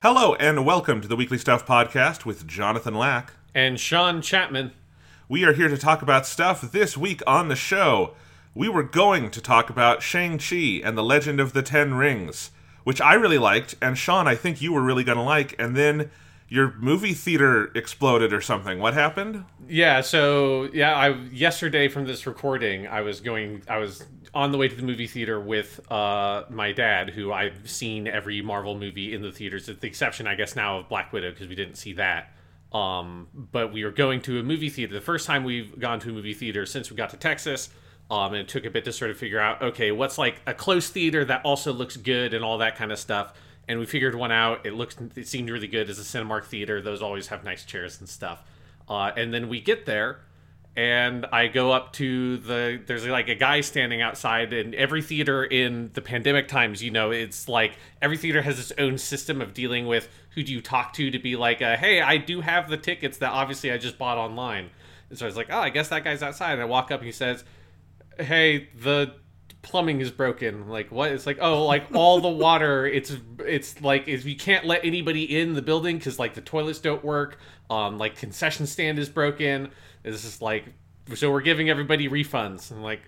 [0.00, 3.32] Hello and welcome to the Weekly Stuff Podcast with Jonathan Lack.
[3.52, 4.70] and Sean Chapman.
[5.28, 8.14] We are here to talk about stuff this week on the show.
[8.54, 12.52] We were going to talk about Shang-Chi and the Legend of the Ten Rings,
[12.84, 15.74] which I really liked, and Sean, I think you were really going to like, and
[15.76, 16.12] then
[16.48, 18.78] your movie theater exploded or something.
[18.78, 19.44] What happened?
[19.68, 24.04] Yeah, so yeah, I yesterday from this recording, I was going, I was
[24.38, 28.40] on the way to the movie theater with uh, my dad, who I've seen every
[28.40, 31.48] Marvel movie in the theaters, with the exception, I guess, now of Black Widow because
[31.48, 32.32] we didn't see that.
[32.72, 34.94] Um, but we were going to a movie theater.
[34.94, 37.70] The first time we've gone to a movie theater since we got to Texas.
[38.12, 40.54] Um, and it took a bit to sort of figure out, okay, what's like a
[40.54, 43.32] close theater that also looks good and all that kind of stuff.
[43.66, 44.64] And we figured one out.
[44.64, 46.80] It looks, it seemed really good as a Cinemark theater.
[46.80, 48.44] Those always have nice chairs and stuff.
[48.88, 50.20] Uh, and then we get there,
[50.78, 55.42] and I go up to the there's like a guy standing outside and every theater
[55.42, 59.52] in the pandemic times you know it's like every theater has its own system of
[59.52, 62.70] dealing with who do you talk to to be like uh, hey I do have
[62.70, 64.70] the tickets that obviously I just bought online.
[65.10, 66.52] And so I was like oh I guess that guy's outside.
[66.52, 67.42] And I walk up and he says
[68.20, 69.14] hey the
[69.62, 70.62] plumbing is broken.
[70.62, 71.10] I'm like what?
[71.10, 75.40] It's like oh like all the water it's it's like if you can't let anybody
[75.40, 79.72] in the building because like the toilets don't work um like concession stand is broken
[80.08, 80.64] it's just like
[81.14, 82.70] so we're giving everybody refunds.
[82.70, 83.00] I'm like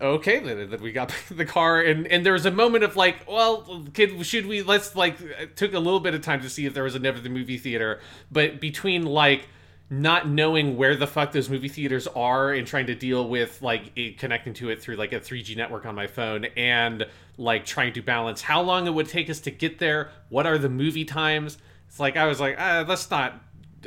[0.00, 1.80] okay then, we got the car.
[1.80, 5.56] And and there was a moment of like well kid should we let's like it
[5.56, 8.00] took a little bit of time to see if there was another movie theater.
[8.30, 9.48] But between like
[9.90, 13.90] not knowing where the fuck those movie theaters are and trying to deal with like
[13.96, 17.06] it connecting to it through like a 3G network on my phone and
[17.38, 20.58] like trying to balance how long it would take us to get there what are
[20.58, 21.56] the movie times
[21.88, 23.42] it's like i was like ah, let's not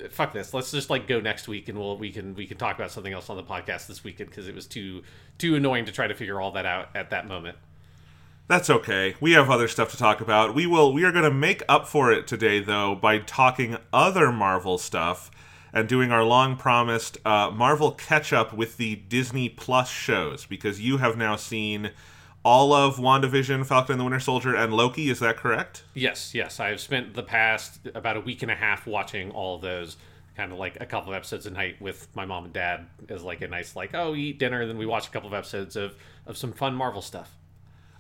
[0.09, 2.75] fuck this let's just like go next week and we'll we can we can talk
[2.75, 5.03] about something else on the podcast this weekend because it was too
[5.37, 7.57] too annoying to try to figure all that out at that moment
[8.47, 9.15] That's okay.
[9.21, 10.53] We have other stuff to talk about.
[10.53, 14.31] We will we are going to make up for it today though by talking other
[14.31, 15.31] Marvel stuff
[15.73, 20.81] and doing our long promised uh, Marvel catch up with the Disney Plus shows because
[20.81, 21.91] you have now seen
[22.43, 25.83] all of WandaVision, Falcon and the Winter Soldier and Loki, is that correct?
[25.93, 26.59] Yes, yes.
[26.59, 29.97] I've spent the past about a week and a half watching all of those,
[30.35, 33.23] kind of like a couple of episodes a night with my mom and dad as
[33.23, 35.33] like a nice like oh we eat dinner and then we watch a couple of
[35.33, 37.35] episodes of of some fun Marvel stuff.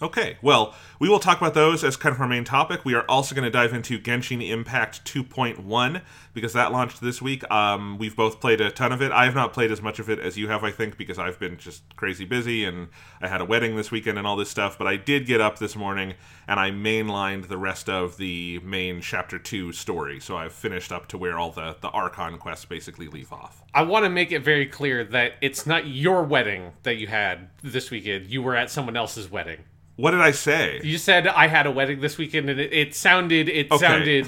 [0.01, 2.83] Okay, well, we will talk about those as kind of our main topic.
[2.83, 6.01] We are also going to dive into Genshin Impact 2.1
[6.33, 7.49] because that launched this week.
[7.51, 9.11] Um, we've both played a ton of it.
[9.11, 11.37] I have not played as much of it as you have, I think, because I've
[11.37, 12.87] been just crazy busy and
[13.21, 14.75] I had a wedding this weekend and all this stuff.
[14.75, 16.15] But I did get up this morning
[16.47, 20.19] and I mainlined the rest of the main Chapter 2 story.
[20.19, 23.61] So I've finished up to where all the, the Archon quests basically leave off.
[23.75, 27.49] I want to make it very clear that it's not your wedding that you had
[27.61, 28.27] this weekend.
[28.27, 29.59] You were at someone else's wedding.
[30.01, 30.81] What did I say?
[30.83, 33.85] You said I had a wedding this weekend, and it, it sounded it Okay.
[33.85, 34.27] sounded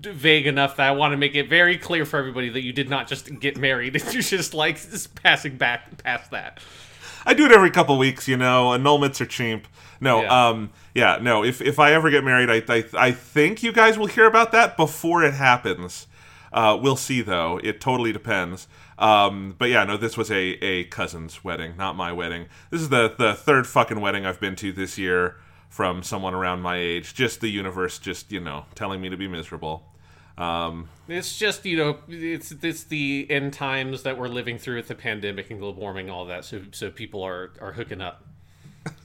[0.00, 2.90] vague enough that I want to make it very clear for everybody that you did
[2.90, 3.94] not just get married.
[4.12, 6.58] You're just like just passing back past that.
[7.24, 8.70] I do it every couple weeks, you know.
[8.70, 9.68] Annulments are cheap.
[10.00, 10.48] No, Yeah.
[10.48, 11.44] um, yeah, no.
[11.44, 14.50] If if I ever get married, I I, I think you guys will hear about
[14.52, 16.08] that before it happens.
[16.52, 17.60] Uh, we'll see, though.
[17.62, 18.66] It totally depends.
[19.02, 22.46] Um, but yeah, no, this was a a cousin's wedding, not my wedding.
[22.70, 25.36] This is the the third fucking wedding I've been to this year
[25.68, 27.12] from someone around my age.
[27.12, 29.88] Just the universe, just you know, telling me to be miserable.
[30.38, 34.88] Um, It's just you know it's it's the end times that we're living through with
[34.88, 36.44] the pandemic and global warming, all that.
[36.44, 38.24] So so people are are hooking up.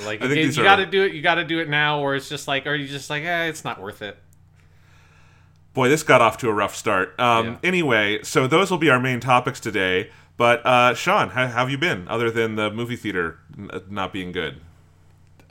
[0.00, 1.12] like you, are- got to do it.
[1.12, 3.44] You got to do it now, or it's just like, or you just like, eh,
[3.44, 4.16] it's not worth it.
[5.74, 7.18] Boy, this got off to a rough start.
[7.20, 7.56] Um, Yeah.
[7.64, 10.10] Anyway, so those will be our main topics today.
[10.36, 14.12] But uh, Sean, how, how have you been, other than the movie theater n- not
[14.12, 14.60] being good?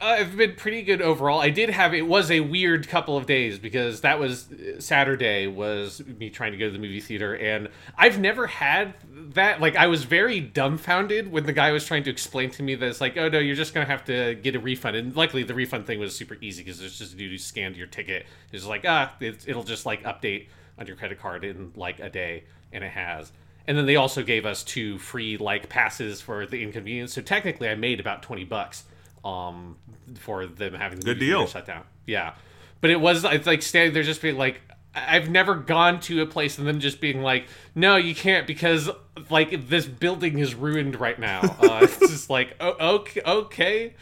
[0.03, 1.39] Uh, I've been pretty good overall.
[1.39, 6.03] I did have it was a weird couple of days because that was Saturday was
[6.19, 8.95] me trying to go to the movie theater and I've never had
[9.33, 9.61] that.
[9.61, 12.85] Like I was very dumbfounded when the guy was trying to explain to me that
[12.85, 14.97] it's like oh no you're just gonna have to get a refund.
[14.97, 17.77] And luckily the refund thing was super easy because it's just a dude who scanned
[17.77, 18.25] your ticket.
[18.51, 20.47] It's like ah it, it'll just like update
[20.77, 23.31] on your credit card in like a day and it has.
[23.67, 27.13] And then they also gave us two free like passes for the inconvenience.
[27.13, 28.83] So technically I made about 20 bucks
[29.23, 29.77] um
[30.19, 31.47] for them having the Good deal.
[31.47, 31.83] shut down.
[32.05, 32.33] Yeah,
[32.81, 34.61] but it was it's like standing there just being like,
[34.95, 38.89] I've never gone to a place and then just being like, no, you can't because
[39.29, 41.41] like this building is ruined right now.
[41.63, 43.94] Uh, it's just like, oh, okay, okay.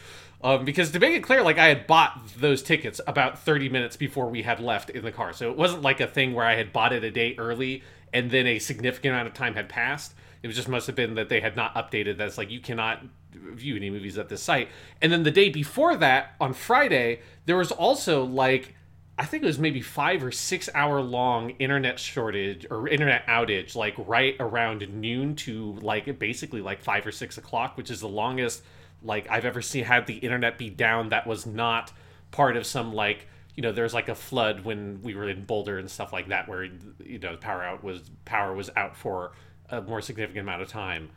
[0.42, 3.96] Um, because to make it clear, like I had bought those tickets about 30 minutes
[3.96, 6.56] before we had left in the car, so it wasn't like a thing where I
[6.56, 7.82] had bought it a day early
[8.12, 10.14] and then a significant amount of time had passed.
[10.42, 12.60] It was just must have been that they had not updated that it's like you
[12.60, 13.02] cannot
[13.32, 14.68] view any movies at this site.
[15.00, 18.74] And then the day before that, on Friday, there was also like
[19.18, 23.76] I think it was maybe five or six hour long internet shortage or internet outage,
[23.76, 28.08] like right around noon to like basically like five or six o'clock, which is the
[28.08, 28.62] longest
[29.02, 31.92] like I've ever seen had the internet be down that was not
[32.30, 35.78] part of some like you know there's like a flood when we were in Boulder
[35.78, 36.64] and stuff like that where
[37.04, 39.32] you know power out was power was out for
[39.68, 41.10] a more significant amount of time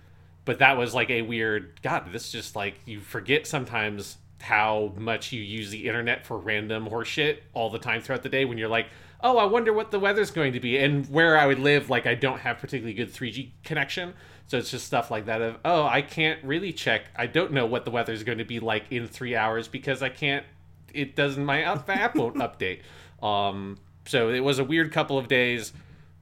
[0.45, 5.31] but that was like a weird god this just like you forget sometimes how much
[5.31, 8.69] you use the internet for random horseshit all the time throughout the day when you're
[8.69, 8.87] like
[9.21, 12.05] oh i wonder what the weather's going to be and where i would live like
[12.05, 14.13] i don't have particularly good 3g connection.
[14.47, 17.05] So it's just stuff like that of oh i can't really check.
[17.15, 20.09] I don't know what the weather's going to be like in three hours because i
[20.09, 20.45] can't
[20.93, 22.81] it doesn't my app won't update.
[23.23, 25.73] Um so it was a weird couple of days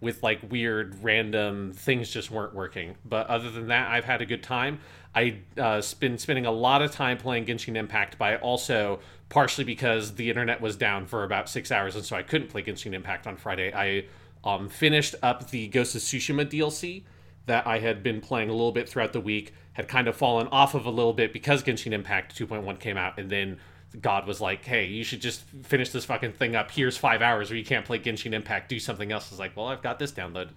[0.03, 2.95] with like weird random things just weren't working.
[3.05, 4.79] But other than that, I've had a good time.
[5.15, 10.15] I uh, been spending a lot of time playing Genshin Impact, but also partially because
[10.15, 13.25] the internet was down for about six hours, and so I couldn't play Genshin Impact
[13.25, 13.73] on Friday.
[13.73, 14.05] I
[14.47, 17.03] um, finished up the Ghost of Tsushima DLC
[17.45, 19.53] that I had been playing a little bit throughout the week.
[19.73, 23.17] Had kind of fallen off of a little bit because Genshin Impact 2.1 came out,
[23.17, 23.59] and then
[24.01, 26.71] God was like, "Hey, you should just finish this fucking thing up.
[26.71, 28.69] Here's five hours where you can't play Genshin Impact.
[28.69, 30.49] Do something else." It's like, well, I've got this downloaded.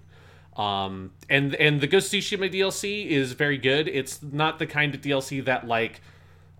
[0.58, 3.88] Um, and and the Ghost of Tsushima DLC is very good.
[3.88, 6.00] It's not the kind of DLC that like,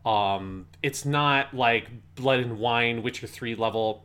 [0.05, 4.05] um, it's not like Blood and Wine, Witcher three level,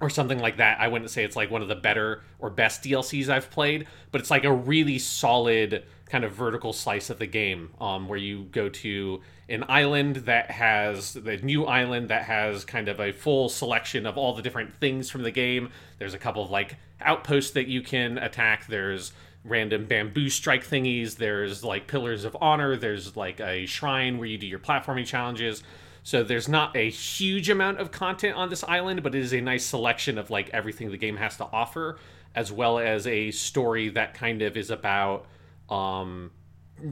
[0.00, 0.80] or something like that.
[0.80, 4.20] I wouldn't say it's like one of the better or best DLCs I've played, but
[4.20, 8.44] it's like a really solid kind of vertical slice of the game, um, where you
[8.50, 13.48] go to an island that has the new island that has kind of a full
[13.48, 15.70] selection of all the different things from the game.
[15.98, 18.66] There's a couple of like outposts that you can attack.
[18.66, 19.12] There's
[19.44, 21.16] random bamboo strike thingies.
[21.16, 22.76] There's like pillars of honor.
[22.76, 25.62] There's like a shrine where you do your platforming challenges.
[26.02, 29.40] So there's not a huge amount of content on this island, but it is a
[29.40, 31.98] nice selection of like everything the game has to offer,
[32.34, 35.26] as well as a story that kind of is about
[35.70, 36.30] um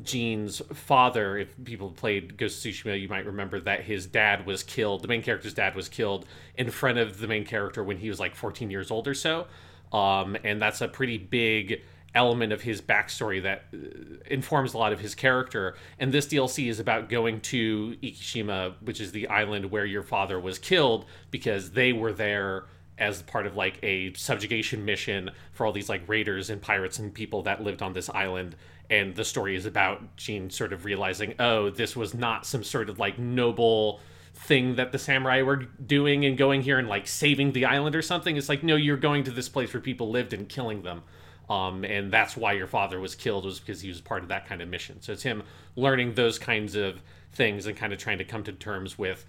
[0.03, 4.63] Jin's father, if people played Ghost of Tsushima, you might remember that his dad was
[4.63, 5.03] killed.
[5.03, 6.27] The main character's dad was killed
[6.57, 9.47] in front of the main character when he was like 14 years old or so.
[9.93, 11.83] Um, and that's a pretty big
[12.15, 13.79] element of his backstory that uh,
[14.27, 15.77] informs a lot of his character.
[15.99, 20.39] And this DLC is about going to Ikishima, which is the island where your father
[20.39, 22.65] was killed, because they were there
[22.99, 27.15] as part of like a subjugation mission for all these like raiders and pirates and
[27.15, 28.56] people that lived on this island
[28.91, 32.89] and the story is about Jin sort of realizing, oh, this was not some sort
[32.89, 34.00] of like noble
[34.35, 38.03] thing that the samurai were doing and going here and like saving the island or
[38.03, 38.37] something.
[38.37, 41.03] It's like, no, you're going to this place where people lived and killing them.
[41.50, 44.47] Um, and that's why your father was killed was because he was part of that
[44.47, 45.00] kind of mission.
[45.00, 45.43] So it's him
[45.77, 47.03] learning those kinds of
[47.33, 49.26] things and kind of trying to come to terms with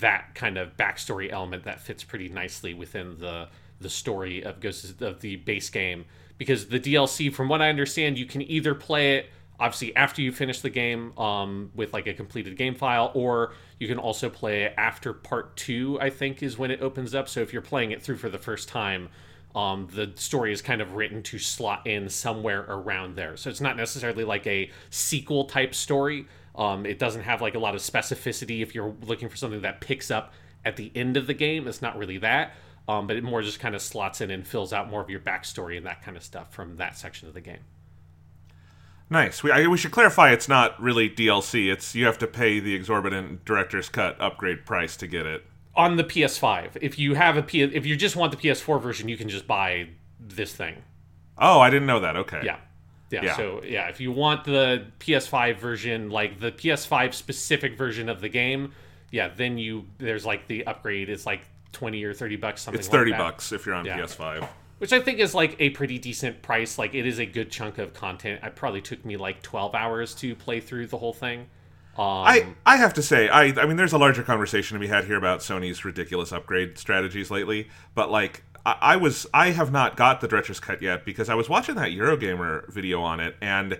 [0.00, 3.48] that kind of backstory element that fits pretty nicely within the
[3.80, 6.04] the story of Ghost of the base game
[6.38, 10.32] because the DLC, from what I understand, you can either play it obviously after you
[10.32, 14.64] finish the game um, with like a completed game file, or you can also play
[14.64, 15.98] it after part two.
[16.00, 17.28] I think is when it opens up.
[17.28, 19.08] So if you're playing it through for the first time.
[19.54, 23.36] Um, the story is kind of written to slot in somewhere around there.
[23.36, 26.24] So it's not necessarily like a sequel type story.
[26.54, 28.62] Um, it doesn't have like a lot of specificity.
[28.62, 30.32] If you're looking for something that picks up
[30.64, 32.52] at the end of the game, it's not really that
[32.88, 35.20] um, but it more just kind of slots in and fills out more of your
[35.20, 37.60] backstory and that kind of stuff from that section of the game.
[39.08, 39.42] Nice.
[39.42, 41.70] We, I, we should clarify it's not really DLC.
[41.70, 45.44] It's you have to pay the exorbitant director's cut upgrade price to get it
[45.74, 46.78] on the PS5.
[46.80, 49.46] If you have a P, if you just want the PS4 version, you can just
[49.46, 50.82] buy this thing.
[51.38, 52.16] Oh, I didn't know that.
[52.16, 52.40] Okay.
[52.44, 52.58] Yeah.
[53.12, 53.36] Yeah, yeah.
[53.36, 58.28] So yeah, if you want the PS5 version, like the PS5 specific version of the
[58.28, 58.72] game,
[59.10, 61.08] yeah, then you there's like the upgrade.
[61.08, 61.42] It's like
[61.72, 63.98] 20 or 30 bucks something it's 30 like bucks if you're on yeah.
[63.98, 64.46] ps5
[64.78, 67.78] which i think is like a pretty decent price like it is a good chunk
[67.78, 71.46] of content it probably took me like 12 hours to play through the whole thing
[71.94, 74.86] um, I, I have to say I I mean there's a larger conversation to be
[74.86, 79.72] had here about Sony's ridiculous upgrade strategies lately but like I, I was I have
[79.72, 83.36] not got the director's cut yet because I was watching that Eurogamer video on it
[83.40, 83.78] and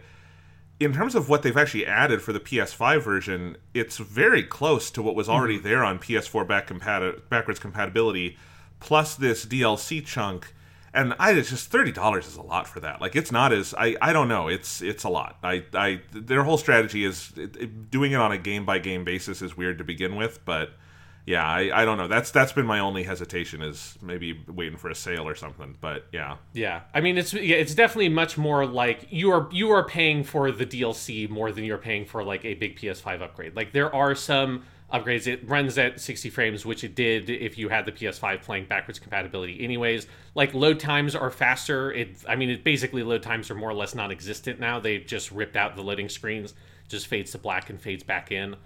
[0.84, 5.02] in terms of what they've actually added for the PS5 version, it's very close to
[5.02, 5.68] what was already mm-hmm.
[5.68, 8.36] there on PS4 back compati- backwards compatibility,
[8.80, 10.52] plus this DLC chunk.
[10.92, 13.00] and I it's just thirty dollars is a lot for that.
[13.00, 14.48] Like it's not as I I don't know.
[14.48, 15.38] It's it's a lot.
[15.42, 19.04] I I their whole strategy is it, it, doing it on a game by game
[19.04, 20.70] basis is weird to begin with, but
[21.24, 22.08] yeah, I, I don't know.
[22.08, 25.76] That's that's been my only hesitation is maybe waiting for a sale or something.
[25.80, 29.70] But yeah, Yeah, I mean it's yeah, it's definitely much more like you are you
[29.70, 33.54] are paying for the DLC more than you're paying for like a big PS5 upgrade.
[33.54, 35.28] Like there are some upgrades.
[35.28, 38.98] It runs at 60 frames, which it did if you had the PS5 playing backwards
[38.98, 39.62] compatibility.
[39.62, 41.92] Anyways, like load times are faster.
[41.92, 44.80] It I mean it basically load times are more or less non-existent now.
[44.80, 46.52] They've just ripped out the loading screens,
[46.88, 48.56] just fades to black and fades back in.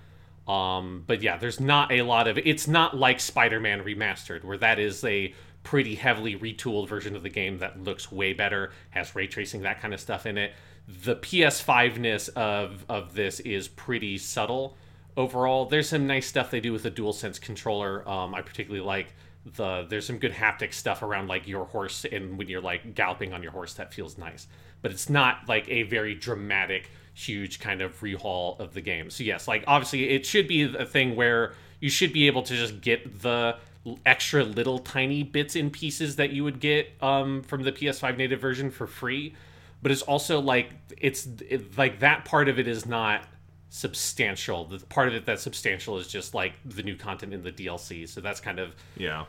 [0.46, 2.38] Um, but yeah, there's not a lot of.
[2.38, 5.34] It's not like Spider-Man Remastered, where that is a
[5.64, 9.80] pretty heavily retooled version of the game that looks way better, has ray tracing, that
[9.80, 10.52] kind of stuff in it.
[10.86, 14.76] The PS5ness of of this is pretty subtle
[15.16, 15.66] overall.
[15.66, 18.08] There's some nice stuff they do with the DualSense controller.
[18.08, 19.84] Um, I particularly like the.
[19.88, 23.42] There's some good haptic stuff around like your horse and when you're like galloping on
[23.42, 24.46] your horse, that feels nice.
[24.82, 29.08] But it's not like a very dramatic huge kind of rehaul of the game.
[29.08, 32.54] So yes, like obviously it should be a thing where you should be able to
[32.54, 33.56] just get the
[34.04, 38.40] extra little tiny bits and pieces that you would get um, from the PS5 native
[38.40, 39.34] version for free.
[39.82, 43.24] But it's also like it's it, like that part of it is not
[43.70, 44.66] substantial.
[44.66, 48.06] The part of it that's substantial is just like the new content in the DLC.
[48.06, 49.24] So that's kind of yeah,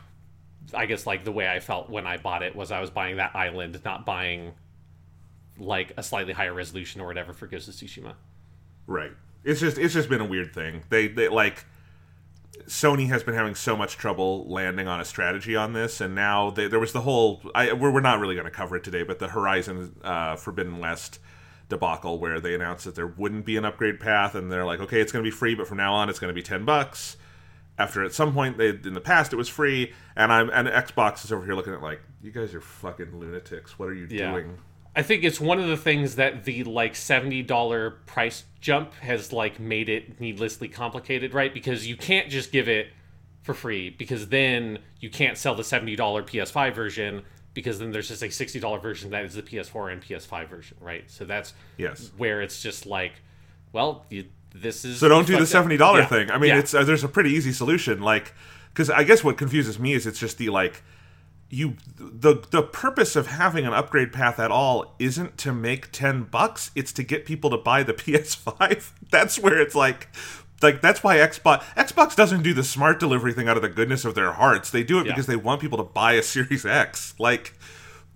[0.74, 3.16] I guess like the way I felt when I bought it was I was buying
[3.16, 4.52] that island, not buying
[5.58, 8.14] like a slightly higher resolution or whatever for Ghost of Tsushima.
[8.86, 9.12] right.
[9.44, 10.82] It's just it's just been a weird thing.
[10.90, 11.64] They they like
[12.66, 16.50] Sony has been having so much trouble landing on a strategy on this, and now
[16.50, 17.40] they, there was the whole.
[17.54, 20.78] I, we're, we're not really going to cover it today, but the Horizon uh, Forbidden
[20.80, 21.20] West
[21.68, 25.00] debacle where they announced that there wouldn't be an upgrade path, and they're like, okay,
[25.00, 27.16] it's going to be free, but from now on, it's going to be ten bucks.
[27.78, 31.24] After at some point they in the past it was free, and I'm and Xbox
[31.24, 33.78] is over here looking at like, you guys are fucking lunatics.
[33.78, 34.32] What are you Yeah.
[34.32, 34.58] doing?
[34.98, 39.32] I think it's one of the things that the like seventy dollar price jump has
[39.32, 41.54] like made it needlessly complicated, right?
[41.54, 42.88] Because you can't just give it
[43.42, 47.22] for free because then you can't sell the seventy dollar PS5 version
[47.54, 50.76] because then there's just a sixty dollar version that is the PS4 and PS5 version,
[50.80, 51.08] right?
[51.08, 52.10] So that's Yes.
[52.16, 53.12] where it's just like,
[53.72, 56.06] well, you, this is So don't do the seventy dollar Yeah.
[56.06, 56.30] thing.
[56.32, 56.58] I mean, Yeah.
[56.58, 58.02] it's uh, there's a pretty easy solution.
[58.02, 58.34] Like,
[58.74, 60.82] because I guess what confuses me is it's just the like,
[61.50, 66.24] you the the purpose of having an upgrade path at all isn't to make ten
[66.24, 66.70] bucks.
[66.74, 68.92] It's to get people to buy the PS5.
[69.10, 70.08] That's where it's like.
[70.60, 74.04] Like that's why Xbox Xbox doesn't do the smart delivery thing out of the goodness
[74.04, 74.70] of their hearts.
[74.70, 75.12] They do it Yeah.
[75.12, 77.14] because they want people to buy a Series X.
[77.16, 77.54] Like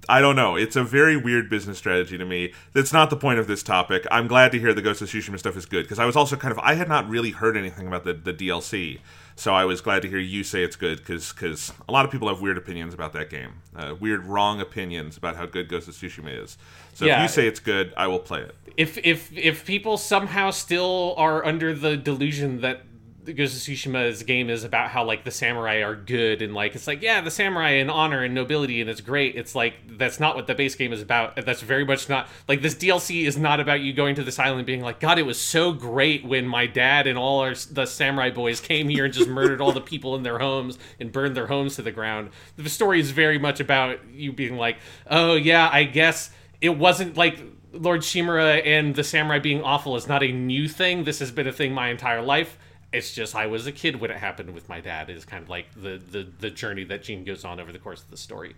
[0.08, 0.56] I don't know.
[0.56, 2.52] It's a very weird business strategy to me.
[2.72, 4.04] That's not the point of this topic.
[4.10, 6.36] I'm glad to hear the Ghost of Tsushima stuff is good because I was also
[6.36, 8.98] kind of I had not really heard anything about the, the DLC,
[9.36, 12.10] so I was glad to hear you say it's good because because a lot of
[12.10, 15.88] people have weird opinions about that game, uh, weird wrong opinions about how good Ghost
[15.88, 16.58] of Tsushima is.
[16.94, 18.56] So if you say it's good, I will play it.
[18.76, 22.82] if if if people somehow still are under the delusion that
[23.24, 26.86] Ghost of Tsushima's game is about how like the samurai are good and like it's
[26.88, 30.34] like yeah the samurai and honor and nobility and it's great it's like that's not
[30.34, 33.60] what the base game is about that's very much not like this DLC is not
[33.60, 36.66] about you going to this island being like god it was so great when my
[36.66, 40.16] dad and all our the samurai boys came here and just murdered all the people
[40.16, 43.60] in their homes and burned their homes to the ground the story is very much
[43.60, 47.38] about you being like oh yeah I guess it wasn't like
[47.72, 51.04] Lord Shimura and the samurai being awful is not a new thing.
[51.04, 52.58] This has been a thing my entire life.
[52.92, 55.08] It's just I was a kid when it happened with my dad.
[55.10, 58.02] Is kind of like the, the the journey that Jin goes on over the course
[58.02, 58.54] of the story.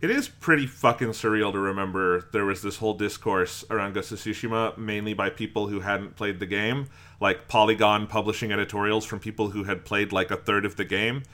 [0.00, 4.18] It is pretty fucking surreal to remember there was this whole discourse around Ghost of
[4.18, 6.86] Tsushima, mainly by people who hadn't played the game,
[7.20, 11.24] like Polygon publishing editorials from people who had played like a third of the game,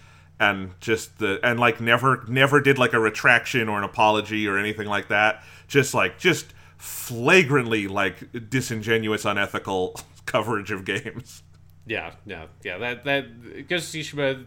[0.41, 4.59] and just the and like never never did like a retraction or an apology or
[4.59, 5.45] anything like that.
[5.69, 11.45] Just like just flagrantly like disingenuous, unethical coverage of games.
[11.87, 12.79] Yeah, yeah, yeah.
[12.79, 14.45] That that Ghost of Tsushima,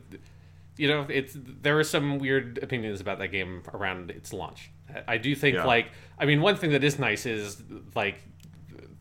[0.77, 4.71] you know, it's there are some weird opinions about that game around its launch.
[5.07, 5.65] I- do think Yeah.
[5.65, 7.61] like I mean one thing that is nice is
[7.95, 8.15] like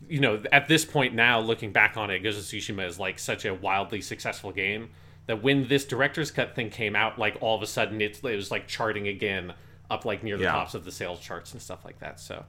[0.09, 3.19] you know at this point now looking back on it, Ghost of Tsushima is like
[3.19, 4.91] such a wildly successful game
[5.27, 8.37] that when this director's cut thing came out, like all of a sudden it's it
[8.37, 9.53] was like charting again
[9.91, 10.53] up like near the Yeah.
[10.53, 12.21] tops of the sales charts and stuff like that.
[12.21, 12.45] So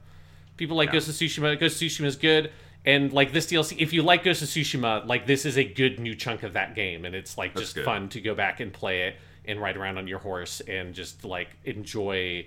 [0.56, 1.58] people like Ghost of Tsushima.
[1.58, 2.52] Ghost of Tsushima is good.
[2.84, 5.98] And like this DLC, if you like Ghost of Tsushima, like this is a good
[6.00, 7.84] new chunk of that game, and it's like just good.
[7.84, 11.24] fun to go back and play it and ride around on your horse and just
[11.24, 12.46] like enjoy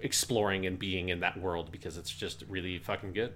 [0.00, 3.32] exploring and being in that world because it's just really fucking good.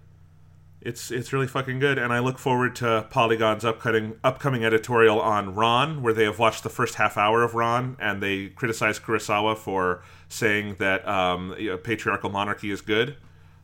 [0.83, 5.55] it's it's really fucking good, and I look forward to Polygon's upcoming upcoming editorial on
[5.55, 9.57] Ran, where they have watched the first half hour of Ran, and they criticize Kurosawa
[9.57, 13.17] for saying that um, you know, patriarchal monarchy is good.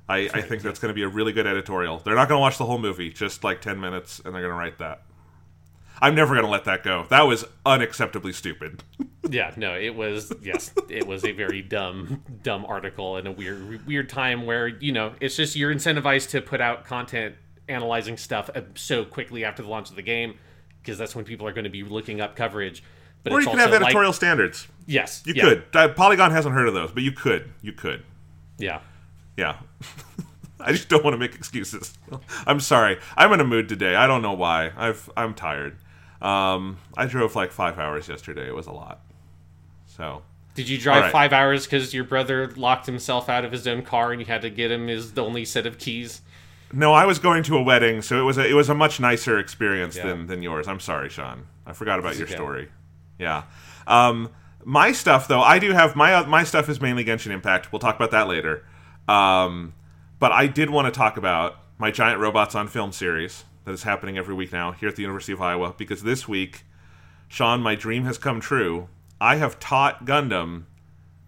[0.09, 1.99] I, I think that's going to be a really good editorial.
[1.99, 4.53] They're not going to watch the whole movie, just like ten minutes, and they're going
[4.55, 5.03] to write that.
[6.00, 7.07] I'm never going to let that go.
[7.11, 8.83] That was unacceptably stupid.
[9.31, 13.85] Yeah, no, it was yes, it was a very dumb, dumb article in a weird,
[13.87, 17.35] weird time where you know it's just you're incentivized to put out content
[17.69, 20.38] analyzing stuff uh, so quickly after the launch of the game
[20.81, 22.83] because that's when people are going to be looking up coverage.
[23.23, 24.67] But Or you can have like- editorial standards.
[24.87, 25.65] yes, You yeah, could.
[25.75, 27.53] Uh, Polygon hasn't heard of those, but you could.
[27.61, 28.05] You could.
[28.57, 28.81] yeah.
[29.38, 29.59] Yeah.
[30.61, 31.97] I just don't want to make excuses.
[32.45, 32.99] I'm sorry.
[33.16, 33.95] I'm in a mood today.
[33.95, 34.73] I don't know why.
[34.76, 35.76] I've I'm tired.
[36.21, 38.49] Um, I drove like five hours yesterday.
[38.49, 39.00] It was a lot.
[39.87, 40.23] So
[40.57, 41.12] Did you drive right.
[41.12, 44.42] five hours because your brother locked himself out of his own car and you had
[44.42, 46.21] to get him his the only set of keys?
[46.73, 48.99] no, I was going to a wedding, so it was a it was a much
[48.99, 50.09] nicer experience Yeah.
[50.09, 50.66] than than yours.
[50.66, 51.47] I'm sorry, Sean.
[51.64, 52.35] I forgot about your okay.
[52.35, 52.68] story.
[53.21, 53.45] Yeah.
[53.87, 54.30] Um,
[54.64, 57.73] my stuff though, I do have my my stuff is mainly Genshin Impact.
[57.73, 58.64] We'll talk about that later.
[59.09, 59.75] Um,
[60.19, 63.83] but I did want to talk about my Giant Robots on Film series that is
[63.85, 66.65] happening every week now here at the University of Iowa because this week,
[67.29, 68.88] Sean, my dream has come true.
[69.21, 70.65] I have taught Gundam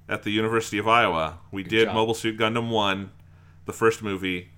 [0.08, 1.38] at the University of Iowa.
[1.50, 1.94] We did job.
[1.94, 3.10] Mobile Suit Gundam 1,
[3.66, 4.50] the first movie,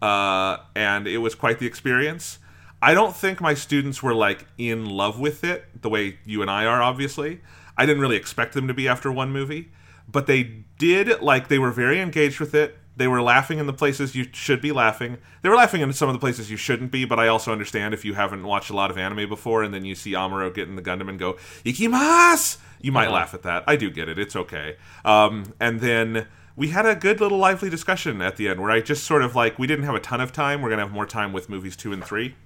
[0.00, 2.38] uh, and it was quite the experience.
[2.80, 6.50] I don't think my students were like in love with it the way you and
[6.50, 7.40] I are, obviously.
[7.76, 9.70] I didn't really expect them to be after one movie,
[10.10, 12.76] but they did like they were very engaged with it.
[12.96, 15.18] They were laughing in the places you should be laughing.
[15.42, 17.92] They were laughing in some of the places you shouldn't be, but I also understand
[17.92, 20.68] if you haven't watched a lot of anime before and then you see Amuro get
[20.68, 22.58] in the Gundam and go, Ikimas!
[22.80, 23.14] You might Uh-huh.
[23.14, 23.64] laugh at that.
[23.66, 24.18] I do get it.
[24.18, 24.76] It's okay.
[25.04, 28.80] Um, and then we had a good little lively discussion at the end where I
[28.80, 30.62] just sort of like, we didn't have a ton of time.
[30.62, 32.36] We're going to have more time with movies two and three.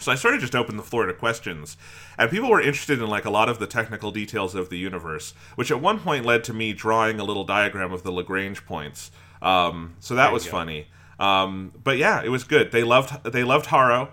[0.00, 1.76] So I sort of just opened the floor to questions,
[2.18, 5.34] and people were interested in like a lot of the technical details of the universe,
[5.54, 9.10] which at one point led to me drawing a little diagram of the Lagrange points.
[9.42, 10.50] Um, so that was go.
[10.50, 10.86] funny.
[11.18, 12.72] Um, but yeah, it was good.
[12.72, 14.10] They loved they loved Haro.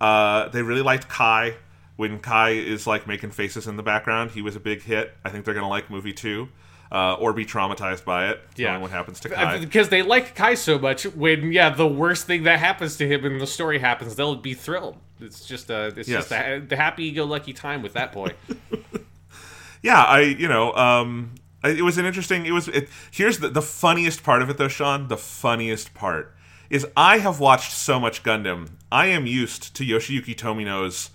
[0.00, 1.56] Uh, they really liked Kai.
[1.96, 5.14] When Kai is like making faces in the background, he was a big hit.
[5.24, 6.48] I think they're gonna like movie two,
[6.92, 8.40] uh, or be traumatized by it.
[8.56, 8.78] Yeah.
[8.78, 9.58] what happens to Kai.
[9.58, 13.24] Because they like Kai so much, when yeah, the worst thing that happens to him
[13.24, 14.96] in the story happens, they'll be thrilled.
[15.20, 16.28] It's just a, it's Yes.
[16.28, 18.32] just a, the happy-go-lucky time with that boy.
[19.82, 22.46] yeah, I you know, um, I- it was an interesting.
[22.46, 22.68] It was.
[22.68, 25.08] It, here's the the funniest part of it though, Sean.
[25.08, 26.34] The funniest part
[26.70, 28.70] is I have watched so much Gundam.
[28.92, 31.10] I am used to Yoshiyuki Tomino's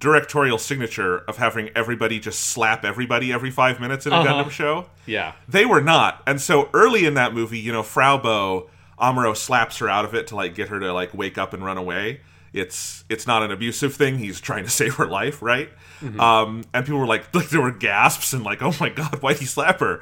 [0.00, 4.44] directorial signature of having everybody just slap everybody every five minutes in a Uh-huh.
[4.44, 4.86] Gundam show.
[5.06, 6.22] yeah, They were not.
[6.24, 10.14] And so early in that movie, you know, Frau Bo, Amuro slaps her out of
[10.14, 12.20] it to like get her to like wake up and run away.
[12.52, 14.18] It's it's not an abusive thing.
[14.18, 15.70] He's trying to save her life, right?
[16.20, 19.38] Um, and people were like, like there were gasps and like, oh my god, why'd
[19.38, 20.00] he slap her?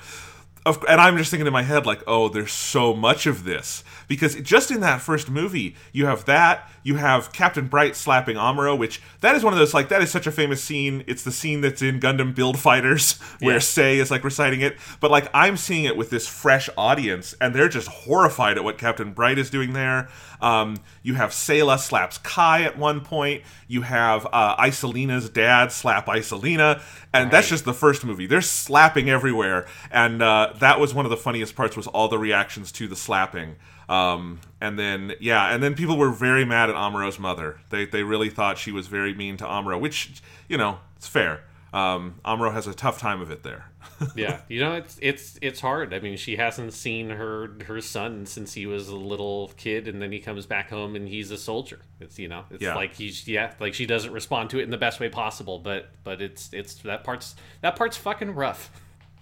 [0.67, 3.85] Of, and I'm just thinking in my head like, oh, there's so much of this
[4.09, 8.77] because just in that first movie, you have that, you have Captain Bright slapping Amuro,
[8.77, 11.05] which that is one of those like that is such a famous scene.
[11.07, 13.61] It's the scene that's in Gundam Build Fighters where Yeah.
[13.61, 17.55] Sei is like reciting it, but like I'm seeing it with this fresh audience, and
[17.55, 20.09] they're just horrified at what Captain Bright is doing there.
[20.41, 23.43] Um, you have Sayla slaps Kai at one point.
[23.69, 28.27] You have uh, Iselina's dad slap Iselina, and that's just the first movie.
[28.27, 31.77] They're slapping everywhere, and uh, that was one of the funniest parts.
[31.77, 33.57] Was all the reactions to the slapping.
[33.89, 37.61] Um, and then yeah, and then people were very mad at Amuro's mother.
[37.71, 41.43] They they really thought she was very mean to Amuro, which you know it's fair.
[41.77, 43.67] Um, Amuro has a tough time of it there.
[44.17, 44.41] yeah.
[44.49, 45.93] You know, it's it's it's hard.
[45.93, 50.01] I mean, she hasn't seen her her son since he was a little kid, and
[50.01, 51.81] then he comes back home and he's a soldier.
[52.01, 52.75] It's you know, it's Yeah.
[52.75, 55.59] like he's yeah, like she doesn't respond to it in the best way possible.
[55.59, 58.71] But but it's it's that part's that part's fucking rough.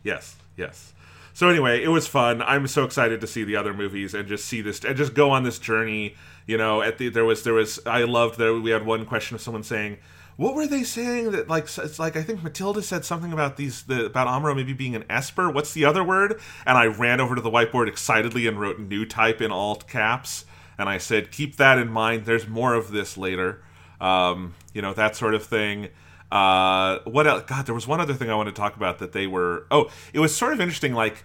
[0.05, 0.93] Yes, yes.
[1.33, 2.41] So anyway, it was fun.
[2.43, 5.31] I'm so excited to see the other movies and just see this and just go
[5.31, 6.15] on this journey.
[6.47, 9.35] You know, at the there was there was I loved that we had one question
[9.35, 9.99] of someone saying,
[10.37, 13.83] "What were they saying that like it's like I think Matilda said something about these
[13.83, 15.51] the about Amuro maybe being an esper.
[15.51, 19.05] What's the other word?" And I ran over to the whiteboard excitedly and wrote new
[19.05, 20.45] type in alt caps.
[20.77, 22.25] And I said, "Keep that in mind.
[22.25, 23.63] There's more of this later."
[24.01, 25.89] Um, you know that sort of thing.
[26.33, 27.45] Uh, what else?
[27.47, 29.67] God, there was one other thing I wanted to talk about that they were.
[29.71, 30.93] Oh, it was sort of interesting.
[30.95, 31.25] Like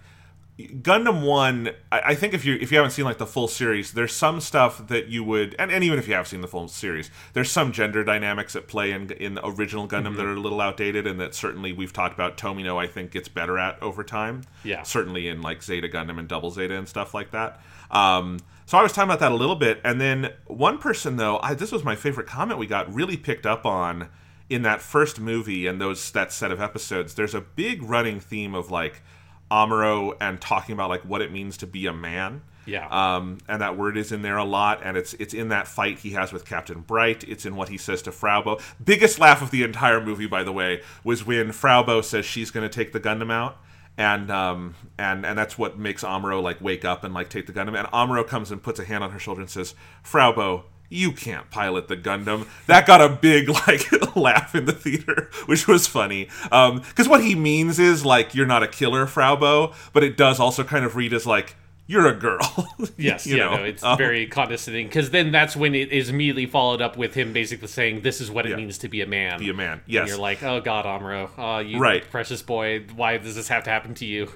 [0.68, 3.92] Gundam One, I, I think if you if you haven't seen like the full series,
[3.92, 6.68] there's some stuff that you would, and, and even if you have seen the full
[6.68, 10.40] series, there's some gender dynamics at play in in the original Gundam that are a
[10.40, 12.36] little outdated, and that certainly we've talked about.
[12.36, 14.42] Tomino, I think, gets better at over time.
[14.64, 14.82] Yeah.
[14.82, 17.60] certainly in like Zeta Gundam and Double Zeta and stuff like that.
[17.90, 21.40] Um, So I was talking about that a little bit, and then one person though,
[21.42, 24.08] I, this was my favorite comment we got, really picked up on
[24.48, 27.14] in that first movie and those that set of episodes.
[27.14, 29.02] There's a big running theme of like
[29.50, 32.42] Amuro and talking about like what it means to be a man.
[32.66, 32.86] Yeah.
[32.88, 36.00] Um, and that word is in there a lot, and it's it's in that fight
[36.00, 37.24] he has with Captain Bright.
[37.24, 38.60] It's in what he says to Fraubo.
[38.82, 42.68] Biggest laugh of the entire movie, by the way, was when Fraubo says she's going
[42.68, 43.58] to take the Gundam out,
[43.96, 47.52] and um, and and that's what makes Amuro like wake up and like take the
[47.52, 47.76] Gundam.
[47.76, 51.50] And Amuro comes and puts a hand on her shoulder and says, "Fraubo, you can't
[51.50, 56.28] pilot the Gundam." That got a big like laugh in the theater, which was funny.
[56.44, 60.62] Because what he means is like you're not a killer, Fraubo, but it does also
[60.64, 62.68] kind of read as like you're a girl.
[62.96, 66.08] Yes, You yeah, know, no, it's um, very condescending because then that's when it is
[66.10, 68.56] immediately followed up with him basically saying, "This is what it Yeah.
[68.56, 70.08] means to be a man." Be a man, And yes.
[70.08, 72.08] you're like, "Oh God, Amuro, oh you Right.
[72.10, 74.30] precious boy, why does this have to happen to you?"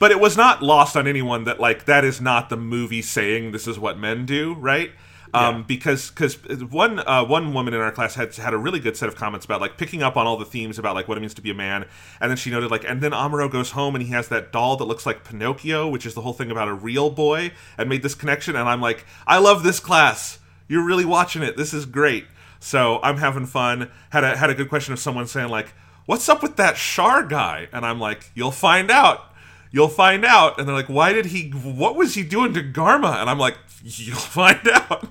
[0.00, 3.52] but it was not lost on anyone that like that is not the movie saying
[3.52, 4.90] this is what men do, right?
[5.34, 5.62] Um, Yeah.
[5.66, 6.36] Because because
[6.70, 9.44] one uh, one woman in our class had had a really good set of comments
[9.44, 11.50] about like picking up on all the themes about like what it means to be
[11.50, 11.86] a man,
[12.20, 14.76] and then she noted like and then Amuro goes home and he has that doll
[14.76, 18.02] that looks like Pinocchio, which is the whole thing about a real boy, and made
[18.02, 20.38] this connection, and I'm like I love this class.
[20.68, 21.56] You're really watching it.
[21.56, 22.26] This is great.
[22.60, 23.90] So I'm having fun.
[24.10, 25.74] Had a had a good question of someone saying like,
[26.06, 29.30] "What's up with that Char guy?" And I'm like, "You'll find out."
[29.70, 30.56] You'll find out.
[30.56, 33.20] And they're like, why did he, what was he doing to Garma?
[33.20, 33.58] And I'm like,
[33.98, 35.06] you'll find out.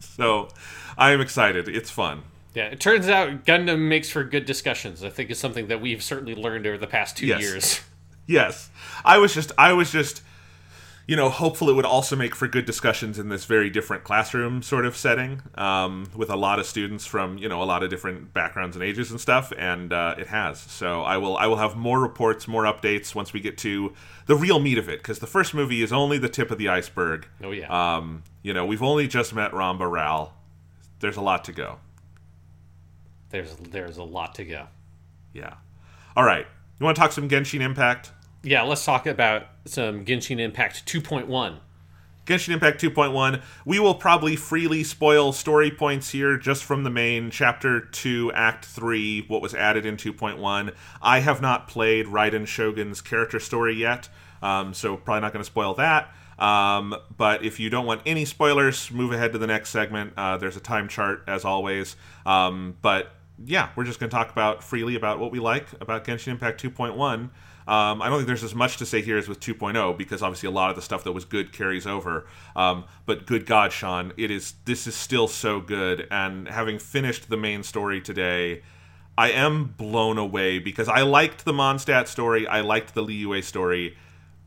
[0.00, 0.48] so
[0.98, 1.68] I am excited.
[1.68, 2.22] It's fun.
[2.54, 5.02] Yeah, it turns out Gundam makes for good discussions.
[5.02, 7.40] I think is something that we've certainly learned over the past two Yes.
[7.40, 7.80] years.
[8.26, 8.70] Yes.
[9.04, 10.22] I was just, I was just,
[11.06, 14.62] you know, hopeful it would also make for good discussions in this very different classroom
[14.62, 17.90] sort of setting um, with a lot of students from, you know, a lot of
[17.90, 19.52] different backgrounds and ages and stuff.
[19.58, 20.60] And uh, it has.
[20.60, 23.92] So I will, I will have more reports, more updates once we get to
[24.26, 24.98] the real meat of it.
[25.00, 27.26] Because the first movie is only the tip of the iceberg.
[27.42, 27.66] Oh yeah.
[27.96, 30.34] Um, you know, we've only just met Ramba Ral.
[31.00, 31.78] There's a lot to go.
[33.30, 34.66] there's there's a lot to go.
[35.32, 35.54] Yeah.
[36.16, 36.46] All right.
[36.78, 38.12] You want to talk some Genshin Impact?
[38.44, 41.58] Yeah, let's talk about some Genshin Impact 2.1.
[42.26, 43.40] Genshin Impact 2.1.
[43.64, 48.64] We will probably freely spoil story points here just from the main Chapter 2, Act
[48.64, 50.74] 3, what was added in 2.1.
[51.00, 54.08] I have not played Raiden Shogun's character story yet,
[54.42, 56.12] um, so probably not going to spoil that.
[56.38, 60.14] Um, but if you don't want any spoilers, move ahead to the next segment.
[60.16, 61.94] Uh, there's a time chart, as always.
[62.26, 63.12] Um, but
[63.44, 66.62] yeah, we're just going to talk about freely about what we like about Genshin Impact
[66.62, 67.30] 2.1.
[67.66, 70.48] Um, I don't think there's as much to say here as with 2.0 because obviously
[70.48, 72.26] a lot of the stuff that was good carries over.
[72.56, 76.08] Um, but good God, Sean, it is this is still so good.
[76.10, 78.62] And having finished the main story today,
[79.16, 83.96] I am blown away because I liked the Mondstadt story, I liked the Liyue story.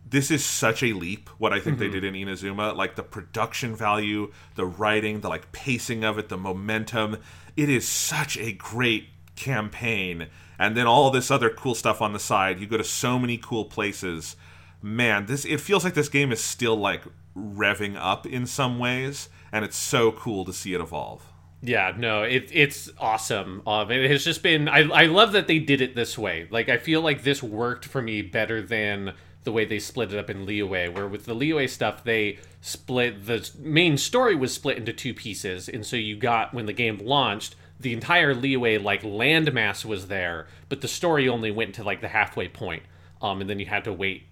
[0.07, 1.29] This is such a leap.
[1.39, 5.51] What I think they did in Inazuma, like the production value, the writing, the like
[5.51, 7.17] pacing of it, the momentum.
[7.57, 12.19] It is such a great campaign and then all this other cool stuff on the
[12.19, 14.35] side you go to so many cool places
[14.81, 17.03] man this it feels like this game is still like
[17.35, 21.23] revving up in some ways and it's so cool to see it evolve
[21.61, 23.63] Yeah, no, it, it's awesome.
[23.65, 24.67] Um, it has just been.
[24.69, 26.47] I, I love that they did it this way.
[26.51, 29.13] Like, I feel like this worked for me better than
[29.45, 33.25] the way they split it up in Liyue, where with the Liyue stuff, they split
[33.25, 36.99] the main story was split into two pieces, and so you got when the game
[37.01, 42.01] launched, the entire Liyue like landmass was there, but the story only went to like
[42.01, 42.83] the halfway point.
[43.21, 44.23] Um, and then you had to wait,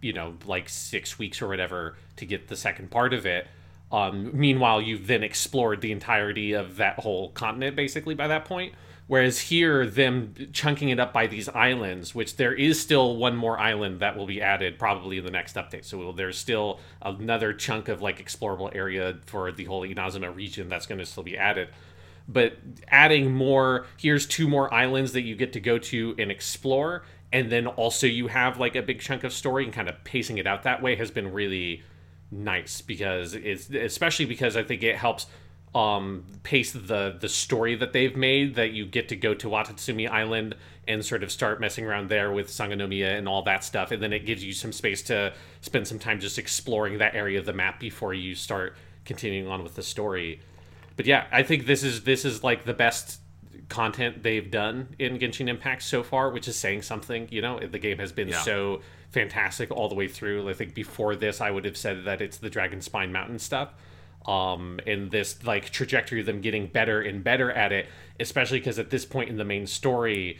[0.00, 3.46] you know, like six weeks or whatever to get the second part of it.
[3.92, 8.74] Um, meanwhile, you've then explored the entirety of that whole continent basically by that point.
[9.10, 13.58] Whereas here, them chunking it up by these islands, which there is still one more
[13.58, 15.84] island that will be added probably in the next update.
[15.84, 20.86] So there's still another chunk of like explorable area for the whole Inazuma region that's
[20.86, 21.70] going to still be added.
[22.32, 27.02] But adding more, here's two more islands that you get to go to and explore.
[27.32, 30.38] And then also you have like a big chunk of story and kind of pacing
[30.38, 31.82] it out that way has been really
[32.32, 35.26] nice because it's especially because I think it helps
[35.74, 40.08] um pace the the story that they've made that you get to go to Watatsumi
[40.08, 40.54] Island
[40.86, 44.12] and sort of start messing around there with Sangonomiya and all that stuff and then
[44.12, 47.52] it gives you some space to spend some time just exploring that area of the
[47.52, 50.40] map before you start continuing on with the story.
[51.00, 53.20] But yeah, I think this is this is like the best
[53.70, 57.26] content they've done in Genshin Impact so far, which is saying something.
[57.30, 58.42] You know, the game has been Yeah.
[58.42, 60.46] so fantastic all the way through.
[60.50, 63.72] I think before this, I would have said that it's the Dragon Spine Mountain stuff.
[64.26, 67.86] Um, and this like trajectory of them getting better and better at it,
[68.18, 70.38] especially because at this point in the main story,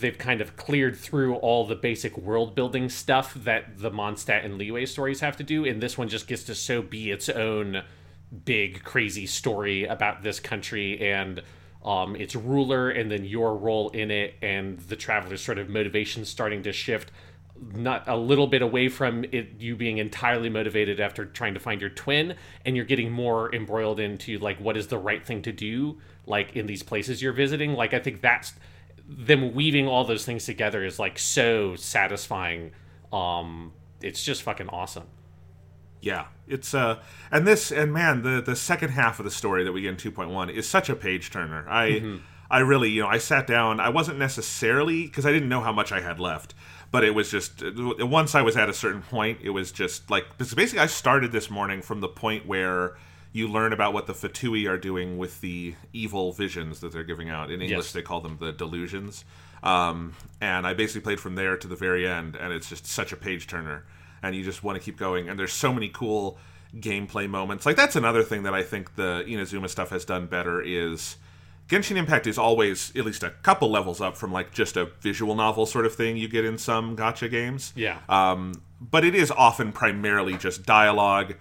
[0.00, 4.60] they've kind of cleared through all the basic world building stuff that the Mondstadt and
[4.60, 7.84] Liyue stories have to do, and this one just gets to so be its own
[8.44, 11.42] big crazy story about this country and
[11.84, 16.24] um, its ruler, and then your role in it, and the traveler's sort of motivation
[16.24, 17.10] starting to shift
[17.72, 21.80] not a little bit away from it you being entirely motivated after trying to find
[21.80, 25.52] your twin and you're getting more embroiled into like what is the right thing to
[25.52, 27.74] do like in these places you're visiting?
[27.74, 28.54] Like i think that's
[29.06, 32.72] them weaving all those things together is like so satisfying.
[33.12, 35.04] Um it's just fucking awesome
[36.04, 39.72] Yeah, it's uh, and this and man, the the second half of the story that
[39.72, 41.64] we get in two point one is such a page turner.
[41.68, 42.18] I
[42.50, 43.80] I really you know I sat down.
[43.80, 46.52] I wasn't necessarily because I didn't know how much I had left,
[46.90, 47.72] but it was just uh,
[48.06, 50.26] once I was at a certain point, it was just like.
[50.36, 52.96] Basically, I started this morning from the point where
[53.32, 57.30] you learn about what the Fatui are doing with the evil visions that they're giving
[57.30, 57.50] out.
[57.50, 57.92] In English, Yes.
[57.92, 59.24] they call them the delusions.
[59.62, 63.10] Um, and I basically played from there to the very end, and it's just such
[63.12, 63.84] a page turner.
[64.24, 65.28] And you just want to keep going.
[65.28, 66.38] And there's so many cool
[66.74, 67.66] gameplay moments.
[67.66, 71.16] Like that's another thing that I think the Inazuma stuff has done better is
[71.68, 75.34] Genshin Impact is always at least a couple levels up from like just a visual
[75.34, 77.72] novel sort of thing you get in some gacha games.
[77.76, 77.98] Yeah.
[78.08, 81.34] Um, but it is often primarily just dialogue,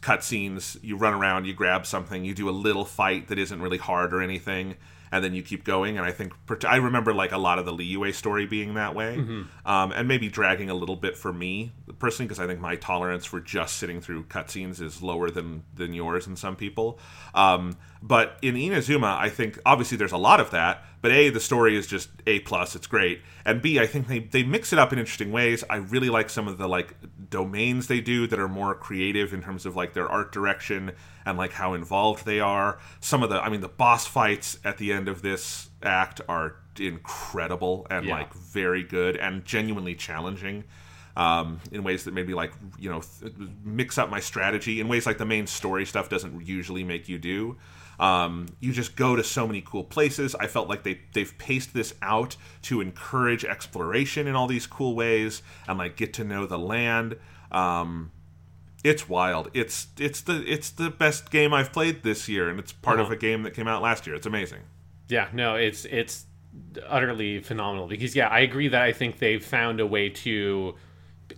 [0.00, 0.82] cutscenes.
[0.82, 4.12] You run around, you grab something, you do a little fight that isn't really hard
[4.12, 4.76] or anything,
[5.12, 5.96] and then you keep going.
[5.98, 6.32] And I think
[6.66, 9.16] I remember like a lot of the Liyue story being that way,
[9.64, 13.24] um, and maybe dragging a little bit for me personally because I think my tolerance
[13.24, 16.98] for just sitting through cutscenes is lower than than yours and some people.
[17.34, 20.84] Um, but in Inazuma, I think obviously there's a lot of that.
[21.00, 22.74] But a, the story is just a plus.
[22.74, 25.62] It's great, and b, I think they they mix it up in interesting ways.
[25.70, 26.96] I really like some of the like
[27.30, 30.92] domains they do that are more creative in terms of like their art direction
[31.24, 32.78] and like how involved they are.
[33.00, 36.56] Some of the, I mean, the boss fights at the end of this act are
[36.80, 38.14] incredible and Yeah.
[38.14, 40.64] like very good and genuinely challenging
[41.16, 43.32] um, in ways that maybe like you know th-
[43.64, 47.18] mix up my strategy in ways like the main story stuff doesn't usually make you
[47.18, 47.56] do.
[48.00, 50.34] Um, you just go to so many cool places.
[50.36, 54.94] I felt like they they've paced this out to encourage exploration in all these cool
[54.94, 57.16] ways and like get to know the land.
[57.50, 58.12] Um,
[58.84, 59.50] it's wild.
[59.54, 63.06] It's it's the it's the best game I've played this year, and it's part of
[63.06, 63.14] Uh-huh.
[63.14, 64.14] a game that came out last year.
[64.14, 64.60] It's amazing.
[65.08, 66.26] Yeah, no, it's it's
[66.88, 70.76] utterly phenomenal because yeah, I agree that I think they've found a way to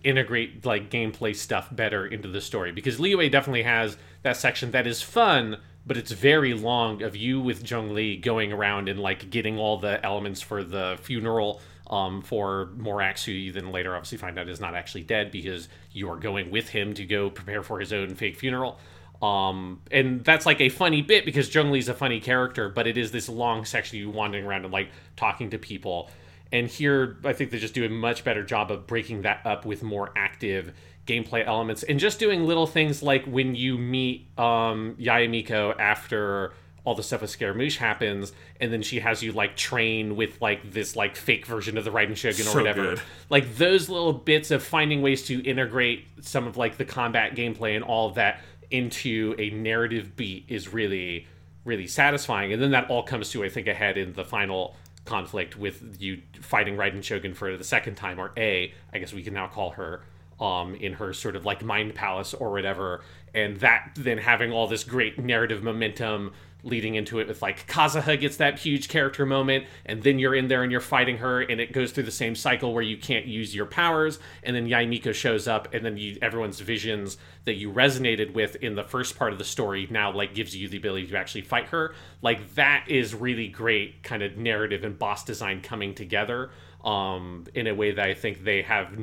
[0.03, 4.87] integrate like gameplay stuff better into the story because Liyue definitely has that section that
[4.87, 9.57] is fun, but it's very long of you with Zhongli going around and like getting
[9.57, 14.39] all the elements for the funeral um, for Morax, who you then later obviously find
[14.39, 17.79] out is not actually dead because you are going with him to go prepare for
[17.79, 18.79] his own fake funeral.
[19.21, 23.11] Um, and that's like a funny bit because Zhongli's a funny character, but it is
[23.11, 26.09] this long section you wandering around and like talking to people.
[26.51, 29.65] And here, I think they just do a much better job of breaking that up
[29.65, 30.73] with more active
[31.11, 36.53] gameplay elements and just doing little things like when you meet um, Yae Miko after
[36.83, 40.71] all the stuff with Scaramouche happens, and then she has you like train with like
[40.71, 43.01] this like fake version of the Raiden Shogun or whatever good.
[43.29, 47.75] like those little bits of finding ways to integrate some of like the combat gameplay
[47.75, 51.27] and all of that into a narrative beat is really
[51.65, 55.57] really satisfying and then that all comes to i think ahead in the final conflict
[55.57, 59.33] with you fighting Raiden Shogun for the second time or a i guess we can
[59.33, 60.01] now call her
[60.41, 63.01] um in her sort of like mind palace or whatever
[63.33, 68.19] and that then having all this great narrative momentum leading into it with like Kazuha
[68.19, 71.59] gets that huge character moment, and then you're in there and you're fighting her, and
[71.59, 74.87] it goes through the same cycle where you can't use your powers, and then Yae
[74.87, 79.17] Miko shows up, and then you, everyone's visions that you resonated with in the first
[79.17, 81.95] part of the story now like gives you the ability to actually fight her.
[82.21, 86.51] Like that is really great kind of narrative and boss design coming together
[86.83, 88.95] um, in a way that I think they have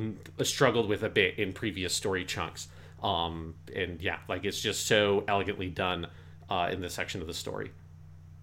[0.43, 2.67] struggled with a bit in previous story chunks.
[3.01, 6.07] Um, and yeah, like it's just so elegantly done
[6.49, 7.71] uh, in this section of the story.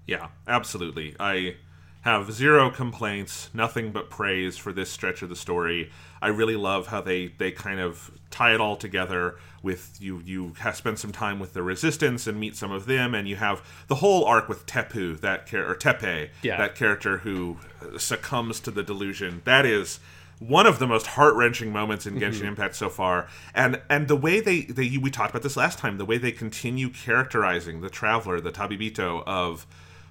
[0.07, 1.17] Yeah, absolutely.
[1.19, 1.57] I
[2.07, 5.91] have zero complaints, nothing but praise for this stretch of the story.
[6.23, 10.53] I really love how they they kind of tie it all together with you you
[10.61, 13.61] have spend some time with the resistance and meet some of them and you have
[13.89, 16.57] the whole arc with Tepu, that char- or Teppei, Yeah.
[16.59, 19.43] that character who uh, succumbs to the delusion.
[19.45, 19.99] That is
[20.39, 22.47] one of the most heart-wrenching moments in Genshin mm-hmm.
[22.47, 23.27] Impact so far.
[23.53, 26.31] And and the way they they we talked about this last time, the way they
[26.31, 29.67] continue characterizing the traveler, the Tabibito of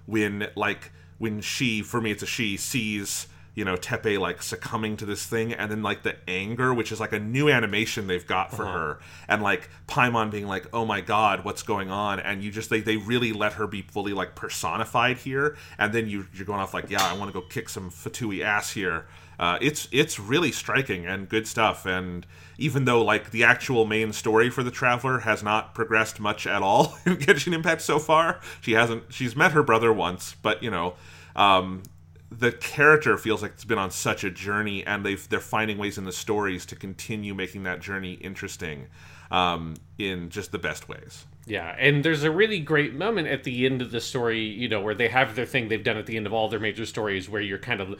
[0.05, 4.97] when like when she for me it's a she sees you know Teppei like succumbing
[4.97, 8.27] to this thing, and then like the anger, which is like a new animation they've
[8.27, 8.77] got for uh-huh.
[8.77, 12.69] her, and like Paimon being like, "Oh my god, what's going on?" And you just
[12.69, 16.59] they they really let her be fully like personified here, and then you you're going
[16.59, 19.05] off like, "Yeah, I want to go kick some Fatui ass here."
[19.39, 22.25] Uh, it's it's really striking and good stuff, and
[22.57, 26.61] even though like the actual main story for the traveler has not progressed much at
[26.61, 29.11] all in Genshin Impact so far, she hasn't.
[29.13, 30.95] She's met her brother once, but you know.
[31.35, 31.83] Um,
[32.31, 35.97] the character feels like it's been on such a journey, and they've they're finding ways
[35.97, 38.87] in the stories to continue making that journey interesting
[39.31, 41.25] um, in just the best ways.
[41.45, 44.81] Yeah, and there's a really great moment at the end of the story, you know,
[44.81, 47.29] where they have their thing they've done at the end of all their major stories,
[47.29, 47.99] where you're kind of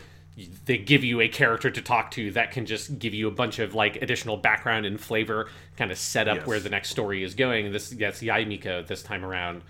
[0.65, 3.59] they give you a character to talk to that can just give you a bunch
[3.59, 6.47] of like additional background and flavor, kind of set up Yes.
[6.47, 7.71] where the next story is going.
[7.71, 9.61] This that's Yae Miko this time around.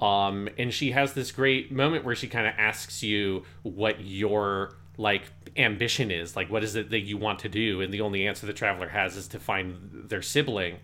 [0.00, 4.74] Um, and she has this great moment where she kind of asks you what your
[4.96, 5.24] like
[5.56, 8.46] ambition is, like what is it that you want to do, and the only answer
[8.46, 9.76] the traveler has is to find
[10.08, 10.76] their sibling,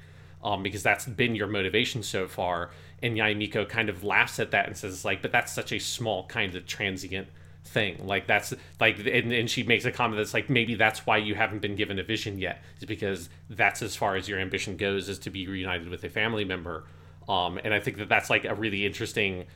[0.42, 2.70] um, because that's been your motivation so far.
[3.02, 5.78] And Yae Miko kind of laughs at that and says like, but that's such a
[5.78, 7.28] small kind of transient
[7.64, 8.06] thing.
[8.06, 11.34] Like that's like, and, and she makes a comment that's like, maybe that's why you
[11.34, 15.08] haven't been given a vision yet, is because that's as far as your ambition goes,
[15.08, 16.84] is to be reunited with a family member.
[17.28, 19.46] Um, and I think that that's like a really interesting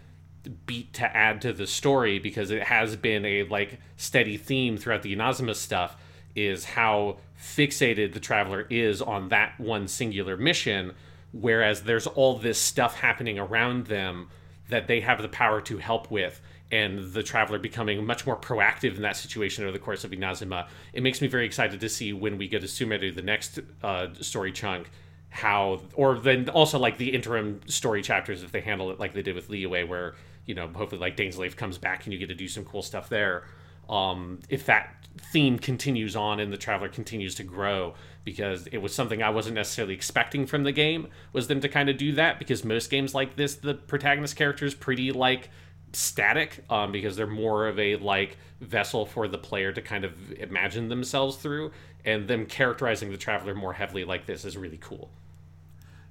[0.67, 5.03] beat to add to the story because it has been a like steady theme throughout
[5.03, 5.97] the Inazuma stuff
[6.35, 10.95] is how fixated the traveler is on that one singular mission
[11.33, 14.29] whereas there's all this stuff happening around them
[14.69, 18.97] that they have the power to help with and the traveler becoming much more proactive
[18.97, 20.69] in that situation over the course of Inazuma.
[20.93, 24.09] It makes me very excited to see when we go to Sumeru, the next uh,
[24.21, 24.91] story chunk,
[25.31, 29.23] how or then also like the interim story chapters if they handle it like they
[29.23, 30.15] did with Liyue where
[30.47, 32.83] you know hopefully like Dane's Dainsleif comes back and you get to do some cool
[32.83, 33.45] stuff there
[33.91, 34.95] um if that
[35.33, 39.57] theme continues on and the traveler continues to grow because it was something I wasn't
[39.57, 43.15] necessarily expecting from the game was them to kind of do that because most games
[43.15, 45.51] like this the protagonist character is pretty like
[45.93, 50.33] static um, because they're more of a like vessel for the player to kind of
[50.33, 51.71] imagine themselves through
[52.05, 55.11] and them characterizing the traveler more heavily like this is really cool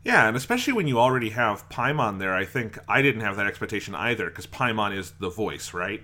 [0.03, 3.47] Yeah, and especially when you already have Paimon there, I think I didn't have that
[3.47, 6.01] expectation either because Paimon is the voice, right?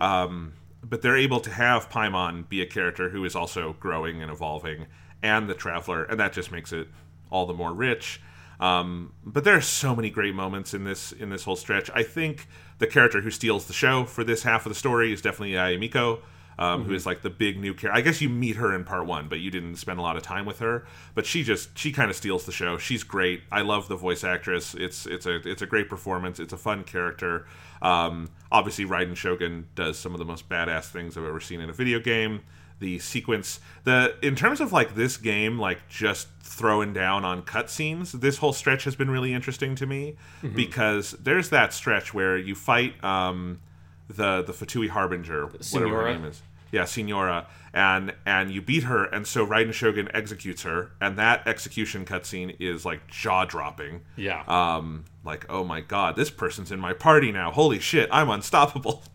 [0.00, 4.30] Um, but they're able to have Paimon be a character who is also growing and
[4.30, 4.86] evolving,
[5.22, 6.88] and the Traveler, and that just makes it
[7.30, 8.20] all the more rich.
[8.60, 11.90] Um, but there are so many great moments in this in this whole stretch.
[11.94, 12.46] I think
[12.78, 15.78] the character who steals the show for this half of the story is definitely Yae
[15.78, 16.20] Miko
[16.58, 17.96] um, who is like the big new character.
[17.96, 20.22] I guess you meet her in part one, but you didn't spend a lot of
[20.22, 20.86] time with her.
[21.14, 22.78] But she just she kind of steals the show.
[22.78, 23.42] She's great.
[23.50, 24.74] I love the voice actress.
[24.74, 26.38] It's it's a it's a great performance.
[26.38, 27.46] It's a fun character.
[27.82, 31.70] Um, obviously, Raiden Shogun does some of the most badass things I've ever seen in
[31.70, 32.42] a video game.
[32.84, 38.12] The sequence, the in terms of like this game, like just throwing down on cutscenes,
[38.12, 40.16] this whole stretch has been really interesting to me
[40.54, 43.60] because there's that stretch where you fight um,
[44.06, 46.42] the the Fatui Harbinger, whatever her name is.
[46.72, 51.48] Yeah, Signora, and and you beat her, and so Raiden Shogun executes her, and that
[51.48, 54.02] execution cutscene is like jaw dropping.
[54.16, 54.42] Yeah.
[54.46, 57.50] Um, like oh my god, this person's in my party now.
[57.50, 59.04] Holy shit, I'm unstoppable.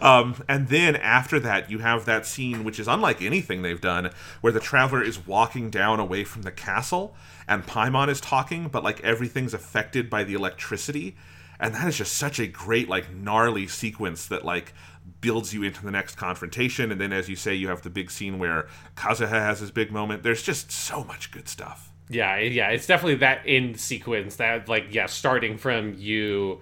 [0.00, 4.10] Um, and then after that, you have that scene, which is unlike anything they've done,
[4.40, 7.14] where the traveler is walking down away from the castle,
[7.48, 11.16] and Paimon is talking, but like everything's affected by the electricity,
[11.60, 14.72] and that is just such a great, like gnarly sequence that like
[15.20, 16.90] builds you into the next confrontation.
[16.90, 19.90] And then, as you say, you have the big scene where Kazuha has his big
[19.90, 20.22] moment.
[20.22, 21.92] There's just so much good stuff.
[22.08, 26.60] Yeah, yeah, it's definitely that in sequence that like yeah, starting from you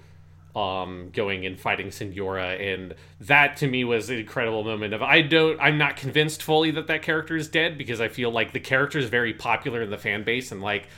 [0.55, 5.23] um going and fighting Signora and that to me was an incredible moment of I
[5.23, 8.61] don't I'm not convinced fully that that character is dead because I feel like the
[8.61, 10.88] character is very popular in the fan base and like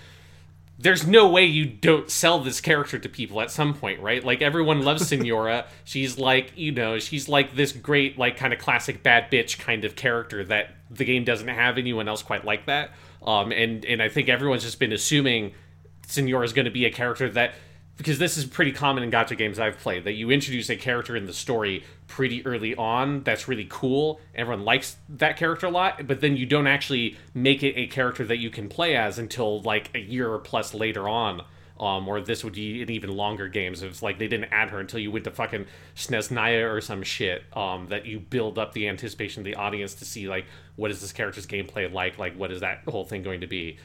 [0.79, 4.25] there's no way you don't sell this character to people at some point, right?
[4.25, 5.67] Like everyone loves Signora.
[5.85, 9.85] she's like, you know, she's like this great, like kind of classic bad bitch kind
[9.85, 12.91] of character that the game doesn't have anyone else quite like that.
[13.23, 15.53] Um, and and I think everyone's just been assuming
[16.07, 17.55] Signora is going to be a character that
[17.97, 21.17] because this is pretty common in gacha games I've played that you introduce a character
[21.17, 24.21] in the story pretty early on that's really cool.
[24.35, 28.25] Everyone likes that character a lot, but then you don't actually make it a character
[28.25, 31.43] that you can play as until like a year or plus later on.
[31.79, 33.83] Um, or this would be in even longer games.
[33.83, 35.67] It's like they didn't add her until you went to fucking
[35.97, 37.43] Snezhnaya or some shit.
[37.53, 40.47] Um, that you build up the anticipation of the audience to see like
[40.77, 42.17] what is this character's gameplay like?
[42.17, 43.79] Like what is that whole thing going to be?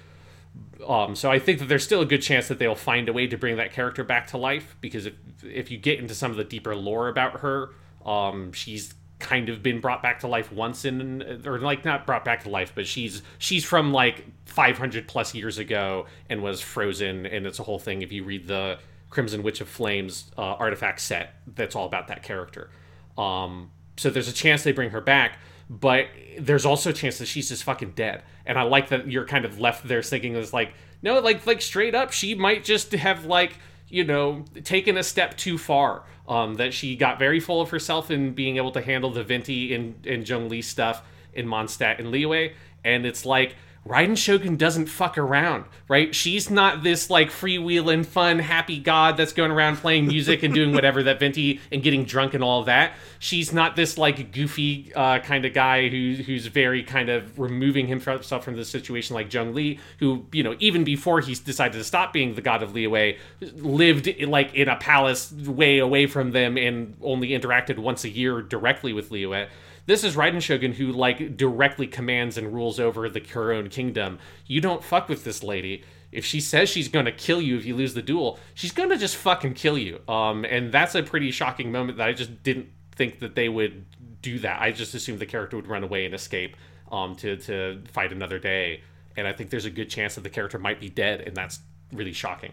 [0.87, 3.27] Um, so I think that there's still a good chance that they'll find a way
[3.27, 6.37] to bring that character back to life because if if you get into some of
[6.37, 7.69] the deeper lore about her,
[8.05, 12.23] um, she's kind of been brought back to life once in or like not brought
[12.23, 17.25] back to life but she's she's from like 500 plus years ago and was frozen
[17.25, 18.79] and it's a whole thing if you read the
[19.09, 22.69] crimson witch of flames uh, artifact set that's all about that character.
[23.17, 25.37] Um, so there's a chance they bring her back
[25.69, 26.07] but
[26.39, 28.23] there's also a chance that she's just fucking dead.
[28.45, 31.61] And i like that you're kind of left there thinking it's like no like like
[31.61, 33.53] straight up she might just have like
[33.87, 38.11] you know taken a step too far um, that she got very full of herself
[38.11, 41.01] in being able to handle the Venti and, and Zhongli stuff
[41.33, 42.53] in Mondstadt and Liyue,
[42.85, 43.55] And it's like,
[43.87, 46.13] Raiden Shogun doesn't fuck around, right?
[46.13, 50.73] She's not this like freewheeling, fun, happy god that's going around playing music and doing
[50.73, 52.93] whatever that Venti and getting drunk and all that.
[53.17, 57.87] She's not this like goofy uh, kind of guy who, who's very kind of removing
[57.87, 62.13] himself from the situation like Zhongli, who, you know, even before he decided to stop
[62.13, 66.95] being the god of Liyue, lived like in a palace way away from them and
[67.01, 69.47] only interacted once a year directly with Liyue.
[69.89, 74.19] This is Raiden Shogun who like directly commands and rules over the Kuron kingdom.
[74.45, 75.83] You don't fuck with this lady.
[76.11, 79.15] If she says she's gonna kill you if you lose the duel, she's gonna just
[79.15, 79.99] fucking kill you.
[80.07, 83.83] Um, and that's a pretty shocking moment that I just didn't think that they would
[84.21, 84.61] do that.
[84.61, 86.55] I just assumed the character would run away and escape
[86.91, 88.83] um, to to fight another day.
[89.17, 91.61] And I think there's a good chance that the character might be dead, and that's
[91.91, 92.51] really shocking.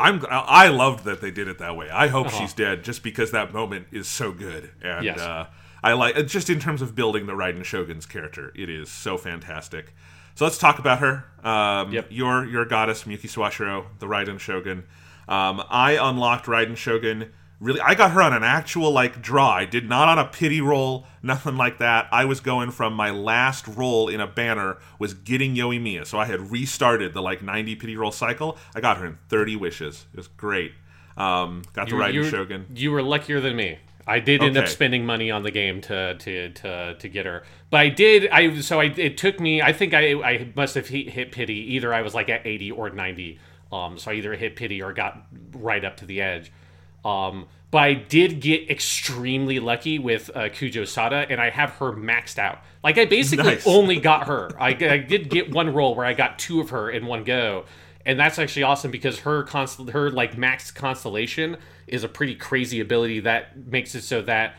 [0.00, 1.88] I'm I loved that they did it that way.
[1.88, 4.72] I hope she's dead just because that moment is so good.
[4.82, 5.20] And Yes.
[5.20, 5.46] uh,
[5.82, 9.16] I like uh, just in terms of building the Raiden Shogun's character, it is so
[9.18, 9.94] fantastic.
[10.34, 11.24] So let's talk about her.
[11.42, 12.06] Um, Yep.
[12.10, 14.84] Your your goddess Miyuki Sawashiro, the Raiden Shogun.
[15.28, 17.32] Um, I unlocked Raiden Shogun.
[17.60, 19.50] Really, I got her on an actual like draw.
[19.50, 22.08] I did not on a pity roll, nothing like that.
[22.10, 26.24] I was going from my last roll in a banner was getting Yoimiya, so I
[26.24, 28.58] had restarted the like 90 pity roll cycle.
[28.74, 30.06] I got her in 30 wishes.
[30.12, 30.72] It was great.
[31.16, 32.66] Um, got the You, Raiden you, Shogun.
[32.74, 33.78] you were luckier than me.
[34.06, 37.44] I did end up spending money on the game to to to to get her,
[37.70, 38.28] but I did.
[38.30, 39.62] I so I it took me.
[39.62, 41.74] I think I I must have hit, hit pity.
[41.74, 43.38] Either I was like at eighty or ninety.
[43.70, 46.52] Um, so I either hit pity or got right up to the edge.
[47.04, 51.90] Um, but I did get extremely lucky with uh, Kujo Sara, and I have her
[51.92, 52.58] maxed out.
[52.84, 53.66] Like I basically Nice.
[53.66, 54.50] only got her.
[54.60, 57.64] I, I did get one roll where I got two of her in one go,
[58.04, 61.56] and that's actually awesome because her constel- her like max constellation
[61.86, 64.54] is a pretty crazy ability that makes it so that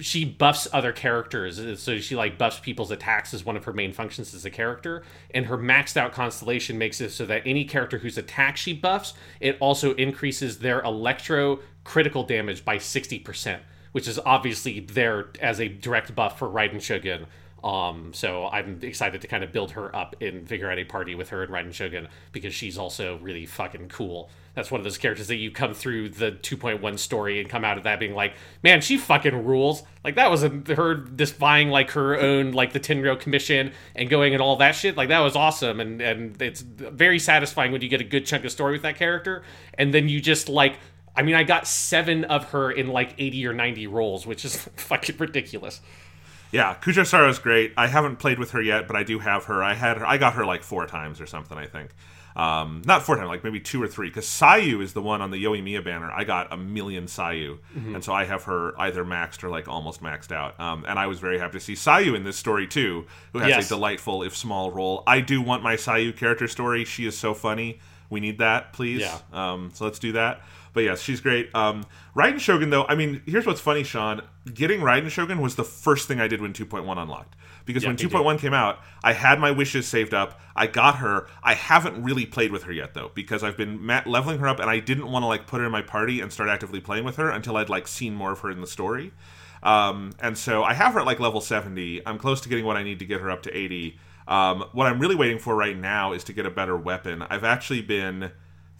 [0.00, 1.80] she buffs other characters.
[1.80, 5.02] So she like buffs people's attacks as one of her main functions as a character.
[5.32, 9.14] And her maxed out constellation makes it so that any character whose attack she buffs
[9.40, 13.60] it also increases their electro critical damage by 60%
[13.92, 17.26] which is obviously there as a direct buff for Raiden Shogun
[17.64, 21.14] um, so I'm excited to kind of build her up in figure out a party
[21.14, 24.30] with her and Raiden Shogun because she's also really fucking cool.
[24.54, 27.76] That's one of those characters that you come through the 2.1 story and come out
[27.76, 29.82] of that being like, man, she fucking rules.
[30.04, 34.34] Like that was a, her defying like her own like the Tenryo Commission and going
[34.34, 34.96] and all that shit.
[34.96, 38.44] Like that was awesome and and it's very satisfying when you get a good chunk
[38.44, 39.42] of story with that character
[39.74, 40.78] and then you just like.
[41.16, 44.56] I mean, I got seven of her in like 80 or 90 rolls, which is
[44.76, 45.80] fucking ridiculous.
[46.52, 47.72] Yeah, Kujo Sara is great.
[47.76, 49.62] I haven't played with her yet, but I do have her.
[49.62, 50.06] I had her.
[50.06, 51.56] I got her like four times or something.
[51.58, 51.90] I think.
[52.36, 54.08] Um, not four times, like maybe two or three.
[54.08, 56.08] Because Sayu is the one on the Yoimiya banner.
[56.10, 60.02] I got a million Sayu, and so I have her either maxed or like almost
[60.02, 60.58] maxed out.
[60.60, 63.48] Um, and I was very happy to see Sayu in this story too, who has
[63.48, 63.66] Yes.
[63.66, 65.02] a delightful, if small, role.
[65.06, 66.84] I do want my Sayu character story.
[66.84, 67.80] She is so funny.
[68.08, 69.00] We need that, please.
[69.00, 69.18] Yeah.
[69.32, 70.40] Um, so let's do that.
[70.78, 71.52] But yes, she's great.
[71.56, 74.22] Um, Raiden Shogun, though, I mean, here's what's funny, Sean.
[74.54, 77.34] Getting Raiden Shogun was the first thing I did when 2.1 unlocked.
[77.64, 78.08] Because when me too.
[78.08, 80.40] 2.1 came out, I had my wishes saved up.
[80.54, 81.26] I got her.
[81.42, 84.70] I haven't really played with her yet, though, because I've been leveling her up, and
[84.70, 87.16] I didn't want to like put her in my party and start actively playing with
[87.16, 89.10] her until I'd like seen more of her in the story.
[89.64, 92.06] Um, and so I have her at like level 70.
[92.06, 93.98] I'm close to getting what I need to get her up to 80.
[94.28, 97.22] Um, what I'm really waiting for right now is to get a better weapon.
[97.22, 98.30] I've actually been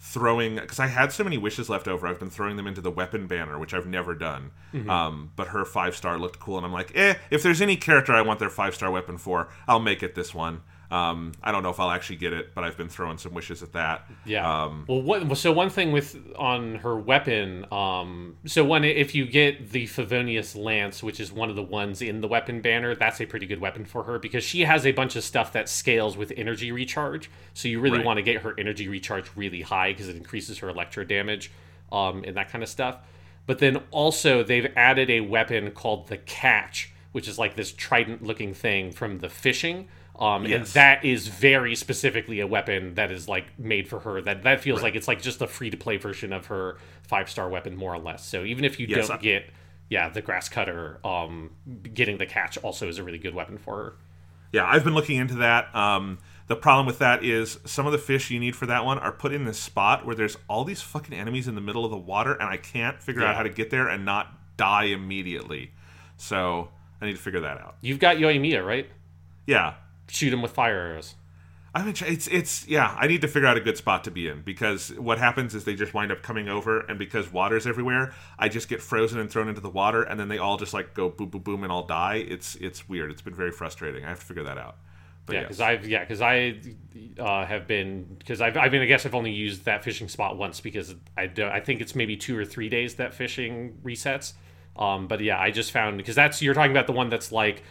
[0.01, 2.07] throwing because I had so many wishes left over.
[2.07, 4.51] I've been throwing them into the weapon banner, which I've never done.
[4.89, 8.13] Um, but her five star looked cool, and I'm like, eh, if there's any character
[8.13, 10.61] I want their five star weapon for, I'll make it this one.
[10.91, 13.61] Um, I don't know if I'll actually get it, but I've been throwing some wishes
[13.61, 14.09] at that.
[14.25, 14.63] Yeah.
[14.63, 19.27] Um, well, what, so one thing with on her weapon, um, so one if you
[19.27, 23.21] get the Favonius Lance, which is one of the ones in the weapon banner, that's
[23.21, 26.17] a pretty good weapon for her because she has a bunch of stuff that scales
[26.17, 27.29] with energy recharge.
[27.53, 28.05] So you really Right.
[28.05, 31.51] want to get her energy recharge really high because it increases her electro damage,
[31.91, 32.97] um, and that kind of stuff.
[33.45, 38.55] But then also they've added a weapon called the Catch, which is like this trident-looking
[38.55, 39.87] thing from the fishing.
[40.19, 44.21] Um, and that is very specifically a weapon that is like made for her.
[44.21, 47.29] That that feels like it's like just a free to play version of her five
[47.29, 48.25] star weapon, more or less.
[48.25, 49.49] So even if you Yes, don't I- get
[49.89, 51.51] yeah, the grass cutter, um,
[51.93, 53.93] getting the catch also is a really good weapon for her.
[54.51, 55.73] Yeah, I've been looking into that.
[55.75, 58.99] Um, the problem with that is some of the fish you need for that one
[58.99, 61.91] are put in this spot where there's all these fucking enemies in the middle of
[61.91, 65.71] the water, and I can't figure out how to get there and not die immediately.
[66.17, 66.69] So
[67.01, 67.75] I need to figure that out.
[67.81, 68.89] You've got Yoimiya, right?
[69.47, 69.75] Yeah,
[70.09, 71.15] Shoot him with fire arrows.
[71.73, 72.95] I mean, it's it's yeah.
[72.97, 75.65] I need to figure out a good spot to be in because what happens is
[75.65, 79.29] they just wind up coming over, and because water's everywhere, I just get frozen and
[79.29, 81.71] thrown into the water, and then they all just like go boom, boom, boom, and
[81.71, 82.25] all die.
[82.27, 83.11] It's it's weird.
[83.11, 84.03] It's been very frustrating.
[84.03, 84.77] I have to figure that out.
[85.27, 85.47] But Yeah, yes.
[85.47, 86.59] because I've yeah, because I
[87.19, 90.37] uh, have been because I've I mean I guess I've only used that fishing spot
[90.37, 94.33] once because I do, I think it's maybe two or three days that fishing resets.
[94.75, 97.61] Um, but yeah, I just found because that's you're talking about the one that's like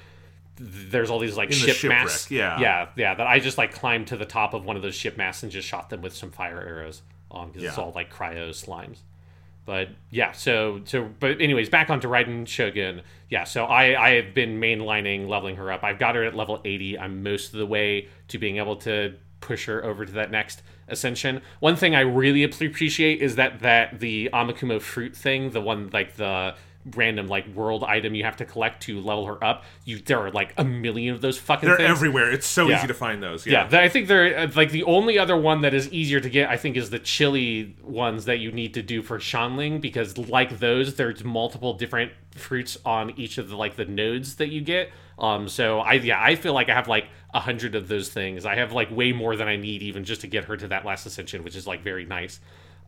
[0.58, 2.30] there's all these like the ship shipwreck, masts.
[2.30, 2.58] yeah.
[2.60, 3.14] yeah, yeah.
[3.14, 5.52] That I just like climbed to the top of one of those ship masts and
[5.52, 7.02] just shot them with some fire arrows.
[7.30, 8.98] Um, because it's all like cryo slimes.
[9.66, 13.02] But yeah, so so but anyways, back onto Raiden Shogun.
[13.28, 15.84] Yeah, so I I have been mainlining leveling her up.
[15.84, 16.98] I've got her at level 80.
[16.98, 20.62] I'm most of the way to being able to push her over to that next
[20.88, 21.42] ascension.
[21.60, 26.16] One thing I really appreciate is that that the Amakumo fruit thing, the one like
[26.16, 26.54] the
[26.96, 29.64] random like world item you have to collect to level her up.
[29.84, 31.90] You there are like a million of those fucking they're things.
[31.90, 32.30] everywhere.
[32.30, 32.78] It's so Yeah.
[32.78, 33.46] easy to find those.
[33.46, 36.28] Yeah, Yeah, I think they're uh, like the only other one that is easier to
[36.30, 36.48] get.
[36.48, 40.58] I think is the chili ones that you need to do for Xiangling because like
[40.58, 44.90] those, there's multiple different fruits on each of the like the nodes that you get.
[45.18, 48.46] Um, so I yeah, I feel like I have like a hundred of those things.
[48.46, 50.84] I have like way more than I need even just to get her to that
[50.84, 52.38] last ascension, which is like very nice.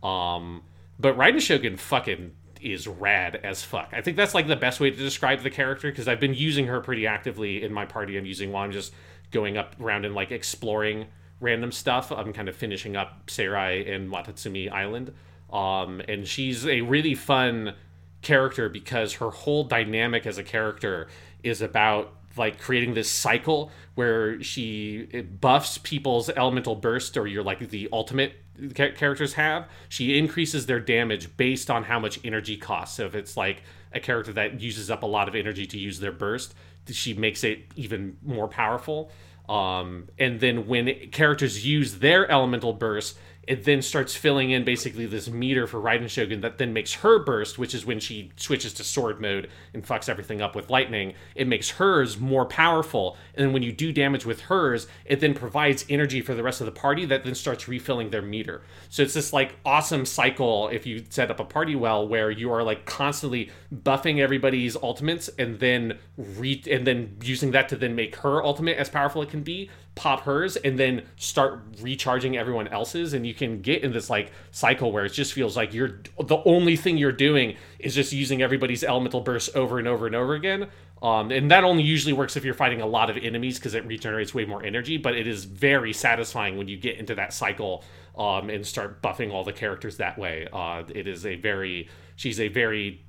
[0.02, 0.62] Um,
[0.98, 2.32] but Raiden Shogun fucking
[2.62, 3.90] is rad as fuck.
[3.92, 6.66] I think that's like the best way to describe the character because I've been using
[6.66, 8.16] her pretty actively in my party.
[8.16, 8.92] I'm using while I'm just
[9.30, 11.06] going up around and like exploring
[11.40, 12.12] random stuff.
[12.12, 15.12] I'm kind of finishing up Seirai and Watatsumi Island.
[15.52, 17.74] Um, and she's a really fun
[18.22, 21.08] character because her whole dynamic as a character
[21.42, 25.06] is about like creating this cycle where she
[25.40, 28.34] buffs people's elemental burst or you're like the ultimate
[28.74, 32.96] cha- characters have she increases their damage based on how much energy costs.
[32.96, 36.00] So if it's like a character that uses up a lot of energy to use
[36.00, 36.54] their burst
[36.88, 39.10] she makes it even more powerful.
[39.48, 43.18] Um, and then when characters use their elemental burst
[43.50, 47.18] it then starts filling in basically this meter for Raiden Shogun that then makes her
[47.18, 51.14] burst, which is when she switches to sword mode and fucks everything up with lightning.
[51.34, 55.34] It makes hers more powerful, and then when you do damage with hers, it then
[55.34, 58.62] provides energy for the rest of the party that then starts refilling their meter.
[58.88, 62.52] So it's this like awesome cycle if you set up a party well, where you
[62.52, 67.96] are like constantly buffing everybody's ultimates and then re and then using that to then
[67.96, 69.68] make her ultimate as powerful it can be
[70.00, 73.12] pop hers and then start recharging everyone else's.
[73.12, 76.38] And you can get in this like cycle where it just feels like you're the
[76.46, 80.34] only thing you're doing is just using everybody's elemental bursts over and over and over
[80.34, 80.68] again.
[81.02, 83.86] Um, and that only usually works if you're fighting a lot of enemies because it
[83.86, 87.82] regenerates way more energy but it is very satisfying when you get into that cycle
[88.18, 90.46] um, and start buffing all the characters that way.
[90.52, 93.04] Uh, it is a very she's a very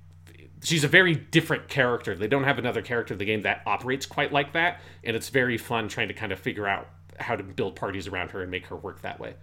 [0.63, 2.15] she's a very different character.
[2.15, 5.29] They don't have another character in the game that operates quite like that, and it's
[5.29, 6.87] very fun trying to kind of figure out
[7.19, 9.35] how to build parties around her and make her work that way.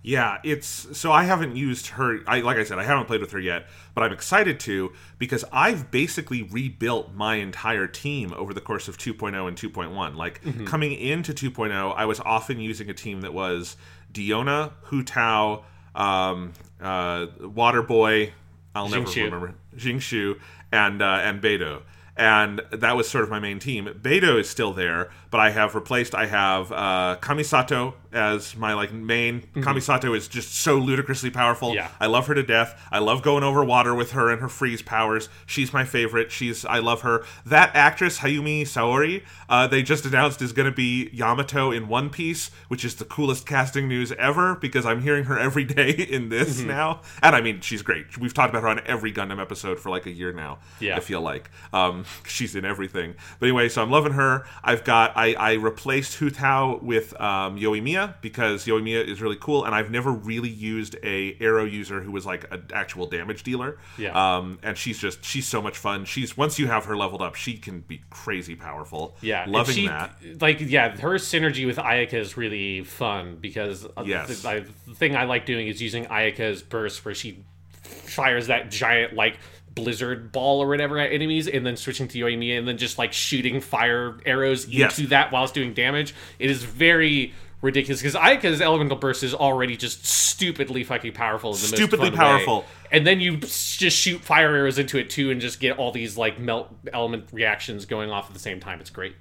[0.00, 2.20] Yeah, it's so I haven't used her.
[2.26, 5.44] I like I said, I haven't played with her yet, but I'm excited to because
[5.52, 10.14] I've basically rebuilt my entire team over the course of 2.0 and 2.1.
[10.14, 13.76] Like coming into 2.0, I was often using a team that was
[14.12, 15.64] Diona, Hu Tao,
[15.96, 18.30] um, uh, Waterboy.
[18.78, 19.24] I'll never Xingqiu.
[19.24, 20.38] remember Xingqiu
[20.72, 21.82] and uh, and Beidou.
[22.16, 23.86] And that was sort of my main team.
[24.02, 26.14] Beidou is still there, but I have replaced.
[26.14, 29.42] I have uh, Kamisato as my like main.
[29.56, 31.74] Kamisato is just so ludicrously powerful.
[31.74, 31.88] Yeah.
[32.00, 32.80] I love her to death.
[32.90, 35.28] I love going over water with her and her freeze powers.
[35.46, 36.32] She's my favorite.
[36.32, 37.24] She's I love her.
[37.44, 42.10] That actress Hayami Saori, uh, they just announced is going to be Yamato in One
[42.10, 46.28] Piece, which is the coolest casting news ever because I'm hearing her every day in
[46.28, 47.02] this now.
[47.22, 48.16] And I mean, she's great.
[48.18, 50.58] We've talked about her on every Gundam episode for like a year now.
[50.80, 50.96] Yeah.
[50.96, 53.14] I feel like um, she's in everything.
[53.38, 54.46] But anyway, so I'm loving her.
[54.64, 59.64] I've got I, I replaced Hu Tao with um, Yoimiya because Yoimiya is really cool,
[59.64, 63.78] and I've never really used a arrow user who was like an actual damage dealer.
[63.98, 64.12] Yeah.
[64.36, 66.04] Um, and she's just she's so much fun.
[66.04, 69.16] She's once you have her leveled up, she can be crazy powerful.
[69.20, 70.12] Yeah, loving she- that.
[70.40, 74.42] Like, yeah, her synergy with Ayaka is really fun because uh, Yes.
[74.42, 77.44] the, the thing I like doing is using Ayaka's burst where she
[77.82, 79.38] fires that giant like
[79.82, 83.12] blizzard ball or whatever at enemies, and then switching to Yoimiya and then just like
[83.12, 84.98] shooting fire arrows Yes.
[84.98, 86.14] into that whilst doing damage.
[86.38, 91.50] It is very ridiculous because Ayaka's elemental burst is already just stupidly fucking powerful.
[91.50, 92.60] In the Stupidly powerful.
[92.60, 92.66] way.
[92.92, 96.16] and then you just shoot fire arrows into it too, and just get all these
[96.16, 98.80] like melt element reactions going off at the same time.
[98.80, 99.16] It's great.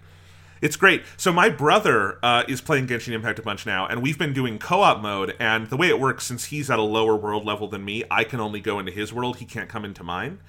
[0.62, 1.04] It's great.
[1.18, 4.60] So my brother uh, is playing Genshin Impact a bunch now, and we've been doing
[4.60, 5.36] co-op mode.
[5.40, 8.24] And the way it works, since he's at a lower world level than me, I
[8.24, 9.38] can only go into his world.
[9.38, 10.40] He can't come into mine.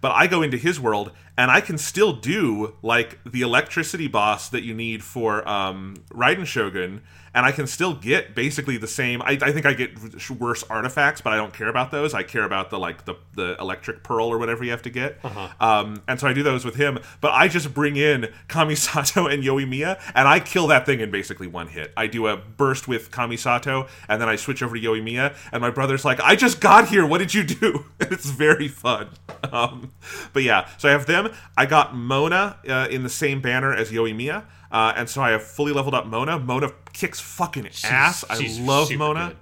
[0.00, 4.48] But I go into his world, and I can still do like the electricity boss
[4.50, 7.02] that you need for um, Raiden Shogun,
[7.36, 9.20] and I can still get basically the same.
[9.20, 12.14] I, I think I get worse artifacts, but I don't care about those.
[12.14, 15.18] I care about the like the the electric pearl or whatever you have to get.
[15.60, 16.98] Um, and so I do those with him.
[17.20, 21.46] But I just bring in Kamisato and Yoimiya, and I kill that thing in basically
[21.46, 21.92] one hit.
[21.94, 25.70] I do a burst with Kamisato, and then I switch over to Yoimiya, and my
[25.70, 27.06] brother's like, "I just got here.
[27.06, 27.84] What did you do?"
[28.16, 29.08] It's very fun.
[29.52, 29.92] Um,
[30.32, 31.34] but yeah, so I have them.
[31.56, 34.44] I got Mona uh, in the same banner as Yoimiya.
[34.70, 36.38] Uh, and so I have fully leveled up Mona.
[36.38, 38.24] Mona kicks fucking ass.
[38.28, 39.28] I love Mona.
[39.28, 39.36] good.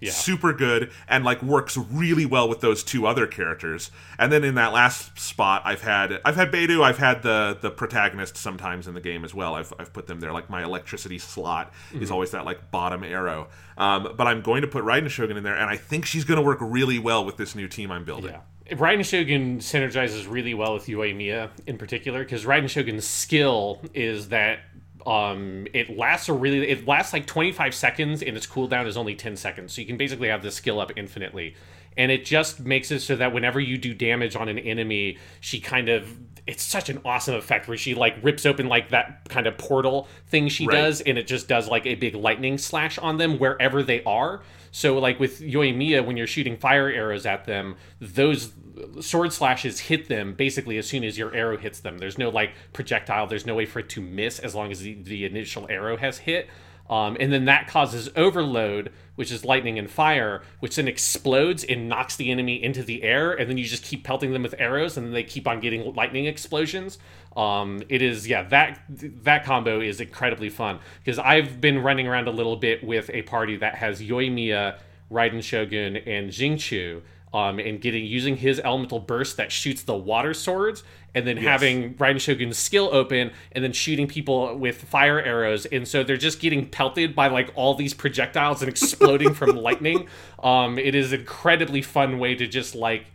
[0.00, 0.12] Yeah.
[0.12, 3.90] Super good and like works really well with those two other characters.
[4.16, 7.68] And then in that last spot, I've had I've had Beidou, I've had the the
[7.68, 9.56] protagonist sometimes in the game as well.
[9.56, 10.30] I've, I've put them there.
[10.32, 12.02] Like my electricity slot Mm-hmm.
[12.04, 13.48] is always that like bottom arrow.
[13.76, 16.38] Um, but I'm going to put Raiden Shogun in there, and I think she's going
[16.38, 18.30] to work really well with this new team I'm building.
[18.30, 18.40] Yeah.
[18.70, 24.60] Raiden Shogun synergizes really well with Yoimiya in particular because Raiden Shogun's skill is that
[25.06, 29.14] um, it lasts a really it lasts like 25 seconds and its cooldown is only
[29.14, 29.72] 10 seconds.
[29.72, 31.54] So you can basically have the skill up infinitely.
[31.96, 35.60] And it just makes it so that whenever you do damage on an enemy, she
[35.60, 36.16] kind of
[36.46, 40.08] it's such an awesome effect where she like rips open like that kind of portal
[40.28, 40.76] thing she Right.
[40.76, 44.42] does and it just does like a big lightning slash on them wherever they are.
[44.78, 48.52] So like with Yoimiya, when you're shooting fire arrows at them, those
[49.00, 51.98] sword slashes hit them basically as soon as your arrow hits them.
[51.98, 53.26] There's no like projectile.
[53.26, 56.18] There's no way for it to miss as long as the, the initial arrow has
[56.18, 56.48] hit.
[56.88, 61.88] Um, and then that causes overload, which is lightning and fire, which then explodes and
[61.88, 63.32] knocks the enemy into the air.
[63.32, 65.94] And then you just keep pelting them with arrows, and then they keep on getting
[65.94, 66.98] lightning explosions.
[67.36, 72.26] Um, it is yeah that that combo is incredibly fun because I've been running around
[72.26, 74.78] a little bit with a party that has Yoimiya,
[75.10, 77.02] Raiden Shogun, and Xingqiu.
[77.32, 80.82] Um, and getting using his elemental burst that shoots the water swords,
[81.14, 85.86] and then having Raiden Shogun's skill open, and then shooting people with fire arrows, and
[85.86, 90.08] so they're just getting pelted by like all these projectiles and exploding from lightning.
[90.42, 93.12] Um, it is an incredibly fun way to just like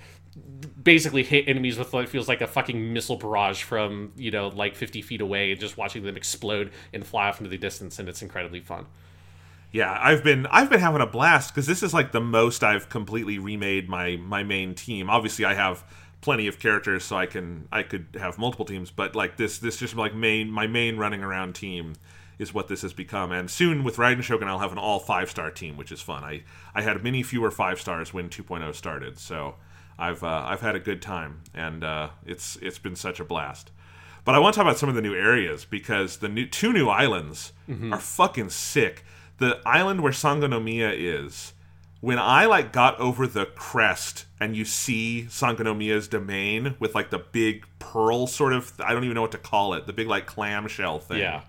[0.84, 4.76] basically hit enemies with what feels like a fucking missile barrage from you know like
[4.76, 8.10] 50 feet away and just watching them explode and fly off into the distance and
[8.10, 8.86] it's incredibly fun
[9.74, 12.90] Yeah, I've been I've been having a blast because this is like the most I've
[12.90, 15.10] completely remade my my main team.
[15.10, 15.84] Obviously, I have
[16.22, 18.92] plenty of characters, so I can I could have multiple teams.
[18.92, 21.94] But like this this just like main my main running around team
[22.38, 23.32] is what this has become.
[23.32, 26.24] And soon with Raiden Shogun, I'll have an all five star team, which is fun.
[26.24, 26.44] I
[26.76, 29.56] I had many fewer five stars when 2.0 started, so
[29.98, 33.72] I've uh, I've had a good time, and uh, it's it's been such a blast.
[34.24, 36.72] But I want to talk about some of the new areas because the new two
[36.72, 37.54] new islands
[37.92, 39.04] are fucking sick.
[39.38, 41.54] The island where Sangonomiya is,
[42.02, 47.20] when I like got over the crest and you see Sangonomiya's domain with like the
[47.20, 50.26] big pearl sort of I don't even know what to call it, the big like
[50.26, 51.20] clamshell thing.
[51.20, 51.44] yeah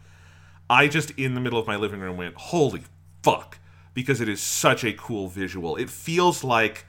[0.70, 2.82] I just in the middle of my living room went, "Holy
[3.22, 3.58] fuck."
[3.92, 5.76] Because it is such a cool visual.
[5.76, 6.86] It feels like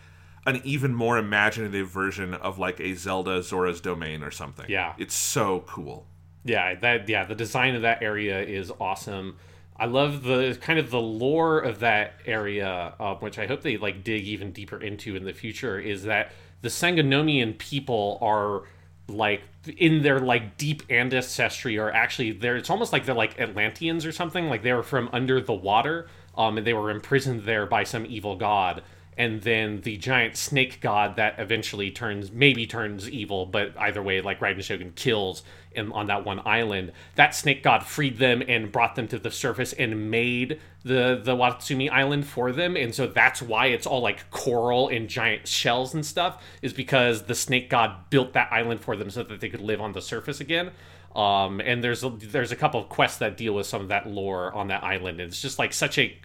[0.48, 4.66] an even more imaginative version of like a Zelda Zora's Domain or something.
[4.70, 4.94] Yeah.
[4.98, 6.08] It's so cool.
[6.46, 9.36] yeah that yeah the design of that area is awesome
[9.78, 13.78] i love the kind of the lore of that area uh, which i hope they
[13.78, 18.64] like dig even deeper into in the future is that the sangonomian people are
[19.08, 19.42] like
[19.78, 24.12] in their like deep ancestry are actually there it's almost like they're like atlanteans or
[24.12, 26.08] something like they were from under the water
[26.38, 28.82] um, and they were imprisoned there by some evil god
[29.18, 34.20] and then the giant snake god that eventually turns maybe turns evil but either way
[34.22, 35.44] like raiden shogun kills
[35.76, 36.92] in, on that one island.
[37.16, 41.36] That snake god freed them and brought them to the surface and made the the
[41.36, 42.76] Watatsumi island for them.
[42.76, 47.24] And so that's why it's all like coral and giant shells and stuff is because
[47.24, 50.02] the snake god built that island for them so that they could live on the
[50.02, 50.72] surface again.
[51.16, 54.06] Um, and there's a, there's a couple of quests that deal with some of that
[54.06, 55.22] lore on that island.
[55.22, 56.18] And it's just like such a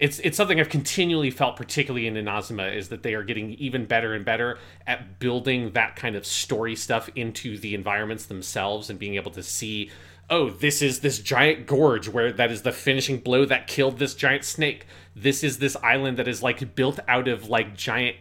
[0.00, 3.86] it's it's something I've continually felt, particularly in Inazuma, is that they are getting even
[3.86, 8.98] better and better at building that kind of story stuff into the environments themselves and
[8.98, 9.90] being able to see,
[10.28, 14.14] oh, this is this giant gorge where that is the finishing blow that killed this
[14.14, 14.86] giant snake.
[15.14, 18.16] This is this island that is like built out of like giant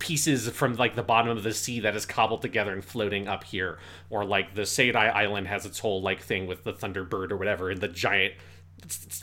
[0.00, 3.44] pieces from like the bottom of the sea that is cobbled together and floating up
[3.44, 3.78] here
[4.10, 7.70] or like the Seirai island has its whole like thing with the thunderbird or whatever
[7.70, 8.34] and the giant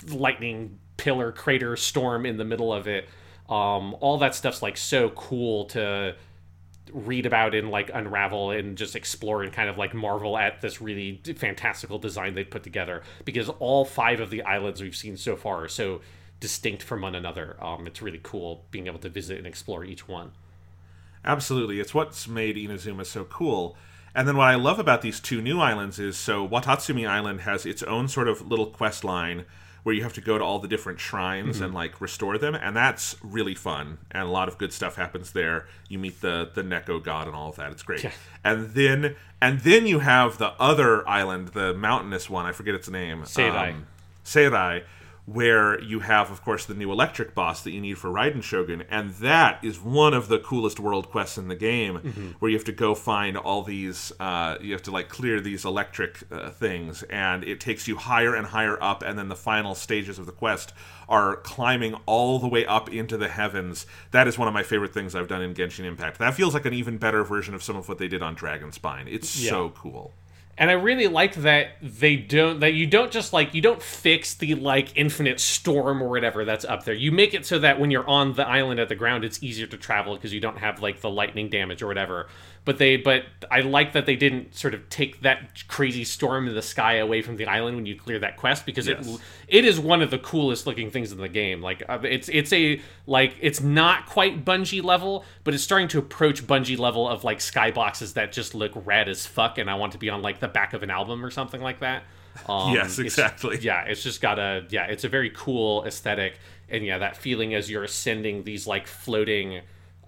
[0.09, 3.10] lightning pillar crater storm in the middle of it.
[3.49, 6.16] Um, all that stuff's like so cool to
[6.93, 10.80] read about and like unravel and just explore and kind of like marvel at this
[10.80, 15.36] really fantastical design they put together because all five of the islands we've seen so
[15.36, 16.02] far are so
[16.39, 17.58] distinct from one another.
[17.60, 20.34] Um, it's really cool being able to visit and explore each one.
[21.26, 21.80] Absolutely.
[21.80, 23.76] It's what's made Inazuma so cool.
[24.14, 27.66] And then what I love about these two new islands is so Watatsumi Island has
[27.66, 29.45] its own sort of little quest line
[29.84, 31.65] where you have to go to all the different shrines Mm-hmm.
[31.65, 35.32] and like restore them and that's really fun and a lot of good stuff happens
[35.32, 38.11] there you meet the the neko god and all of that it's great Yeah.
[38.43, 42.89] and then and then you have the other island the mountainous one i forget its
[42.89, 43.71] name Seirai.
[43.71, 43.88] Um,
[44.23, 44.84] Seirai,
[45.34, 48.84] where you have, of course, the new electric boss that you need for Raiden Shogun,
[48.89, 52.27] and that is one of the coolest world quests in the game, Mm-hmm.
[52.39, 55.65] where you have to go find all these, uh, you have to like clear these
[55.65, 59.75] electric uh, things, and it takes you higher and higher up, and then the final
[59.75, 60.73] stages of the quest
[61.07, 63.86] are climbing all the way up into the heavens.
[64.11, 66.19] That is one of my favorite things I've done in Genshin Impact.
[66.19, 68.71] That feels like an even better version of some of what they did on Dragon
[68.71, 69.07] Spine.
[69.09, 70.13] It's so cool.
[70.58, 74.36] And I really like that they don't that you don't just like you don't fix
[74.36, 76.93] the like infinite storm or whatever that's up there.
[76.93, 79.68] You make it so that when you're on the island at the ground, it's easier
[79.68, 82.28] to travel because you don't have like the lightning damage or whatever.
[82.64, 86.53] But they but I like that they didn't sort of take that crazy storm in
[86.53, 89.07] the sky away from the island when you clear that quest because Yes.
[89.07, 91.64] it it is one of the coolest looking things in the game.
[91.64, 95.97] Like uh, it's it's a like it's not quite Bungie level, but it's starting to
[95.97, 99.93] approach Bungie level of like skyboxes that just look rad as fuck, and I want
[99.93, 102.03] to be on like the back of an album or something like that.
[102.47, 103.57] Um, Yes, it's- exactly.
[103.59, 106.36] Yeah, it's just got a yeah, it's a very cool aesthetic,
[106.70, 109.62] and yeah, that feeling as you're ascending these like floating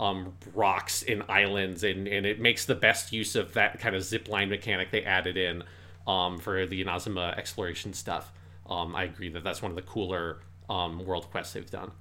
[0.03, 4.03] um rocks and islands and and it makes the best use of that kind of
[4.03, 5.63] zip line mechanic they added in
[6.07, 8.31] um for the Inazuma exploration stuff
[8.69, 10.39] um i agree that that's one of the cooler
[10.69, 11.91] um world quests they've done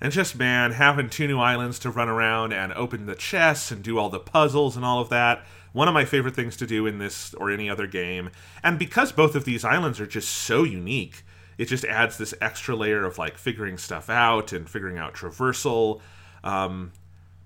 [0.00, 3.82] And just, man, having two new islands to run around and open the chests and
[3.82, 5.44] do all the puzzles and all of that.
[5.72, 8.30] One of my favorite things to do in this or any other game.
[8.62, 11.24] And because both of these islands are just so unique,
[11.58, 16.00] it just adds this extra layer of like figuring stuff out and figuring out traversal.
[16.44, 16.92] Um,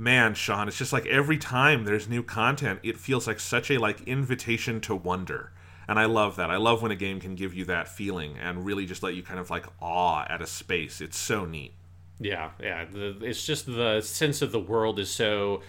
[0.03, 3.78] man, Sean, it's just like every time there's new content, it feels like such a
[3.78, 5.53] like invitation to wonder.
[5.88, 6.50] And I love that.
[6.50, 9.22] I love when a game can give you that feeling and really just let you
[9.22, 11.00] kind of like awe at a space.
[11.00, 11.72] It's so neat.
[12.18, 12.84] Yeah, yeah.
[12.84, 15.62] The, it's just the sense of the world is so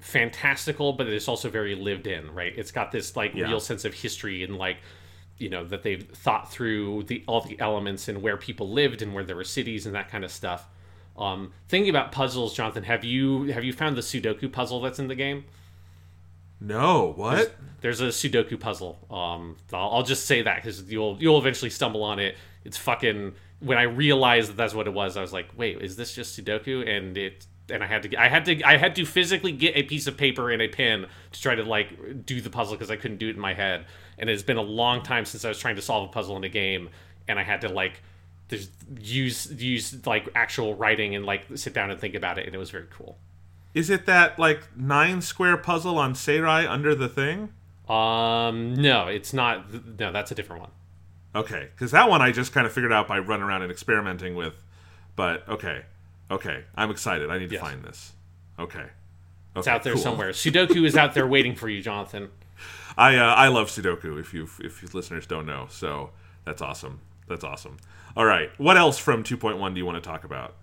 [0.00, 2.52] fantastical, but it's also very lived in, right?
[2.56, 3.46] It's got this like Yeah.
[3.48, 4.78] real sense of history and like
[5.38, 9.14] you know that they've thought through the all the elements and where people lived and
[9.14, 10.68] where there were cities and that kind of stuff.
[11.18, 15.08] Um, thinking about puzzles, Jonathan, have you have you found the Sudoku puzzle that's in
[15.08, 15.44] the game?
[16.60, 17.54] No, what?
[17.80, 18.98] There's a Sudoku puzzle.
[19.10, 22.36] Um, I'll, I'll just say that because you'll you'll eventually stumble on it.
[22.64, 23.34] It's fucking.
[23.60, 26.38] When I realized that that's what it was, I was like, "Wait, is this just
[26.38, 29.76] Sudoku?" And it and I had to I had to I had to physically get
[29.76, 32.90] a piece of paper and a pen to try to like do the puzzle because
[32.90, 33.86] I couldn't do it in my head.
[34.18, 36.44] And it's been a long time since I was trying to solve a puzzle in
[36.44, 36.90] a game,
[37.26, 38.02] and I had to like
[39.00, 42.58] use use like actual writing and like sit down and think about it, and it
[42.58, 43.18] was very cool.
[43.74, 47.50] Is it that like nine square puzzle on Seirai under the thing?
[47.88, 49.98] Um, no, it's not.
[49.98, 50.70] No, that's a different one.
[51.34, 54.34] Okay, because that one I just kind of figured out by running around and experimenting
[54.34, 54.54] with.
[55.16, 55.82] But okay,
[56.30, 57.30] okay, I'm excited.
[57.30, 57.62] I need to Yes.
[57.62, 58.12] find this.
[58.58, 58.86] Okay,
[59.56, 60.30] It's out there somewhere.
[60.30, 62.30] Sudoku is out there waiting for you, Jonathan.
[62.96, 64.18] I uh, I love Sudoku.
[64.18, 66.10] If you if listeners don't know, so
[66.44, 67.00] that's awesome.
[67.28, 67.76] That's awesome.
[68.16, 70.54] All right, what else from 2.1 do you want to talk about?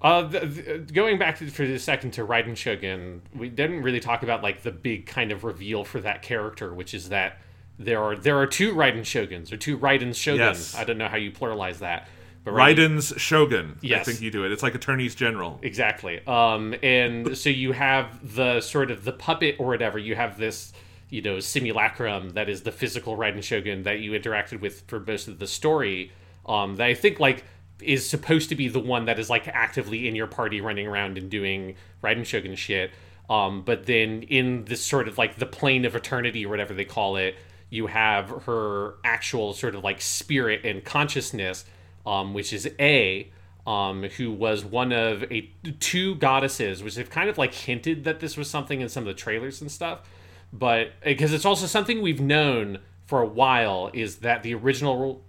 [0.00, 3.98] Uh, th- th- going back to, for a second to Raiden Shogun, we didn't really
[4.00, 7.40] talk about like the big kind of reveal for that character, which is that
[7.78, 10.38] there are there are two Raiden Shoguns or two Raiden Shoguns.
[10.38, 10.74] Yes.
[10.76, 12.08] I don't know how you pluralize that,
[12.44, 13.78] but Raiden- Raiden's Shogun.
[13.82, 14.52] I think you do it.
[14.52, 15.58] It's like attorneys general.
[15.62, 16.24] Exactly.
[16.26, 19.98] Um, and so you have the sort of the puppet or whatever.
[19.98, 20.72] You have this,
[21.08, 25.26] you know, simulacrum that is the physical Raiden Shogun that you interacted with for most
[25.26, 26.12] of the story.
[26.46, 27.44] Um, that I think like
[27.80, 31.18] is supposed to be the one that is like actively in your party, running around
[31.18, 32.90] and doing Raiden Shogun shit.
[33.28, 36.84] Um, but then in this sort of like the plane of eternity or whatever they
[36.84, 37.36] call it,
[37.68, 41.64] you have her actual sort of like spirit and consciousness,
[42.06, 43.32] um, which is Ei
[43.66, 48.20] um, who was one of a two goddesses, which have kind of like hinted that
[48.20, 50.08] this was something in some of the trailers and stuff.
[50.52, 55.24] But because it's also something we've known for a while is that the original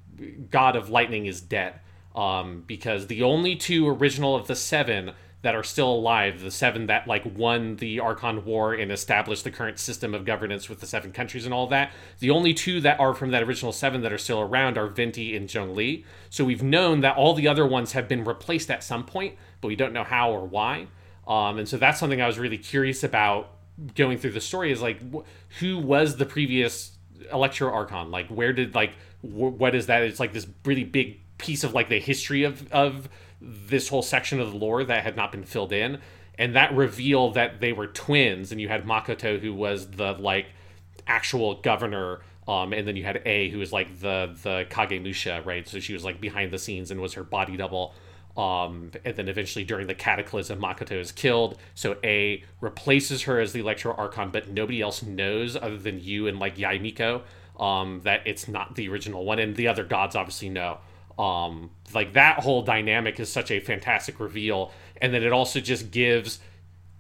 [0.49, 1.79] god of lightning is dead.
[2.15, 5.11] Um, because the only two original of the seven
[5.43, 9.51] that are still alive, the seven that like won the Archon War and established the
[9.51, 11.91] current system of governance with the seven countries and all that.
[12.19, 15.35] The only two that are from that original seven that are still around are Venti
[15.37, 16.03] and Zhongli.
[16.29, 19.67] So we've known that all the other ones have been replaced at some point, but
[19.67, 20.87] we don't know how or why.
[21.27, 23.51] Um, and so that's something I was really curious about
[23.95, 25.23] going through the story is like wh-
[25.59, 26.97] who was the previous
[27.31, 28.09] Electro Archon?
[28.09, 30.03] Like where did like what is that?
[30.03, 33.09] It's like this really big piece of like the history of of
[33.41, 35.99] this whole section of the lore that had not been filled in,
[36.37, 40.47] and that reveal that they were twins, and you had Makoto who was the like
[41.07, 42.21] actual governor.
[42.47, 45.67] Um, and then you had Ei, who was like the the Kagemusha, right?
[45.67, 47.93] So she was like behind the scenes and was her body double.
[48.37, 51.57] Um, and then eventually during the cataclysm, Makoto is killed.
[51.73, 56.27] So Ei replaces her as the Electro Archon, but nobody else knows other than you
[56.27, 57.23] and like Yaimiko
[57.57, 60.79] um, that it's not the original one, and the other gods obviously know.
[61.17, 65.91] Um, like that whole dynamic is such a fantastic reveal, and then it also just
[65.91, 66.39] gives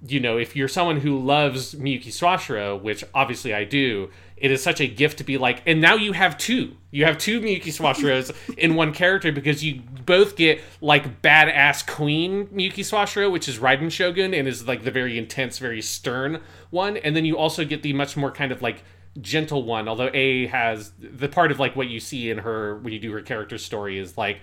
[0.05, 4.61] you know, if you're someone who loves Miyuki Sawashiro, which obviously I do, it is
[4.61, 6.77] such a gift to be like, and now you have two.
[6.91, 12.47] You have two Miyuki Sawashiros in one character because you both get like badass queen
[12.47, 16.97] Miyuki Sawashiro, which is Raiden Shogun and is like the very intense, very stern one,
[16.97, 18.83] and then you also get the much more kind of like
[19.21, 19.87] gentle one.
[19.87, 23.11] Although Ei has the part of like what you see in her when you do
[23.11, 24.39] her character story is like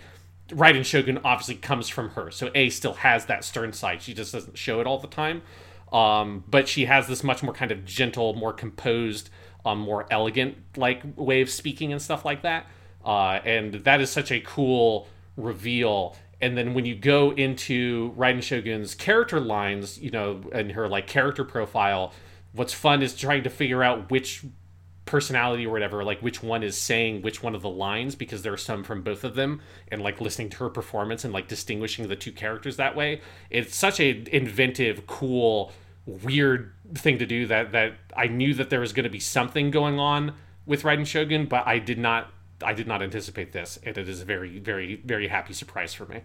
[0.48, 4.02] Raiden Shogun obviously comes from her, so Ei still has that stern side.
[4.02, 5.42] She just doesn't show it all the time.
[5.92, 9.30] Um, but she has this much more kind of gentle, more composed,
[9.64, 12.66] um, more elegant like way of speaking and stuff like that.
[13.04, 15.06] Uh, and that is such a cool
[15.36, 16.16] reveal.
[16.40, 21.06] And then when you go into Raiden Shogun's character lines, you know, and her like
[21.06, 22.12] character profile,
[22.52, 24.44] what's fun is trying to figure out which
[25.06, 28.52] personality or whatever like which one is saying which one of the lines because there
[28.54, 32.08] are some from both of them and like listening to her performance and like distinguishing
[32.08, 35.72] the two characters that way it's such a inventive cool
[36.06, 39.70] weird thing to do that that I knew that there was going to be something
[39.70, 40.32] going on
[40.64, 42.30] with Raiden Shogun but I did not
[42.64, 46.06] I did not anticipate this and it is a very very very happy surprise for
[46.06, 46.22] me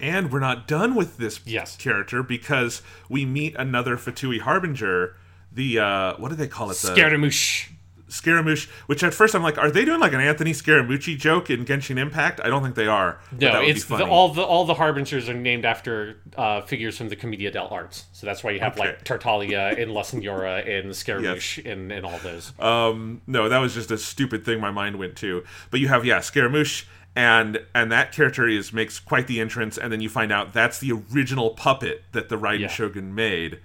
[0.00, 1.76] And we're not done with this Yes.
[1.76, 2.80] character because
[3.10, 5.14] we meet another Fatui Harbinger.
[5.54, 6.78] The uh, what do they call it?
[6.78, 7.68] The Scaramouche
[8.12, 8.68] Scaramouche.
[8.86, 11.98] Which at first I'm like, are they doing like an Anthony Scaramucci joke in Genshin
[11.98, 12.40] Impact?
[12.44, 13.18] I don't think they are.
[13.38, 17.16] No, it's the, all the all the harbingers are named after uh, figures from the
[17.16, 18.04] Commedia dell'arte.
[18.12, 18.88] So that's why you have Okay.
[18.88, 22.52] like Tartaglia and La Signora and Scaramouche and, and all those.
[22.58, 25.44] Um, no, that was just a stupid thing my mind went to.
[25.70, 26.84] But you have yeah, Scaramouche,
[27.16, 30.78] and and that character is makes quite the entrance, and then you find out that's
[30.78, 32.68] the original puppet that the Raiden Yeah.
[32.68, 33.58] Shogun made,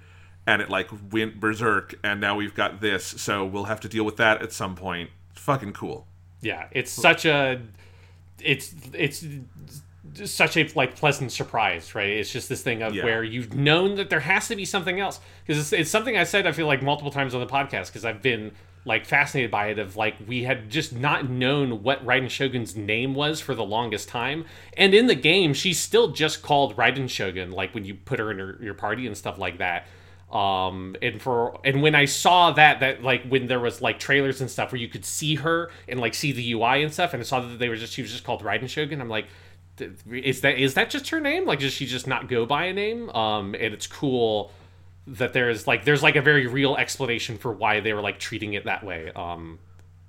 [0.48, 4.04] and it like went berserk, and now we've got this, so we'll have to deal
[4.06, 5.12] with that at some point.
[5.36, 6.08] Fucking cool.
[6.42, 7.62] Yeah, it's such a
[8.44, 9.24] it's it's
[10.24, 12.10] such a like pleasant surprise, right?
[12.10, 13.04] It's just this thing of Yeah.
[13.04, 16.24] where you've known that there has to be something else because it's, it's something I
[16.24, 18.52] said I feel like multiple times on the podcast because I've been
[18.86, 23.14] like fascinated by it of like we had just not known what Raiden Shogun's name
[23.16, 24.46] was for the longest time
[24.78, 28.32] and in the game she's still just called Raiden Shogun like when you put her
[28.32, 29.88] in her, your party and stuff like that
[30.32, 34.42] um and for and when i saw that that like when there was like trailers
[34.42, 37.22] and stuff where you could see her and like see the ui and stuff and
[37.22, 39.28] i saw that they were just she was just called raiden shogun i'm like
[40.12, 41.46] is that is that just her name?
[41.46, 43.10] Like does she just not go by a name?
[43.12, 44.52] Um and it's cool
[45.06, 48.54] that there's like there's like a very real explanation for why they were like treating
[48.54, 49.12] it that way.
[49.16, 49.60] Um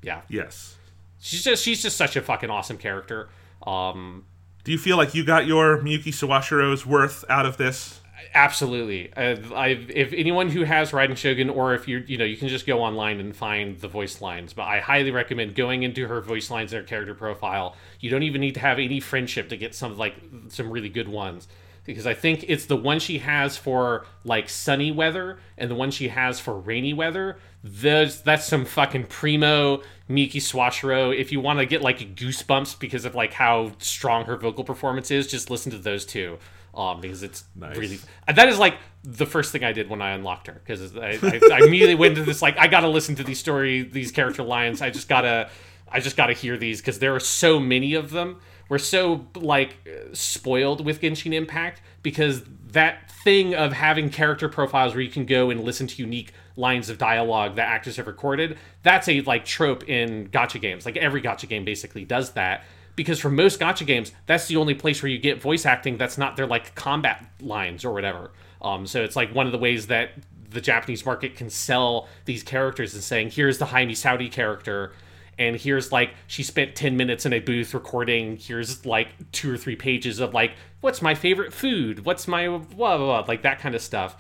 [0.03, 0.23] yeah.
[0.29, 0.77] Yes.
[1.21, 3.29] she's just she's just such a fucking awesome character.
[3.67, 4.25] Um
[4.65, 7.98] Do you feel like you got your Miyuki Sawashiro's worth out of this?
[8.35, 9.13] Absolutely.
[9.17, 12.81] If anyone who has Raiden Shogun, or if you're, you know, you can just go
[12.81, 14.53] online and find the voice lines.
[14.53, 17.77] But I highly recommend going into her voice lines and her character profile.
[18.01, 20.17] You don't even need to have any friendship to get some like
[20.49, 21.49] some really good ones,
[21.85, 25.91] because I think it's the one she has for like sunny weather and the one
[25.91, 27.39] she has for rainy weather.
[27.65, 31.17] Those that's some fucking primo Miyuki Sawashiro.
[31.17, 35.11] If you want to get like goosebumps because of like how strong her vocal performance
[35.11, 36.39] is, just listen to those two
[36.79, 37.77] um, because it's Nice.
[37.77, 40.97] really and that is like the first thing I did when I unlocked her because
[40.97, 44.13] I, I, I immediately went into this like I gotta listen to these story these
[44.13, 44.81] character lines.
[44.81, 45.51] I just gotta
[45.91, 48.41] I just gotta hear these because there are so many of them.
[48.69, 49.77] We're so like
[50.13, 55.51] spoiled with Genshin Impact because that thing of having character profiles where you can go
[55.51, 59.89] and listen to unique lines of dialogue that actors have recorded that's a like trope
[59.89, 60.85] in gacha games.
[60.85, 62.65] Like every gacha game basically does that
[62.99, 66.19] because for most gacha games that's the only place where you get voice acting that's
[66.19, 68.33] not their like combat lines or whatever.
[68.61, 70.11] Um, so it's like one of the ways that
[70.51, 74.93] the japanese market can sell these characters and saying here's the jaime saudi character
[75.39, 78.37] and here's like she spent 10 minutes in a booth recording.
[78.37, 82.05] Here's like two or three pages of like what's my favorite food?
[82.05, 84.17] What's my blah blah, blah like that kind of stuff.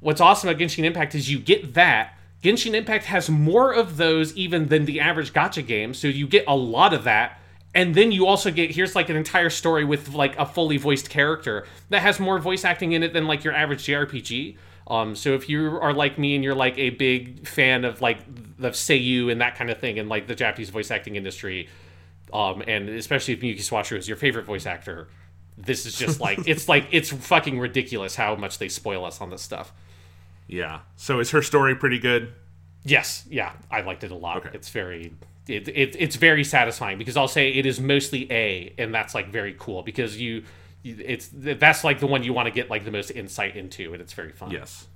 [0.00, 2.16] What's awesome about genshin impact is you get that.
[2.42, 6.44] Genshin impact has more of those even than the average gacha game so you get
[6.46, 7.38] a lot of that
[7.74, 11.08] and then you also get here's like an entire story with like a fully voiced
[11.08, 14.56] character that has more voice acting in it than like your average jrpg
[14.90, 18.18] um, so if you are like me and you're like a big fan of like
[18.58, 21.68] the Seiyu and that kind of thing and like the Japanese voice acting industry,
[22.32, 25.06] um, and especially if Miyuki Sawashiro is your favorite voice actor,
[25.56, 29.30] this is just like it's like it's fucking ridiculous how much they spoil us on
[29.30, 29.72] this stuff.
[30.48, 30.80] Yeah.
[30.96, 32.32] So is her story pretty good?
[32.84, 34.38] Yes, yeah, I liked it a lot.
[34.38, 34.50] Okay.
[34.54, 35.12] It's very
[35.50, 39.30] it, it it's very satisfying because I'll say it is mostly Ei, and that's like
[39.30, 40.44] very cool because you
[40.84, 44.00] it's that's like the one you want to get like the most insight into, and
[44.00, 44.50] it's very fun.
[44.50, 44.86] Yes.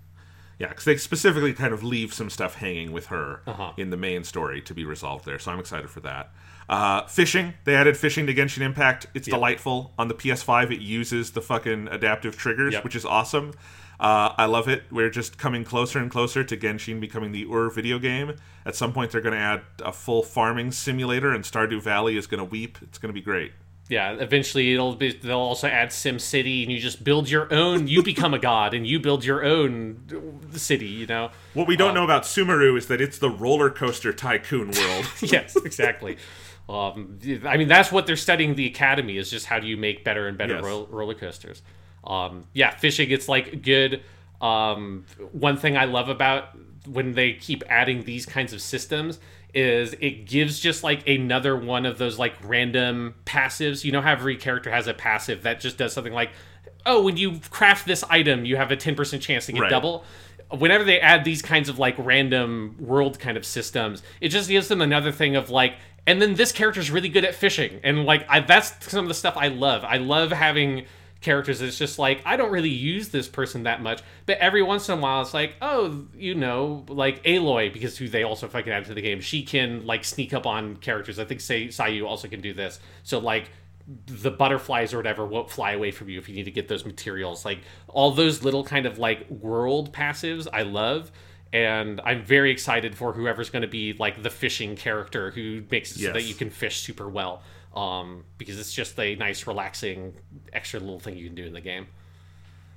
[0.59, 3.73] Yeah, because they specifically kind of leave some stuff hanging with her Uh-huh.
[3.77, 5.39] in the main story to be resolved there.
[5.41, 6.33] So I'm excited for that.
[6.69, 9.09] Uh, fishing, they added fishing to Genshin Impact.
[9.15, 9.93] It's delightful.
[9.99, 12.85] On the PS5, it uses the fucking adaptive triggers, Yep.
[12.85, 13.53] which is awesome.
[14.05, 14.83] Uh, I love it.
[14.91, 18.35] We're just coming closer and closer to Genshin becoming the Ur video game.
[18.67, 22.27] At some point, they're going to add a full farming simulator, and Stardew Valley is
[22.27, 22.77] going to weep.
[22.83, 23.53] It's going to be great.
[23.89, 27.87] yeah eventually it'll be they'll also add sim city and you just build your own
[27.87, 31.93] you become a god and you build your own city you know What we don't
[31.93, 35.07] know about Sumeru is that it's the roller coaster tycoon world.
[35.21, 36.17] yes exactly
[36.71, 40.03] um, i mean that's what they're studying the academy is just how do you make
[40.03, 40.65] better and better Yes.
[40.65, 41.61] ro- roller coasters
[42.07, 44.03] um, yeah fishing it's like good
[44.41, 46.49] um, one thing i love about
[46.87, 49.19] when they keep adding these kinds of systems
[49.55, 54.13] is it gives just like another one of those like random passives you know how
[54.13, 56.31] every character has a passive that just does something like
[56.85, 59.71] oh when you craft this item you have a 10% chance to get Right.
[59.71, 60.05] double
[60.51, 64.69] whenever they add these kinds of like random world kind of systems, it just gives
[64.69, 65.75] them another thing of like,
[66.07, 69.15] and then this character's really good at fishing, and like I, that's some of the
[69.15, 69.85] stuff I love.
[69.85, 70.85] I love having
[71.25, 74.89] characters it's just like I don't really use this person that much, but every once
[74.89, 78.73] in a while it's like, oh, you know, like Aloy because who they also fucking
[78.73, 81.19] add to the game, she can like sneak up on characters.
[81.19, 82.79] I think say Sayu also can do this.
[83.03, 83.51] So like
[84.07, 86.85] the butterflies or whatever won't fly away from you if you need to get those
[86.85, 87.45] materials.
[87.45, 91.11] Like all those little kind of like world passives, I love.
[91.53, 95.95] And I'm very excited for whoever's going to be like the fishing character who makes
[95.95, 97.43] it so that you can fish super well.
[97.75, 100.15] Um, because it's just a nice, relaxing,
[100.53, 101.89] extra little thing you can do in the game.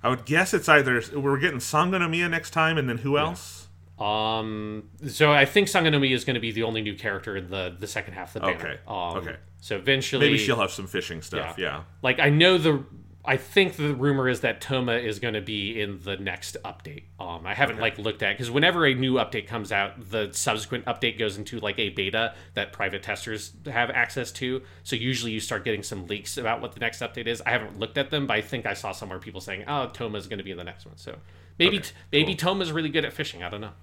[0.02, 3.68] I would guess it's either we're getting Sangonomiya next time, and then who else?
[4.00, 7.76] Um, so I think Sangonomiya is going to be the only new character in the
[7.80, 8.60] the second half of the banner.
[8.60, 9.36] Okay, Um, okay.
[9.60, 11.58] So eventually, Maybe she'll have some fishing stuff.
[11.58, 11.84] Yeah.
[12.04, 12.84] Like I know the
[13.28, 17.04] I think the rumor is that Thoma is going to be in the next update.
[17.20, 20.86] Um I haven't like looked at cuz whenever a new update comes out, the subsequent
[20.86, 24.62] update goes into like a beta that private testers have access to.
[24.84, 27.42] So usually you start getting some leaks about what the next update is.
[27.46, 30.18] I haven't looked at them, but I think I saw somewhere people saying, "Oh, Thoma
[30.18, 31.18] is going to be in the next one." So
[31.60, 32.54] maybe Okay, maybe cool.
[32.54, 33.44] Thoma's really good at fishing.
[33.44, 33.74] I don't know.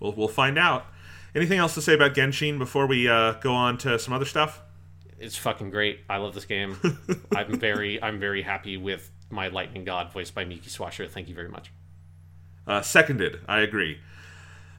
[0.00, 0.86] We'll we'll find out.
[1.34, 4.60] Anything else to say about Genshin before we uh, go on to some other stuff?
[5.22, 6.00] It's fucking great.
[6.10, 6.76] I love this game.
[7.36, 11.08] I'm very I'm very happy with my lightning god voiced by Miyuki Sawashiro.
[11.08, 11.70] Thank you very much.
[12.66, 13.40] Uh, seconded.
[13.48, 13.98] I agree.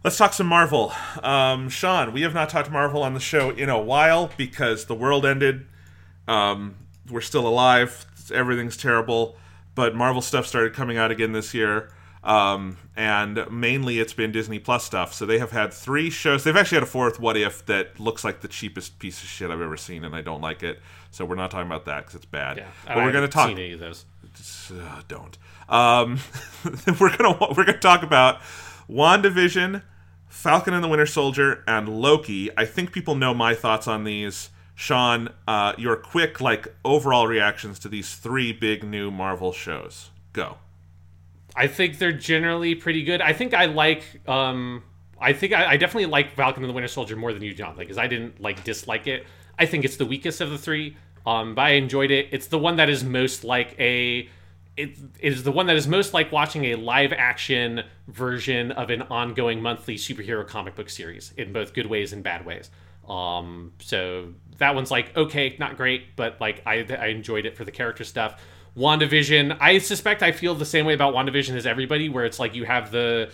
[0.03, 0.91] Let's talk some Marvel.
[1.23, 4.95] Um, Sean, we have not talked Marvel on the show in a while because the
[4.95, 5.65] world ended.
[6.27, 6.75] Um,
[7.09, 8.05] we're still alive.
[8.33, 9.37] Everything's terrible,
[9.75, 11.89] but Marvel stuff started coming out again this year.
[12.23, 15.13] Um, and mainly it's been Disney Plus stuff.
[15.13, 16.43] So they have had three shows.
[16.43, 19.51] They've actually had a fourth What If that looks like the cheapest piece of shit
[19.51, 20.79] I've ever seen, and I don't like it.
[21.11, 22.57] So we're not talking about that because it's bad.
[22.57, 23.49] Yeah, but we're going to talk.
[23.49, 24.05] Seen any of those?
[24.71, 25.37] Uh, don't.
[25.69, 26.19] Um,
[26.99, 28.41] we're gonna we're gonna talk about
[28.89, 29.83] WandaVision,
[30.27, 32.49] Falcon and the Winter Soldier, and Loki.
[32.57, 34.49] I think people know my thoughts on these.
[34.75, 40.09] Sean, uh, your quick like overall reactions to these three big new Marvel shows.
[40.33, 40.57] Go.
[41.55, 43.21] I think they're generally pretty good.
[43.21, 44.27] I think I like.
[44.27, 44.83] Um,
[45.19, 47.75] I think I, I definitely like Falcon and the Winter Soldier more than you, John,
[47.77, 49.25] because I didn't like dislike it.
[49.57, 50.97] I think it's the weakest of the three.
[51.25, 52.29] Um, but I enjoyed it.
[52.31, 54.29] It's the one that is most like a.
[54.75, 59.03] It is the one that is most like watching a live action version of an
[59.03, 62.71] ongoing monthly superhero comic book series in both good ways and bad ways.
[63.07, 67.63] Um, so that one's like okay, not great, but like I I enjoyed it for
[67.65, 68.41] the character stuff.
[68.77, 72.55] WandaVision, I suspect I feel the same way about WandaVision as everybody, where it's like
[72.55, 73.31] you have the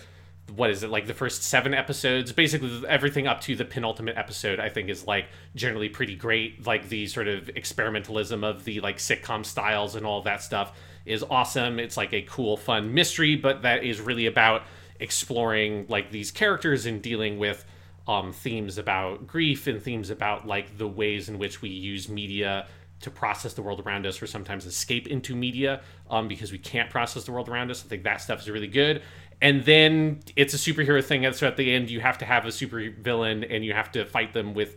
[0.54, 2.32] what is it like the first seven episodes?
[2.32, 6.66] Basically everything up to the penultimate episode i think is like generally pretty great.
[6.66, 10.76] Like the sort of experimentalism of the like sitcom styles and all that stuff
[11.06, 11.78] is awesome.
[11.78, 14.62] It's like a cool fun mystery but that is really about
[14.98, 17.64] exploring like these characters and dealing with
[18.06, 22.66] um, themes about grief and themes about like the ways in which we use media
[23.00, 25.80] to process the world around us or sometimes escape into media
[26.10, 27.84] um, because we can't process the world around us.
[27.84, 29.02] I think that stuff is really good.
[29.42, 31.30] And then it's a superhero thing.
[31.32, 34.04] So at the end, you have to have a super villain and you have to
[34.04, 34.76] fight them with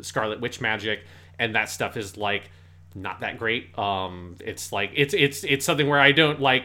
[0.00, 1.04] Scarlet Witch magic.
[1.38, 2.50] And that stuff is like
[2.94, 3.78] not that great.
[3.78, 6.64] Um, it's like it's it's it's something where I don't like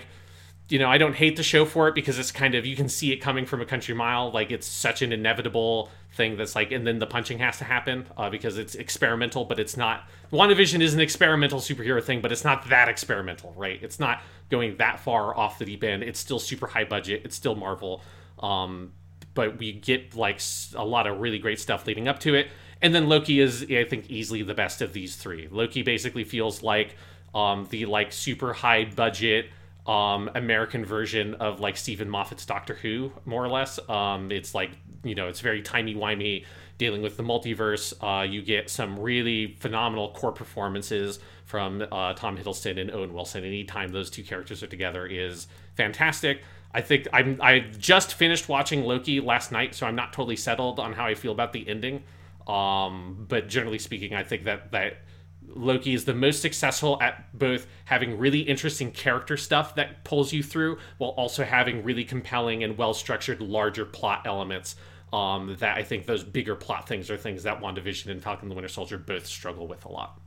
[0.70, 2.88] you know, I don't hate the show for it because it's kind of you can
[2.88, 4.32] see it coming from a country mile.
[4.32, 8.05] Like it's such an inevitable thing that's like, and then the punching has to happen
[8.18, 10.07] uh, because it's experimental, but it's not.
[10.32, 13.80] WandaVision is an experimental superhero thing, but it's not that experimental, right?
[13.82, 16.03] It's not going that far off the deep end.
[16.03, 17.22] It's still super high budget.
[17.26, 18.03] It's still Marvel,
[18.39, 18.93] um,
[19.34, 20.39] but we get like
[20.76, 22.47] a lot of really great stuff leading up to it.
[22.82, 25.47] And then Loki is, I think, easily the best of these three.
[25.49, 26.95] Loki basically feels like
[27.34, 29.47] um, the like super high budget
[29.88, 33.80] um, American version of like Steven Moffat's Doctor Who, more or less.
[33.89, 34.72] Um, it's like
[35.04, 36.45] you know, it's very timey wimey,
[36.78, 37.93] dealing with the multiverse.
[38.01, 43.43] Uh, you get some really phenomenal core performances from uh, Tom Hiddleston and Owen Wilson.
[43.43, 46.41] Anytime those two characters are together is fantastic.
[46.74, 50.80] I think I'm I just finished watching Loki last night, so I'm not totally settled
[50.80, 52.04] on how I feel about the ending.
[52.47, 54.97] Um, but generally speaking, I think that that
[55.47, 60.41] Loki is the most successful at both having really interesting character stuff that pulls you
[60.41, 64.76] through while also having really compelling and well structured larger plot elements.
[65.14, 68.55] Um, that I think those bigger plot things are things that WandaVision and Falcon the
[68.55, 70.20] Winter Soldier both struggle with a lot.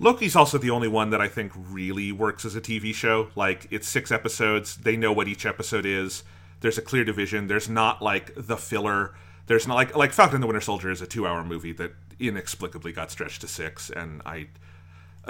[0.00, 3.28] Loki's also the only one that I think really works as a TV show.
[3.36, 6.24] Like, it's six episodes, they know what each episode is,
[6.60, 9.14] there's a clear division, there's not like the filler.
[9.46, 12.92] There's not like like Falcon the Winter Soldier is a two hour movie that inexplicably
[12.92, 14.48] got stretched to six, and I.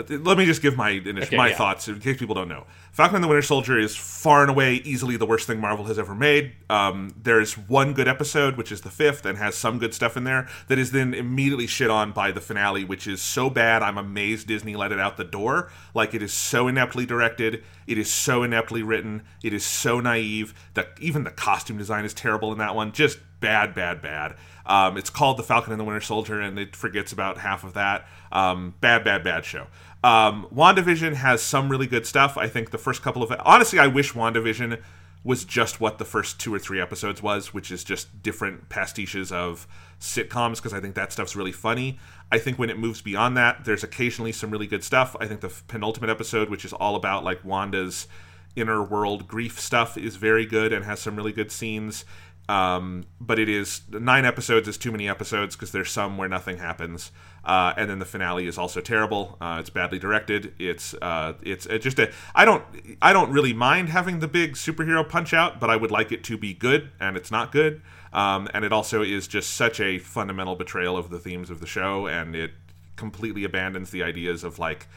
[0.09, 1.57] Let me just give my Okay, my yeah.
[1.57, 2.67] thoughts in case people don't know.
[2.93, 5.99] Falcon and the Winter Soldier is far and away easily the worst thing Marvel has
[5.99, 6.53] ever made.
[6.71, 10.25] Um, there's one good episode, which is the fifth, and has some good stuff in
[10.25, 13.83] there that is then immediately shit on by the finale, which is so bad.
[13.83, 15.71] I'm amazed Disney let it out the door.
[15.95, 20.55] Like it is so ineptly directed, it is so ineptly written, it is so naive.
[20.75, 22.93] That even the costume design is terrible in that one.
[22.93, 24.37] Just bad, bad, bad.
[24.67, 27.73] Um, it's called The Falcon and the Winter Soldier, and it forgets about half of
[27.75, 28.07] that.
[28.31, 29.69] Um, bad, bad, bad show.
[30.05, 32.37] Um, WandaVision has some really good stuff.
[32.37, 34.81] I think the first couple of honestly, I wish WandaVision
[35.25, 39.33] was just what the first two or three episodes was, which is just different pastiches
[39.33, 39.67] of
[40.01, 41.99] sitcoms because I think that stuff's really funny.
[42.31, 45.17] I think when it moves beyond that, there's occasionally some really good stuff.
[45.21, 48.07] I think the penultimate episode, which is all about like Wanda's
[48.55, 52.05] inner world grief stuff, is very good and has some really good scenes.
[52.49, 56.57] Um, but it is nine episodes is too many episodes because there's some where nothing
[56.59, 57.13] happens,
[57.45, 59.37] uh, and then the finale is also terrible.
[59.39, 60.55] Uh, it's badly directed.
[60.59, 62.65] It's uh, it's just a I don't
[63.03, 66.25] I don't really mind having the big superhero punch out, but I would like it
[66.25, 67.83] to be good, and it's not good.
[68.15, 71.67] Um, and it also is just such a fundamental betrayal of the themes of the
[71.67, 72.53] show, and it
[72.97, 74.89] completely abandons the ideas of like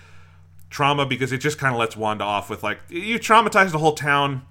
[0.70, 3.94] trauma because it just kind of lets Wanda off with like you traumatized the whole
[3.94, 4.44] town,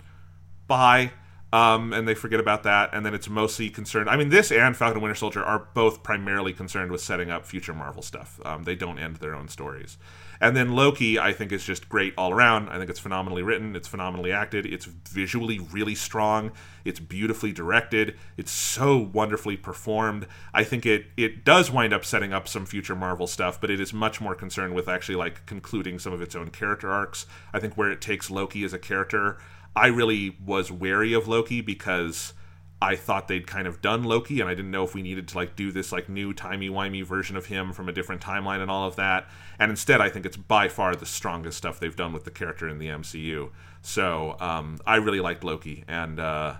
[0.66, 1.12] bye.
[1.52, 4.08] Um, and they forget about that, and then it's mostly concerned.
[4.08, 7.44] I mean, this and Falcon and Winter Soldier are both primarily concerned with setting up
[7.44, 8.40] future Marvel stuff.
[8.44, 9.98] Um, they don't end their own stories.
[10.40, 12.70] And then Loki, I think, is just great all around.
[12.70, 18.16] I think it's phenomenally written, it's phenomenally acted, it's visually really strong, it's beautifully directed,
[18.38, 20.26] it's so wonderfully performed.
[20.54, 23.80] I think it it does wind up setting up some future Marvel stuff, but it
[23.80, 27.26] is much more concerned with actually like concluding some of its own character arcs.
[27.52, 29.36] I think where it takes Loki as a character,
[29.74, 32.34] I really was wary of Loki because
[32.82, 35.36] I thought they'd kind of done Loki, and I didn't know if we needed to
[35.36, 38.70] like do this like new timey wimey version of him from a different timeline and
[38.70, 39.28] all of that.
[39.58, 42.68] And instead, I think it's by far the strongest stuff they've done with the character
[42.68, 43.50] in the MCU.
[43.82, 46.54] So um, I really liked Loki, and uh,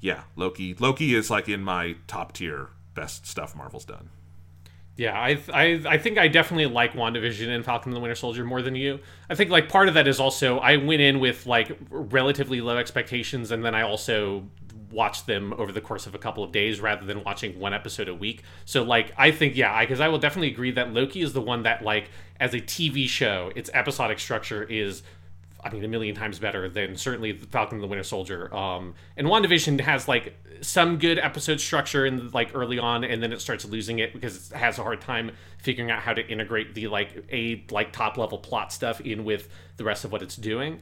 [0.00, 0.74] yeah, Loki.
[0.74, 4.10] Loki is like in my top tier best stuff Marvel's done.
[4.96, 8.44] Yeah, I, I I think I definitely like WandaVision and Falcon and the Winter Soldier
[8.44, 9.00] more than you.
[9.28, 12.76] I think like part of that is also I went in with like relatively low
[12.76, 14.44] expectations and then I also
[14.90, 18.08] watched them over the course of a couple of days rather than watching one episode
[18.08, 18.44] a week.
[18.64, 21.64] So like I think yeah, because I will definitely agree that Loki is the one
[21.64, 25.02] that like as a TV show, its episodic structure is
[25.64, 28.54] I mean, a million times better than certainly Falcon and the Winter Soldier.
[28.54, 33.32] Um, and WandaVision has like some good episode structure in like early on, and then
[33.32, 36.74] it starts losing it because it has a hard time figuring out how to integrate
[36.74, 40.36] the like a like top level plot stuff in with the rest of what it's
[40.36, 40.80] doing.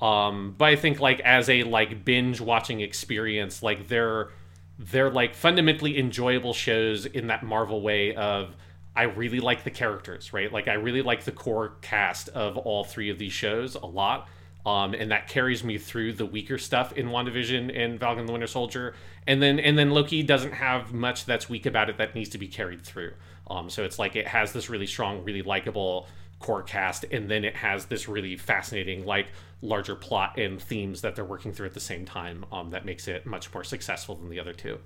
[0.00, 4.30] Um, but I think like as a like binge watching experience, like they're
[4.78, 8.54] they're like fundamentally enjoyable shows in that Marvel way of
[8.94, 10.52] I really like the characters, right?
[10.52, 14.28] Like I really like the core cast of all three of these shows a lot.
[14.66, 18.48] Um, and that carries me through the weaker stuff in WandaVision and Falcon the Winter
[18.48, 18.94] Soldier.
[19.28, 22.38] And then and then Loki doesn't have much that's weak about it that needs to
[22.38, 23.12] be carried through.
[23.46, 27.44] Um, so it's like it has this really strong, really likable core cast, and then
[27.44, 29.26] it has this really fascinating, like
[29.60, 32.46] larger plot and themes that they're working through at the same time.
[32.50, 34.78] Um, that makes it much more successful than the other two.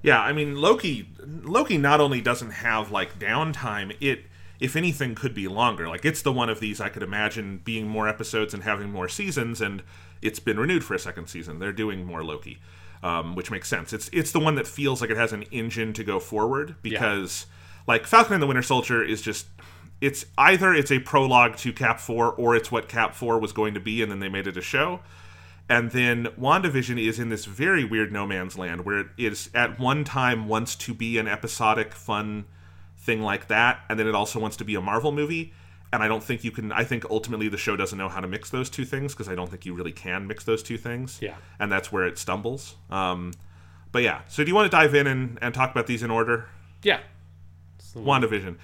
[0.00, 1.08] Yeah, I mean Loki.
[1.26, 4.26] Loki not only doesn't have like downtime, it
[4.60, 5.88] if anything could be longer.
[5.88, 9.08] Like it's the one of these I could imagine being more episodes and having more
[9.08, 9.82] seasons, and
[10.22, 11.58] it's been renewed for a second season.
[11.58, 12.58] They're doing more Loki,
[13.04, 13.92] um, which makes sense.
[13.92, 17.44] It's it's the one that feels like it has an engine to go forward because
[17.86, 19.46] like Falcon and the Winter Soldier is just
[20.00, 23.74] it's either it's a prologue to Cap Four or it's what Cap Four was going
[23.74, 25.00] to be, and then they made it a show.
[25.68, 29.78] And then WandaVision is in this very weird no man's land where it is at
[29.78, 32.46] one time wants to be an episodic, fun
[32.98, 35.52] thing like that, and then it also wants to be a Marvel movie.
[35.94, 36.72] And I don't think you can.
[36.72, 39.36] I think ultimately the show doesn't know how to mix those two things because I
[39.36, 41.20] don't think you really can mix those two things.
[41.22, 41.36] Yeah.
[41.60, 42.74] And that's where it stumbles.
[42.90, 43.32] Um,
[43.92, 44.22] but yeah.
[44.26, 46.48] So do you want to dive in and, and talk about these in order?
[46.82, 46.98] Yeah.
[47.94, 48.56] WandaVision.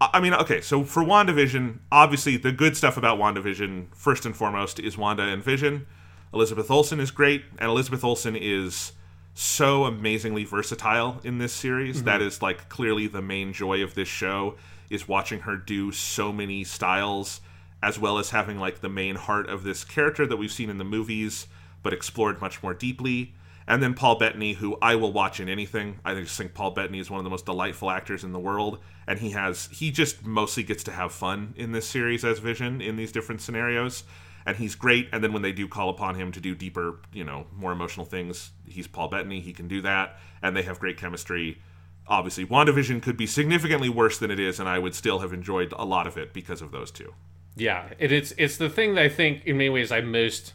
[0.00, 4.36] I I mean, okay, so for WandaVision, obviously the good stuff about WandaVision, first and
[4.36, 5.86] foremost, is Wanda and Vision.
[6.32, 8.92] Elizabeth Olsen is great, and Elizabeth Olsen is
[9.34, 12.04] so amazingly versatile in this series.
[12.04, 14.54] That is like clearly the main joy of this show
[14.90, 17.40] is watching her do so many styles
[17.82, 20.78] as well as having like the main heart of this character that we've seen in
[20.78, 21.46] the movies
[21.82, 23.32] but explored much more deeply.
[23.68, 25.98] And then Paul Bettany, who I will watch in anything.
[26.04, 28.78] I just think Paul Bettany is one of the most delightful actors in the world,
[29.08, 32.80] and he has he just mostly gets to have fun in this series as Vision
[32.80, 34.04] in these different scenarios,
[34.44, 35.08] and he's great.
[35.12, 38.06] And then when they do call upon him to do deeper, you know, more emotional
[38.06, 39.40] things, he's Paul Bettany.
[39.40, 41.60] He can do that, and they have great chemistry.
[42.08, 45.72] Obviously, WandaVision could be significantly worse than it is, and I would still have enjoyed
[45.76, 47.14] a lot of it because of those two.
[47.56, 50.52] Yeah, it, it's it's the thing that I think in many ways I most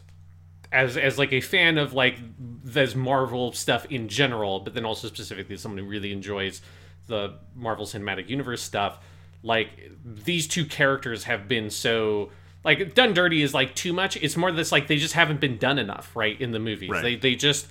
[0.70, 2.16] as as like a fan of like
[2.64, 6.62] this Marvel stuff in general, but then also specifically someone who really enjoys
[7.08, 8.98] the Marvel Cinematic Universe stuff.
[9.42, 9.70] Like
[10.04, 12.30] these two characters have been so
[12.64, 14.16] like done dirty is like too much.
[14.16, 16.40] It's more this like they just haven't been done enough, right?
[16.40, 17.02] In the movies, Right.
[17.02, 17.66] they they just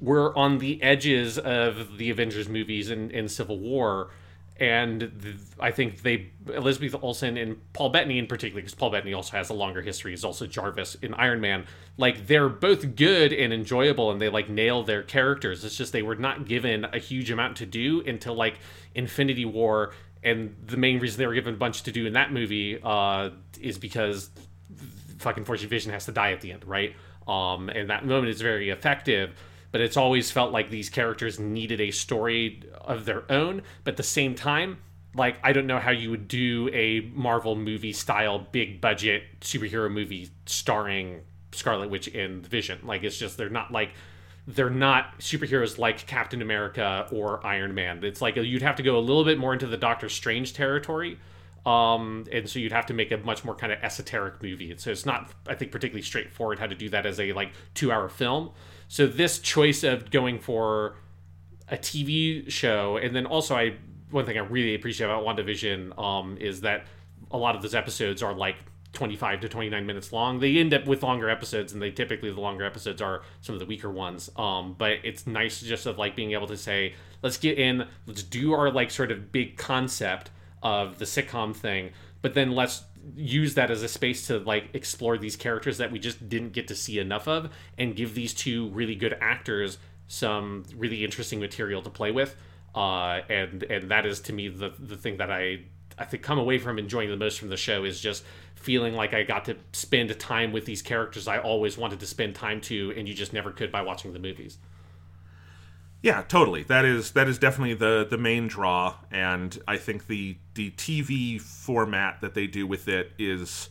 [0.00, 4.10] were on the edges of the Avengers movies and, and Civil War.
[4.58, 9.36] And I think they Elizabeth Olsen and Paul Bettany in particular, because Paul Bettany also
[9.36, 10.12] has a longer history.
[10.12, 11.66] He's also Jarvis in Iron Man.
[11.96, 15.64] Like they're both good and enjoyable, and they like nail their characters.
[15.64, 18.58] It's just they were not given a huge amount to do until like
[18.94, 22.32] Infinity War, and the main reason they were given a bunch to do in that
[22.32, 24.30] movie uh, is because
[25.18, 26.94] fucking Fortune Vision has to die at the end, right?
[27.26, 29.34] Um, and that moment is very effective,
[29.72, 33.62] but it's always felt like these characters needed a story of their own.
[33.84, 34.78] But at the same time,
[35.14, 39.90] like I don't know how you would do a Marvel movie style big budget superhero
[39.90, 41.22] movie starring
[41.52, 42.80] Scarlet Witch and Vision.
[42.84, 43.92] Like it's just they're not like
[44.46, 48.02] they're not superheroes like Captain America or Iron Man.
[48.04, 51.18] It's like you'd have to go a little bit more into the Doctor Strange territory.
[51.64, 54.74] Um, and so you'd have to make a much more kind of esoteric movie.
[54.78, 57.92] So it's not, I think, particularly straightforward how to do that as a like two
[57.92, 58.50] hour film.
[58.92, 60.96] So this choice of going for
[61.66, 63.76] a TV show, and then also I
[64.10, 66.84] one thing I really appreciate about WandaVision um, is that
[67.30, 68.56] a lot of those episodes are like
[68.92, 70.40] 25 to 29 minutes long.
[70.40, 73.60] They end up with longer episodes, and they typically the longer episodes are some of
[73.60, 74.28] the weaker ones.
[74.36, 76.92] Um, but it's nice just of like being able to say,
[77.22, 80.28] let's get in, let's do our like sort of big concept
[80.62, 82.82] of the sitcom thing, but then let's
[83.16, 86.68] use that as a space to like explore these characters that we just didn't get
[86.68, 91.82] to see enough of and give these two really good actors some really interesting material
[91.82, 92.36] to play with
[92.74, 95.60] uh, and and that is to me the the thing that I
[95.98, 98.24] I think come away from enjoying the most from the show is just
[98.54, 102.34] feeling like I got to spend time with these characters I always wanted to spend
[102.34, 104.58] time to and you just never could by watching the movies.
[106.02, 106.64] Yeah, totally.
[106.64, 111.40] That is that is definitely the the main draw, and I think the the TV
[111.40, 113.70] format that they do with it is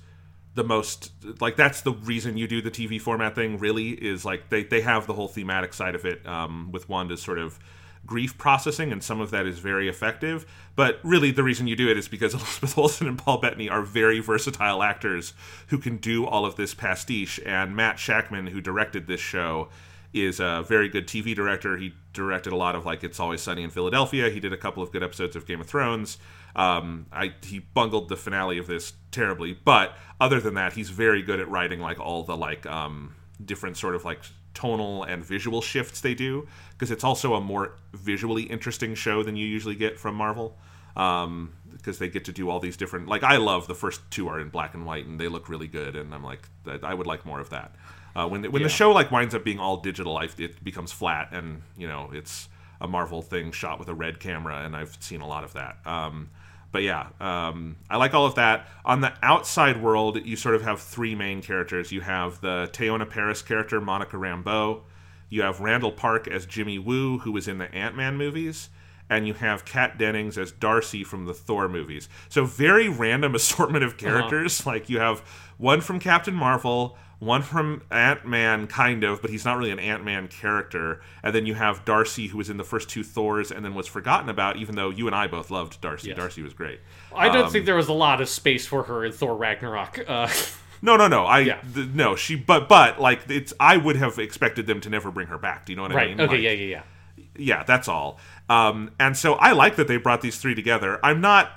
[0.56, 3.58] the most like that's the reason you do the TV format thing.
[3.58, 7.22] Really, is like they they have the whole thematic side of it um, with Wanda's
[7.22, 7.60] sort of
[8.06, 10.46] grief processing, and some of that is very effective.
[10.76, 13.82] But really, the reason you do it is because Elizabeth Olsen and Paul Bettany are
[13.82, 15.34] very versatile actors
[15.68, 17.42] who can do all of this pastiche.
[17.46, 19.68] And Matt Shakman, who directed this show,
[20.14, 21.78] is a very good TV director.
[21.78, 24.30] He directed a lot of like It's Always Sunny in Philadelphia.
[24.30, 26.18] He did a couple of good episodes of Game of Thrones.
[26.56, 31.22] Um, I he bungled the finale of this terribly, but other than that, he's very
[31.22, 34.20] good at writing like all the like um, different sort of like
[34.54, 39.38] tonal and visual shifts they do because it's also a more visually interesting show than
[39.38, 40.58] you usually get from Marvel.
[40.96, 43.08] Um, because they get to do all these different.
[43.08, 45.68] Like I love the first two are in black and white and they look really
[45.68, 46.48] good, and I'm like,
[46.84, 47.74] I would like more of that.
[48.16, 48.68] Uh, when when Yeah.
[48.68, 52.10] the show like winds up being all digital, I, it becomes flat, and you know
[52.14, 55.54] it's a Marvel thing shot with a red camera, and I've seen a lot of
[55.54, 55.78] that.
[55.86, 56.30] Um,
[56.72, 58.68] but yeah, um, I like all of that.
[58.86, 61.92] On the outside world, you sort of have three main characters.
[61.92, 64.82] You have the Teyonah Parris character, Monica Rambeau.
[65.30, 68.70] You have Randall Park as Jimmy Woo, who was in the Ant Man movies.
[69.10, 72.08] And you have Kat Dennings as Darcy from the Thor movies.
[72.30, 74.66] So, very random assortment of characters.
[74.66, 75.20] Like, you have
[75.58, 79.78] one from Captain Marvel, one from Ant Man, kind of, but he's not really an
[79.78, 81.02] Ant Man character.
[81.22, 83.86] And then you have Darcy, who was in the first two Thors and then was
[83.86, 86.08] forgotten about, even though you and I both loved Darcy.
[86.08, 86.18] Yes.
[86.18, 86.80] Darcy was great.
[87.16, 90.04] I don't Um, think there was a lot of space for her in Thor Ragnarok.
[90.08, 90.28] Uh,
[90.84, 91.26] No, no, no.
[91.28, 91.62] I Yeah.
[91.76, 92.16] th- no.
[92.16, 93.54] She, but but like it's.
[93.60, 95.68] I would have expected them to never bring her back.
[95.68, 96.10] Do you know what I right.
[96.10, 96.22] mean?
[96.22, 96.34] Okay.
[96.34, 96.50] Like, yeah.
[96.50, 96.66] Yeah.
[96.66, 97.24] Yeah.
[97.38, 98.20] yeah, that's all.
[98.50, 101.00] Um, and so I like that they brought these three together.
[101.04, 101.52] I'm not.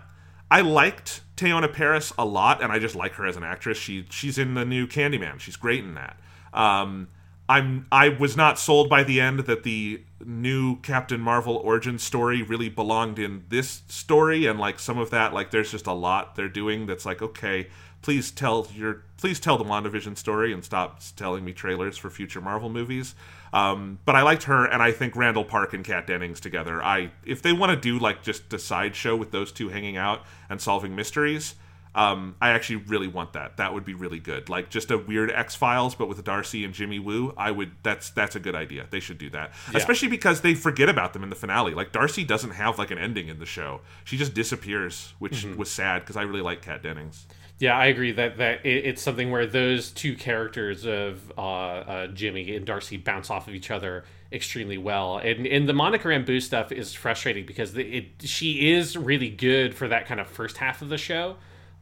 [0.51, 3.79] I liked Teyonah Parris a lot, and I just like her as an actress.
[3.79, 5.41] She she's in the new Candyman.
[5.41, 6.17] She's great in that.
[6.53, 7.09] Um,
[7.49, 12.43] I'm I was not sold by the end that the new Captain Marvel origin story
[12.43, 16.37] really belonged in this story, and like some of that, like there's just a lot
[16.37, 17.69] they're doing that's like okay.
[18.01, 22.41] Please tell your please tell the WandaVision story and stop telling me trailers for future
[22.41, 23.15] Marvel movies.
[23.55, 26.83] Um, but I liked her, and I think Randall Park and Kat Dennings together.
[26.83, 30.23] I if they want to do like just a sideshow with those two hanging out
[30.51, 31.55] and solving mysteries,
[31.95, 33.59] um, I actually really want that.
[33.59, 34.49] That would be really good.
[34.49, 37.33] Like just a weird X Files, but with Darcy and Jimmy Woo.
[37.37, 37.71] I would.
[37.85, 38.89] That's that's a good idea.
[38.91, 41.75] They should do that, especially because they forget about them in the finale.
[41.75, 43.83] Like Darcy doesn't have like an ending in the show.
[44.03, 47.27] She just disappears, which was sad because I really like Kat Dennings.
[47.59, 52.07] Yeah, I agree that that it, it's something where those two characters of uh, uh,
[52.09, 56.43] Jimmy and Darcy bounce off of each other extremely well, and and the Monica Rambeau
[56.43, 60.83] stuff is frustrating because it she is really good for that kind of first half
[60.83, 61.37] of the show,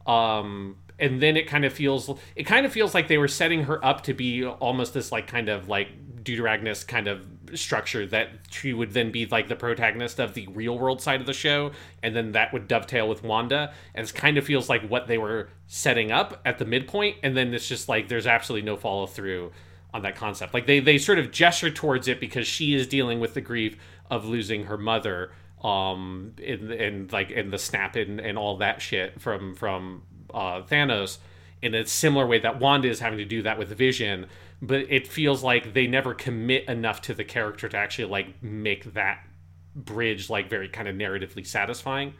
[0.05, 3.63] um, and then it kind of feels it kind of feels like they were setting
[3.63, 5.89] her up to be almost this like kind of like
[6.23, 10.77] Deuteragonist kind of structure that she would then be like the protagonist of the real
[10.77, 11.71] world side of the show,
[12.01, 13.73] and then that would dovetail with Wanda.
[13.93, 17.35] And it kind of feels like what they were setting up at the midpoint, and
[17.35, 19.51] then it's just like there's absolutely no follow through
[19.93, 20.53] on that concept.
[20.53, 23.77] Like they they sort of gesture towards it because she is dealing with the grief
[24.09, 25.31] of losing her mother,
[25.63, 30.61] um, in and like in the snap and, and all that shit from from uh,
[30.61, 31.17] Thanos
[31.63, 34.27] in a similar way that Wanda is having to do that with Vision,
[34.61, 38.93] but it feels like they never commit enough to the character to actually like make
[38.93, 39.25] that
[39.73, 42.13] bridge like very kind of narratively satisfying.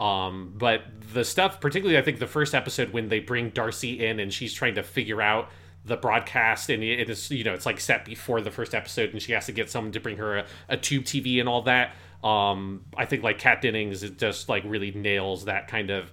[0.00, 4.18] Um, but the stuff, particularly, I think the first episode when they bring Darcy in
[4.18, 5.50] and she's trying to figure out
[5.84, 9.22] the broadcast and it is you know it's like set before the first episode and
[9.22, 11.94] she has to get someone to bring her a, a tube TV and all that.
[12.24, 16.12] Um, I think like Kat Dennings it just like really nails that kind of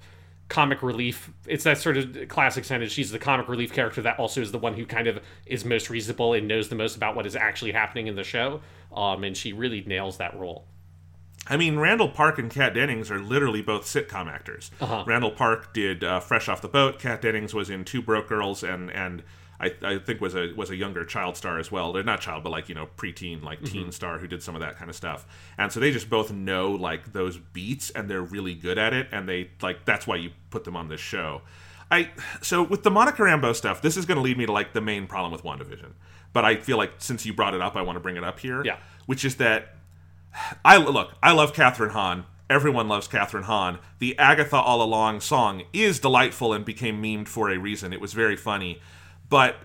[0.49, 1.32] comic relief.
[1.45, 2.91] It's that sort of classic sentence.
[2.91, 5.90] She's the comic relief character that also is the one who kind of is most
[5.90, 8.61] reasonable and knows the most about what is actually happening in the show.
[8.95, 10.65] Um, and she really nails that role.
[11.49, 14.69] I mean, Randall Park and Kat Dennings are literally both sitcom actors.
[15.06, 16.99] Randall Park did uh, Fresh Off the Boat.
[16.99, 19.24] Kat Dennings was in Two Broke Girls, and and
[19.59, 21.91] I, I think was a was a younger child star as well.
[21.91, 23.91] They're not child, but like you know preteen, like teen mm-hmm.
[23.91, 25.25] star who did some of that kind of stuff.
[25.57, 29.07] And so they just both know like those beats, and they're really good at it.
[29.11, 31.41] And they like that's why you put them on this show.
[31.89, 32.11] I
[32.41, 34.81] so with the Monica Rambeau stuff, this is going to lead me to like the
[34.81, 35.93] main problem with WandaVision.
[36.34, 38.39] But I feel like since you brought it up, I want to bring it up
[38.39, 38.63] here.
[38.63, 38.77] Yeah.
[39.05, 39.75] Which is that
[40.63, 42.25] I look, I love Kathryn Hahn.
[42.49, 43.79] Everyone loves Kathryn Hahn.
[43.99, 47.91] The Agatha All Along song is delightful and became memed for a reason.
[47.91, 48.81] It was very funny.
[49.30, 49.58] But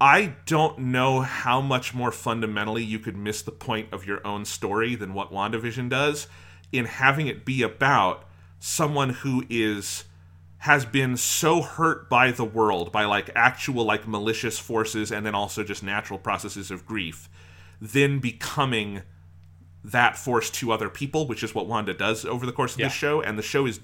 [0.00, 4.44] I don't know how much more fundamentally you could miss the point of your own
[4.44, 6.28] story than what WandaVision does
[6.72, 8.24] in having it be about
[8.58, 10.04] someone who is
[10.58, 15.34] has been so hurt by the world by like actual like malicious forces and then
[15.34, 17.28] also just natural processes of grief
[17.80, 19.02] then becoming
[19.84, 22.86] that force to other people, which is what Wanda does over the course of Yeah.
[22.86, 23.20] this show.
[23.20, 23.78] And the show is,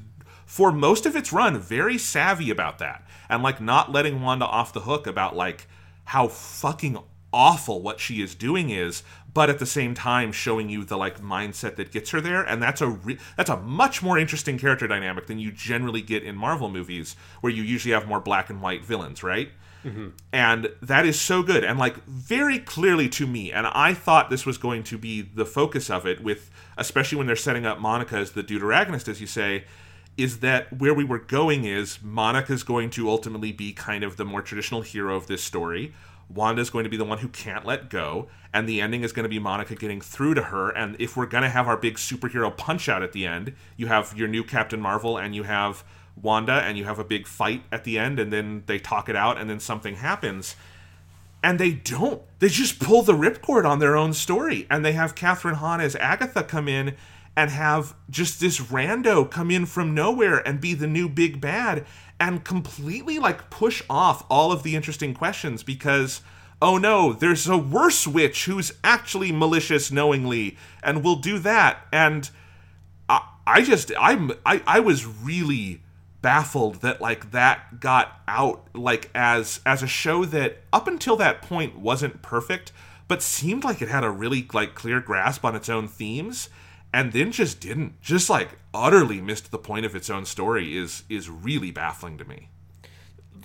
[0.52, 3.02] for most of its run, very savvy about that.
[3.30, 5.66] And like not letting Wanda off the hook about like
[6.04, 6.98] how fucking
[7.32, 9.02] awful what she is doing is,
[9.32, 12.42] but at the same time showing you the like mindset that gets her there.
[12.42, 16.22] And that's a re- that's a much more interesting character dynamic than you generally get
[16.22, 19.48] in Marvel movies, where you usually have more black and white villains, right?
[19.84, 20.10] Mm-hmm.
[20.32, 24.46] and that is so good and like very clearly to me and i thought this
[24.46, 28.14] was going to be the focus of it with especially when they're setting up monica
[28.14, 29.64] as the deuteragonist as you say
[30.16, 34.24] is that where we were going is monica's going to ultimately be kind of the
[34.24, 35.92] more traditional hero of this story
[36.34, 39.24] Wanda's going to be the one who can't let go, and the ending is going
[39.24, 40.70] to be Monica getting through to her.
[40.70, 43.86] And if we're going to have our big superhero punch out at the end, you
[43.88, 45.84] have your new Captain Marvel and you have
[46.20, 49.16] Wanda, and you have a big fight at the end, and then they talk it
[49.16, 50.56] out, and then something happens.
[51.42, 52.22] And they don't.
[52.38, 54.66] They just pull the ripcord on their own story.
[54.70, 56.96] And they have Kathryn Hahn as Agatha come in
[57.36, 61.86] and have just this rando come in from nowhere and be the new big bad
[62.20, 66.20] and completely like push off all of the interesting questions because
[66.60, 71.86] oh no there's a worse witch who's actually malicious knowingly and will do that.
[71.92, 72.30] And
[73.08, 75.82] i, I just i'm I, I was really
[76.20, 81.42] baffled that like that got out like as as a show that up until that
[81.42, 82.72] point wasn't perfect
[83.08, 86.48] but seemed like it had a really like clear grasp on its own themes
[86.92, 91.04] and then just didn't just like utterly missed the point of its own story is
[91.08, 92.48] is really baffling to me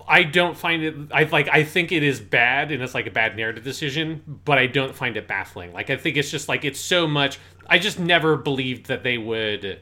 [0.07, 0.95] I don't find it.
[1.11, 1.49] I like.
[1.49, 4.39] I think it is bad, and it's like a bad narrative decision.
[4.45, 5.73] But I don't find it baffling.
[5.73, 7.39] Like I think it's just like it's so much.
[7.67, 9.81] I just never believed that they would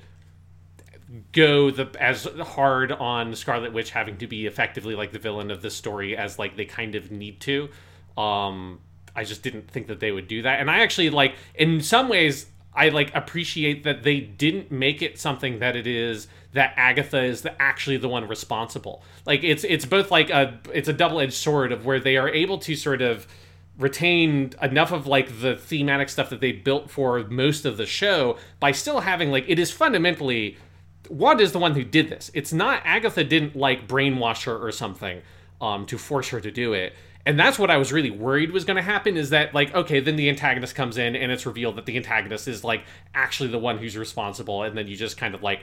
[1.31, 5.61] go the as hard on Scarlet Witch having to be effectively like the villain of
[5.61, 7.69] the story as like they kind of need to.
[8.17, 8.79] Um,
[9.15, 12.09] I just didn't think that they would do that, and I actually like in some
[12.09, 17.23] ways I like appreciate that they didn't make it something that it is that Agatha
[17.23, 19.03] is the, actually the one responsible.
[19.25, 22.29] Like it's it's both like a it's a double edged sword of where they are
[22.29, 23.27] able to sort of
[23.77, 28.37] retain enough of like the thematic stuff that they built for most of the show
[28.59, 30.57] by still having like it is fundamentally
[31.09, 32.31] Wanda is the one who did this.
[32.33, 35.21] It's not Agatha didn't like brainwash her or something
[35.61, 36.93] um, to force her to do it.
[37.25, 39.99] And that's what I was really worried was going to happen is that like okay,
[39.99, 42.83] then the antagonist comes in and it's revealed that the antagonist is like
[43.13, 45.61] actually the one who's responsible and then you just kind of like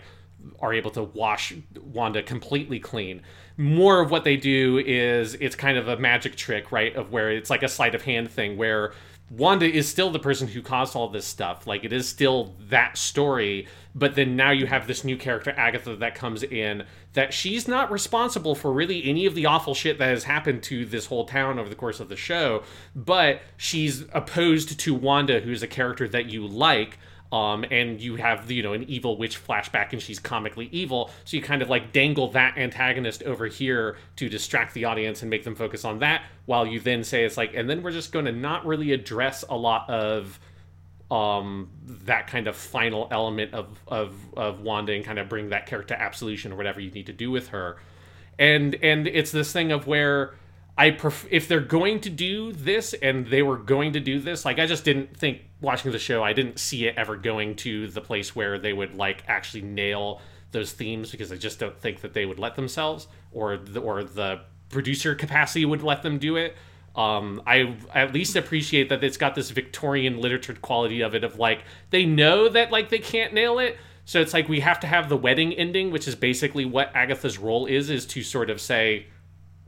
[0.61, 3.23] are able to wash Wanda completely clean.
[3.57, 6.95] More of what they do is it's kind of a magic trick, right?
[6.97, 8.93] Of where it's like a sleight of hand thing where
[9.33, 11.67] Wanda is still the person who caused all this stuff.
[11.67, 15.97] Like it is still that story, but then now you have this new character Agatha
[15.97, 16.85] that comes in
[17.15, 20.85] that she's not responsible for really any of the awful shit that has happened to
[20.85, 22.63] this whole town over the course of the show,
[22.95, 26.99] but she's opposed to Wanda who's a character that you like
[27.33, 31.11] um, and you have you know an evil witch flashback and she's comically evil.
[31.25, 35.31] So you kind of like dangle that antagonist over here to distract the audience and
[35.31, 38.13] make them focus on that while you then say it's like and then we're just
[38.13, 40.39] going to not really address a lot of
[41.11, 45.67] um, that kind of final element of, of of Wanda and kind of bring that
[45.67, 47.79] character absolution or whatever you need to do with her.
[48.39, 50.35] And and it's this thing of where
[50.77, 54.45] I pref- if they're going to do this and they were going to do this,
[54.45, 57.89] like I just didn't think watching the show, I didn't see it ever going to
[57.89, 60.21] the place where they would like actually nail
[60.51, 64.03] those themes because I just don't think that they would let themselves or the, or
[64.03, 64.41] the
[64.71, 66.57] producer capacity would let them do it.
[66.95, 71.39] Um, I at least appreciate that it's got this Victorian literature quality of it of
[71.39, 73.79] like they know that like they can't nail it.
[74.05, 77.39] So it's like we have to have the wedding ending, which is basically what Agatha's
[77.39, 79.07] role is, is to sort of say,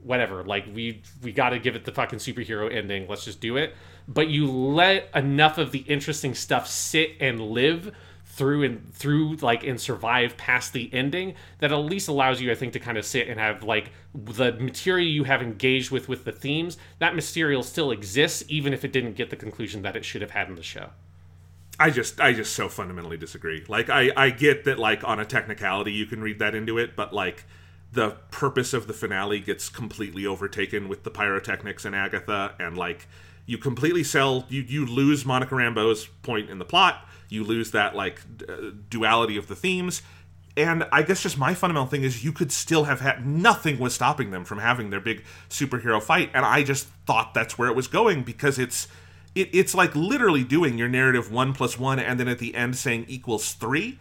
[0.05, 3.57] whatever like we we got to give it the fucking superhero ending let's just do
[3.57, 3.75] it
[4.07, 7.91] but you let enough of the interesting stuff sit and live
[8.25, 12.55] through and through like and survive past the ending that at least allows you i
[12.55, 16.25] think to kind of sit and have like the material you have engaged with with
[16.25, 20.05] the themes that material still exists even if it didn't get the conclusion that it
[20.05, 20.91] should have had in the show
[21.79, 23.65] I just I just so fundamentally disagree.
[23.67, 26.95] Like I I get that like on a technicality you can read that into it,
[26.95, 27.45] but like
[27.95, 33.07] the purpose of the finale gets completely overtaken with the pyrotechnics and Agatha, and like
[33.47, 37.07] you completely sell you you lose Monica Rambeau's point in the plot.
[37.29, 40.03] You lose that like d- uh, duality of the themes.
[40.57, 43.93] And I guess just my fundamental thing is you could still have had nothing was
[43.93, 47.75] stopping them from having their big superhero fight, and I just thought that's where it
[47.75, 48.87] was going because it's
[49.35, 52.77] it, it's like literally doing your narrative one plus one and then at the end
[52.77, 53.99] saying equals three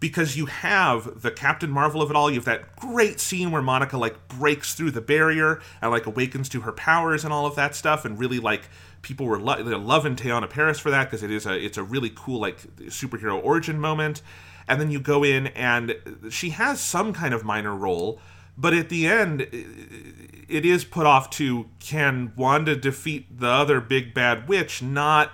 [0.00, 2.30] because you have the Captain Marvel of it all.
[2.30, 6.48] You have that great scene where Monica like breaks through the barrier and like awakens
[6.50, 8.68] to her powers and all of that stuff, and really like
[9.02, 12.12] people were lo- loving Teyonah Parris for that because it is a it's a really
[12.14, 14.22] cool like superhero origin moment.
[14.68, 15.96] And then you go in and
[16.30, 18.20] she has some kind of minor role,
[18.56, 24.14] but at the end it is put off to can Wanda defeat the other big
[24.14, 25.32] bad witch, not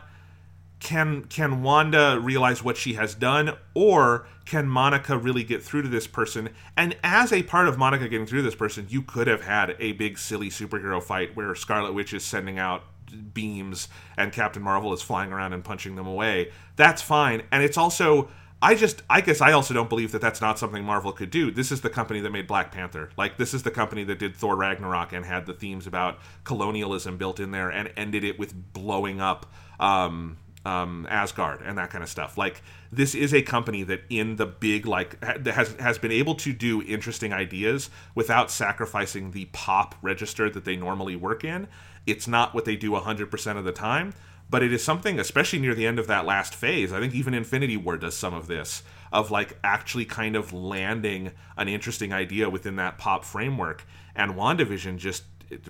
[0.85, 5.89] can can Wanda realize what she has done or can Monica really get through to
[5.89, 6.51] this person?
[6.77, 9.93] And as a part of Monica getting through this person, you could have had a
[9.93, 12.85] big silly superhero fight where Scarlet Witch is sending out
[13.33, 13.89] beams
[14.19, 16.53] and Captain Marvel is flying around and punching them away.
[16.77, 17.45] That's fine.
[17.51, 18.29] And it's also
[18.61, 21.51] I just, I guess I also don't believe that that's not something Marvel could do.
[21.51, 23.11] This is the company that made Black Panther.
[23.17, 27.19] Like, this is the company that did Thor Ragnarok and had the themes about colonialism
[27.19, 32.03] built in there and ended it with blowing up um, um, Asgard and that kind
[32.03, 32.39] of stuff.
[32.39, 36.35] Like, this is a company that, in the big, like, ha- has has been able
[36.37, 41.69] to do interesting ideas without sacrificing the pop register that they normally work in.
[42.07, 44.15] It's not what they do 100% of the time,
[44.51, 46.93] but it is something, especially near the end of that last phase.
[46.93, 48.83] I think even Infinity War does some of this,
[49.13, 53.87] of like actually kind of landing an interesting idea within that pop framework.
[54.15, 55.25] And WandaVision just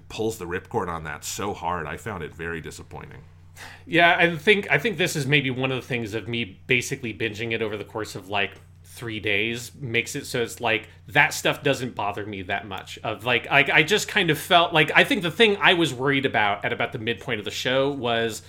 [0.09, 1.87] pulls the ripcord on that so hard.
[1.87, 3.23] I found it very disappointing.
[3.87, 7.15] Yeah, I think I think this is maybe one of the things of me basically
[7.15, 8.53] binging it over the course of like
[8.95, 12.99] three days makes it so it's like that stuff doesn't bother me that much.
[13.03, 15.93] Of like I, I just kind of felt like I think the thing I was
[15.93, 18.43] worried about at about the midpoint of the show was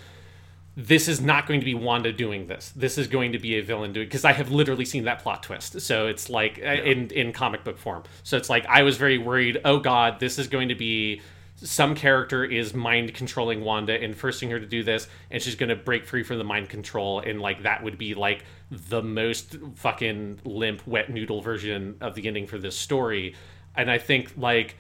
[0.77, 2.73] this is not going to be Wanda doing this.
[2.75, 5.41] This is going to be a villain doing because I have literally seen that plot
[5.41, 5.81] twist.
[5.81, 8.03] So it's like uh in in comic book form.
[8.23, 9.61] So it's like I was very worried.
[9.65, 11.21] Oh God, this is going to be
[11.55, 15.75] some character is mind controlling Wanda and forcing her to do this, and she's to
[15.75, 20.41] break free from the mind control, and like that would be like the most fucking
[20.43, 23.35] limp, wet noodle version of the ending for this story.
[23.75, 24.75] And I think like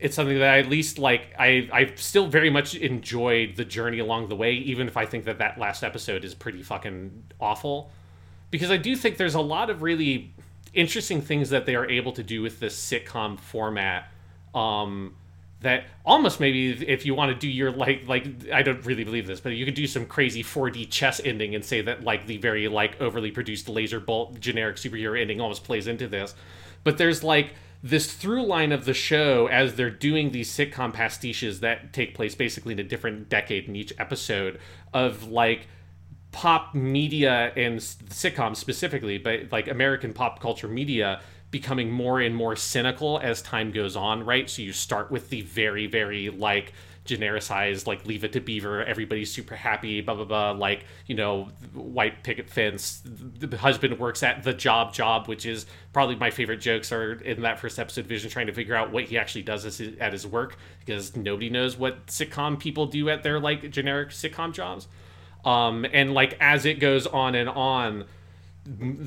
[0.00, 3.98] it's something that I at least like I I still very much enjoyed the journey
[3.98, 7.90] along the way even if I think that that last episode is pretty fucking awful
[8.50, 10.32] because I do think there's a lot of really
[10.72, 14.10] interesting things that they are able to do with this sitcom format
[14.54, 15.14] um
[15.64, 19.26] that almost maybe if you want to do your like like I don't really believe
[19.26, 22.36] this, but you could do some crazy 4D chess ending and say that like the
[22.36, 26.34] very like overly produced laser bolt generic superhero ending almost plays into this.
[26.84, 31.60] But there's like this through line of the show as they're doing these sitcom pastiches
[31.60, 34.58] that take place basically in a different decade in each episode
[34.92, 35.66] of like
[36.32, 41.20] pop media and sitcoms specifically, but like American pop culture media
[41.54, 44.50] becoming more and more cynical as time goes on, right?
[44.50, 46.72] So you start with the very, very like
[47.06, 51.44] genericized, like leave it to Beaver, everybody's super happy, blah blah blah, like you know,
[51.72, 53.02] white picket fence.
[53.04, 57.42] The husband works at the job job, which is probably my favorite jokes are in
[57.42, 58.06] that first episode.
[58.06, 61.76] Vision trying to figure out what he actually does at his work because nobody knows
[61.76, 64.88] what sitcom people do at their like generic sitcom jobs.
[65.44, 68.06] Um, and like as it goes on and on,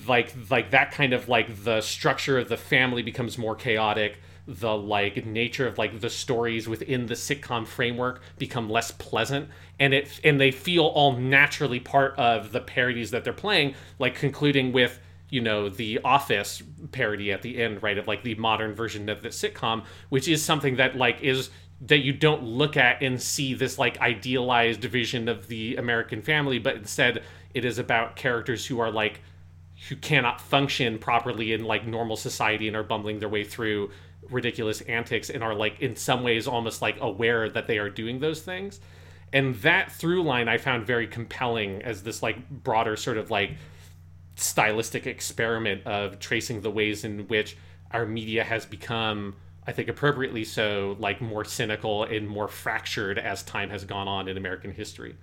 [0.07, 4.19] like like that kind of like the structure of the family becomes more chaotic.
[4.47, 9.49] The like nature of like the stories within the sitcom framework become less pleasant.
[9.79, 14.15] And it and they feel all naturally part of the parodies that they're playing like
[14.15, 18.73] concluding with you know the office parody at the end right of like the modern
[18.73, 21.49] version of the sitcom which is something that like is
[21.81, 26.59] that you don't look at and see this like idealized vision of the american family
[26.59, 27.21] but instead
[27.53, 29.21] it is about characters who are like
[29.89, 33.91] who cannot function properly in like normal society and are bumbling their way through
[34.29, 38.19] ridiculous antics and are like in some ways almost like aware that they are doing
[38.19, 38.79] those things
[39.31, 43.51] and that through line i found very compelling as this like broader sort of like
[44.35, 47.55] stylistic experiment of tracing the ways in which
[47.91, 49.35] our media has become
[49.65, 54.27] i think appropriately so like more cynical and more fractured as time has gone on
[54.27, 55.15] in american history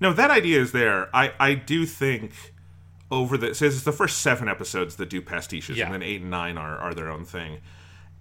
[0.00, 1.14] No, that idea is there.
[1.14, 2.54] I, I do think
[3.10, 5.86] over the so it's the first seven episodes that do pastiches, Yeah.
[5.86, 7.58] and then eight and nine are, are their own thing.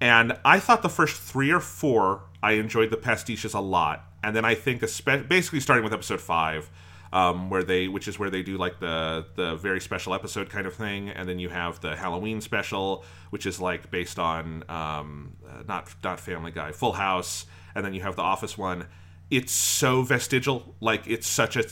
[0.01, 4.35] And I thought the first three or four I enjoyed the pastiches a lot, and
[4.35, 6.69] then I think espe- basically starting with episode five,
[7.11, 10.65] um, where they which is where they do like the the very special episode kind
[10.65, 15.33] of thing, and then you have the Halloween special, which is like based on um,
[15.47, 17.45] uh, not not Family Guy, Full House,
[17.75, 18.85] and then you have the Office one
[19.29, 21.63] it's so vestigial like it's such a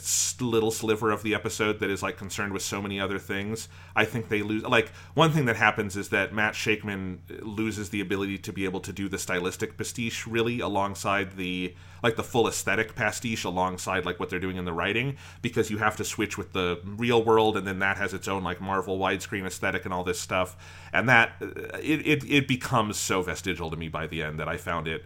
[0.44, 3.68] little sliver of the episode that is like concerned with so many other things.
[3.96, 8.00] I think they lose like one thing that happens is that matt Shakman loses the
[8.00, 11.74] ability to be able to do the stylistic pastiche really alongside the
[12.04, 15.80] like the full aesthetic pastiche alongside like what they're doing in the writing because you
[15.80, 19.00] have to switch with the real world and then that has its own like marvel
[19.00, 20.56] widescreen aesthetic and all this stuff.
[20.94, 24.48] And that uh, it, it, it becomes so vestigial to me by the end that
[24.48, 25.06] i found it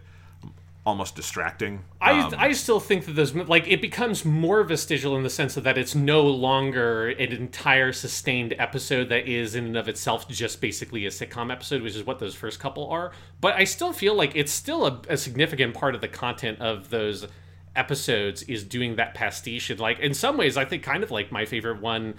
[0.84, 5.22] almost distracting I, Um, I still think that there's like it becomes more vestigial in
[5.22, 9.76] the sense of that it's no longer an entire sustained episode that is in and
[9.76, 13.12] of itself just basically a sitcom episode, which is what those first couple are.
[13.40, 16.90] But I still feel like it's still a, a significant part of the content of
[16.90, 17.28] those
[17.76, 21.30] episodes is doing that pastiche and like in some ways I think kind of like
[21.30, 22.14] my favorite one.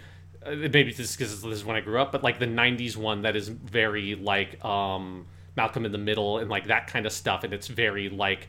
[0.45, 3.21] Uh, maybe this because this is when I grew up, but like the '90s one
[3.23, 7.43] that is very like um Malcolm in the Middle and like that kind of stuff,
[7.43, 8.47] and it's very like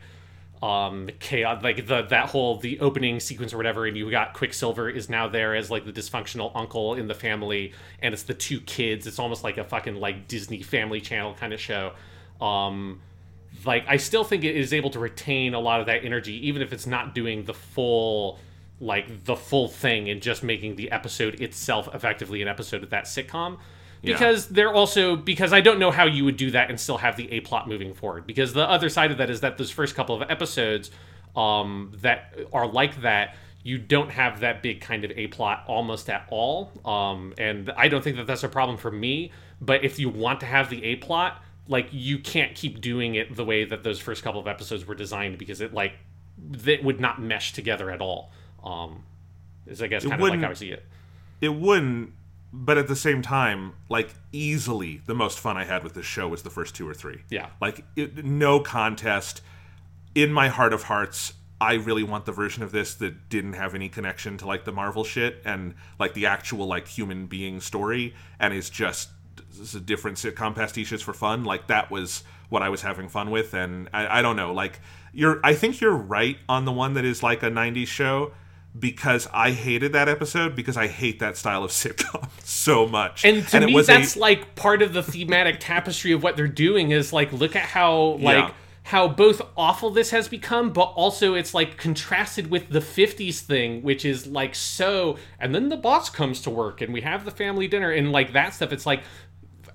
[0.63, 4.89] um chaos like the that whole the opening sequence or whatever and you got quicksilver
[4.89, 8.61] is now there as like the dysfunctional uncle in the family and it's the two
[8.61, 9.05] kids.
[9.05, 11.91] It's almost like a fucking like disney family channel kind of show.
[12.39, 13.01] Um
[13.63, 16.61] like i still think it is able to retain a lot of that energy even
[16.61, 18.39] if it's not doing the full
[18.81, 23.05] like the full thing and just making the episode itself effectively an episode of that
[23.05, 23.57] sitcom
[24.01, 27.17] because they're also because I don't know how you would do that and still have
[27.17, 28.27] the A plot moving forward.
[28.27, 30.91] Because the other side of that is that those first couple of episodes
[31.35, 36.09] um, that are like that, you don't have that big kind of A plot almost
[36.09, 36.71] at all.
[36.85, 39.31] Um, and I don't think that that's a problem for me.
[39.61, 43.35] But if you want to have the A plot, like you can't keep doing it
[43.35, 45.93] the way that those first couple of episodes were designed because it like
[46.37, 48.31] that would not mesh together at all.
[48.63, 49.03] Um,
[49.65, 50.85] is I guess kind of like how I see it.
[51.41, 52.11] it wouldn't
[52.57, 56.27] but at the same time like easily the most fun i had with this show
[56.27, 57.21] was the first two or three.
[57.29, 57.49] Yeah.
[57.59, 59.41] like it, no contest.
[60.15, 63.75] In my heart of hearts i really want the version of this that didn't have
[63.75, 68.13] any connection to like the marvel shit and like the actual like human being story
[68.39, 69.09] and is just
[69.49, 71.43] this is a different sitcom pastiches for fun.
[71.43, 74.53] Like that was what i was having fun with and I, I don't know.
[74.53, 74.79] Like
[75.13, 78.31] you're i think you're right on the one that is like a 90s show
[78.77, 83.23] because I hated that episode because I hate that style of sitcom so much.
[83.23, 86.47] And to it me, that's a, like part of the thematic tapestry of what they're
[86.47, 86.91] doing.
[86.91, 88.51] Is like, look at how like Yeah.
[88.83, 93.81] how both awful this has become, but also it's like contrasted with the '50s thing,
[93.81, 95.17] which is like so.
[95.39, 98.33] And then the boss comes to work, and we have the family dinner, and like
[98.33, 98.73] that stuff.
[98.73, 99.03] It's like,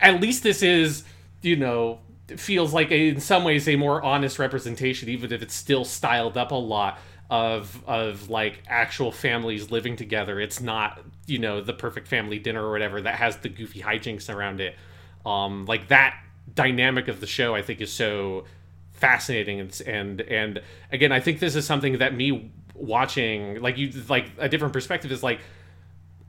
[0.01, 1.05] at least this is,
[1.43, 2.01] you know,
[2.37, 6.37] feels like a, in some ways a more honest representation, even if it's still styled
[6.37, 6.99] up a lot
[7.31, 10.41] of of like actual families living together.
[10.41, 14.33] It's not you know the perfect family dinner or whatever that has the goofy hijinks
[14.33, 14.77] around it.
[15.25, 16.21] Um, like that
[16.53, 18.45] dynamic of the show, I think, is so
[18.93, 20.63] fascinating and and and
[20.93, 25.13] again, I think this is something that me watching like you like a different perspective
[25.13, 25.41] is like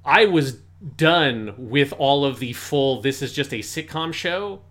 [0.06, 0.57] I was
[0.98, 4.61] done with all of the full this is just a sitcom show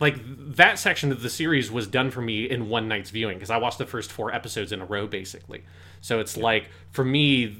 [0.00, 0.16] like
[0.54, 3.56] that section of the series was done for me in one night's viewing because I
[3.56, 5.64] watched the first four episodes in a row basically.
[6.00, 7.56] So it's like for me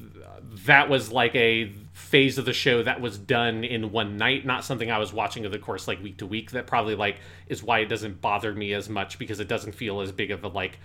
[0.65, 4.63] that was like a phase of the show that was done in one night, not
[4.63, 6.51] something I was watching of the course like week to week.
[6.51, 7.17] That probably like
[7.47, 10.43] is why it doesn't bother me as much because it doesn't feel as big of
[10.43, 10.79] a like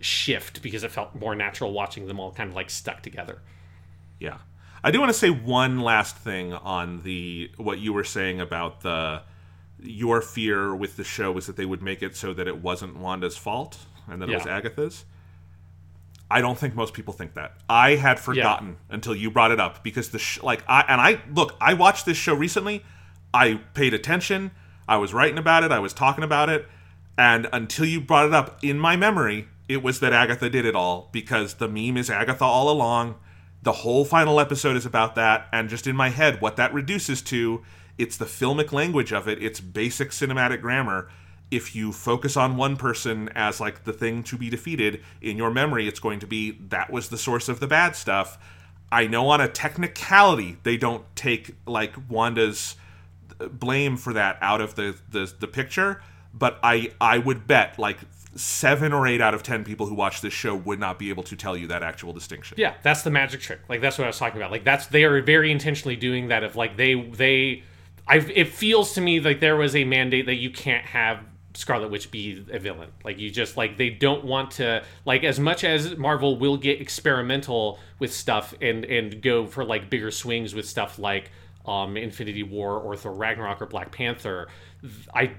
[0.00, 3.40] shift because it felt more natural watching them all kind of like stuck together.
[4.18, 4.38] yeah.
[4.82, 8.82] I do want to say one last thing on the what you were saying about
[8.82, 9.22] the
[9.82, 12.96] your fear with the show was that they would make it so that it wasn't
[12.96, 13.78] Wanda's fault
[14.08, 15.04] and that it was Agatha's.
[16.30, 17.56] I don't think most people think that.
[17.70, 21.22] I had forgotten until you brought it up because the sh- like I and I
[21.32, 22.84] look, I watched this show recently.
[23.32, 24.50] I paid attention.
[24.86, 25.72] I was writing about it.
[25.72, 26.66] I was talking about it,
[27.16, 30.74] and until you brought it up in my memory, it was that Agatha did it
[30.74, 33.16] all because the meme is Agatha all along.
[33.62, 37.22] The whole final episode is about that, and just in my head, what that reduces
[37.22, 37.62] to,
[37.98, 39.42] it's the filmic language of it.
[39.42, 41.08] It's basic cinematic grammar
[41.50, 45.50] if you focus on one person as like the thing to be defeated in your
[45.50, 48.36] memory it's going to be that was the source of the bad stuff
[48.92, 52.76] i know on a technicality they don't take like wanda's
[53.40, 56.02] uh, blame for that out of the the, the picture
[56.34, 57.96] but i i would bet like
[58.34, 61.22] seven or eight out of ten people who watch this show would not be able
[61.22, 63.60] to tell you that actual distinction Yeah, that's the magic trick.
[63.68, 64.50] Like that's what I was talking about.
[64.50, 66.44] Like that's they are very intentionally doing that.
[66.44, 67.62] Of like they they,
[68.08, 71.20] I it feels to me like there was a mandate that you can't have
[71.54, 72.90] Scarlet Witch be a villain.
[73.04, 76.80] Like you just like they don't want to like as much as Marvel will get
[76.80, 81.30] experimental with stuff and and go for like bigger swings with stuff like
[81.66, 84.48] um Infinity War or Thor Ragnarok or Black Panther.
[85.14, 85.32] I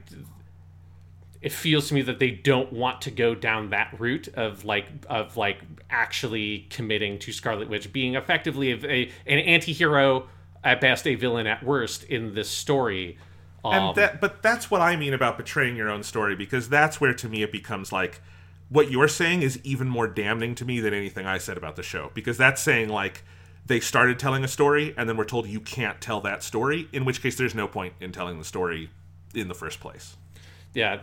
[1.42, 4.88] it feels to me that they don't want to go down that route of like
[5.08, 5.60] of like
[5.90, 10.28] actually committing to Scarlet Witch being effectively a, a, an anti-hero
[10.64, 13.18] at best a villain at worst in this story
[13.64, 17.00] um, and that but that's what i mean about betraying your own story because that's
[17.00, 18.22] where to me it becomes like
[18.70, 21.84] what you're saying is even more damning to me than anything i said about the
[21.84, 22.12] show.
[22.14, 23.24] Because that's saying like
[23.66, 27.06] they started telling a story and then we're told you can't tell that story in
[27.06, 28.90] which case there's no point in telling the story
[29.36, 30.16] in the first place.
[30.74, 31.02] Yeah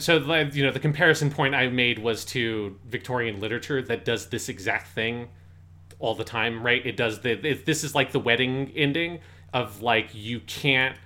[0.00, 4.28] so the, you know the comparison point i made was to victorian literature that does
[4.28, 5.28] this exact thing
[6.04, 9.18] all the time right it does the it, this is like the wedding ending
[9.52, 10.96] of like you can't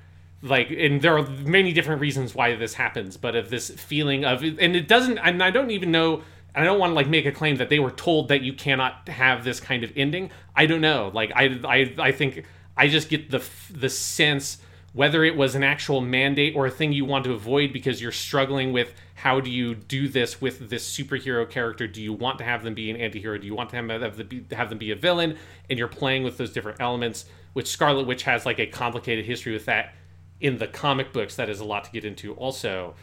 [0.42, 4.42] like and there are many different reasons why this happens but of this feeling of
[4.42, 6.22] and it doesn't and i don't even know
[6.54, 9.08] I don't want to like make a claim that they were told that you cannot
[9.08, 10.30] have this kind of ending.
[10.56, 11.10] I don't know.
[11.14, 12.44] Like I I I think
[12.76, 14.58] I just get the the sense
[14.92, 18.10] whether it was an actual mandate or a thing you want to avoid because you're
[18.10, 21.88] struggling with how do you do this with this superhero character?
[21.88, 23.40] Do you want to have them be an antihero?
[23.40, 25.36] Do you want to have, them be a villain?
[25.68, 29.52] And you're playing with those different elements, which Scarlet Witch has like a complicated history
[29.52, 29.92] with that
[30.40, 31.34] in the comic books.
[31.34, 32.34] That is a lot to get into.
[32.34, 32.94] Also,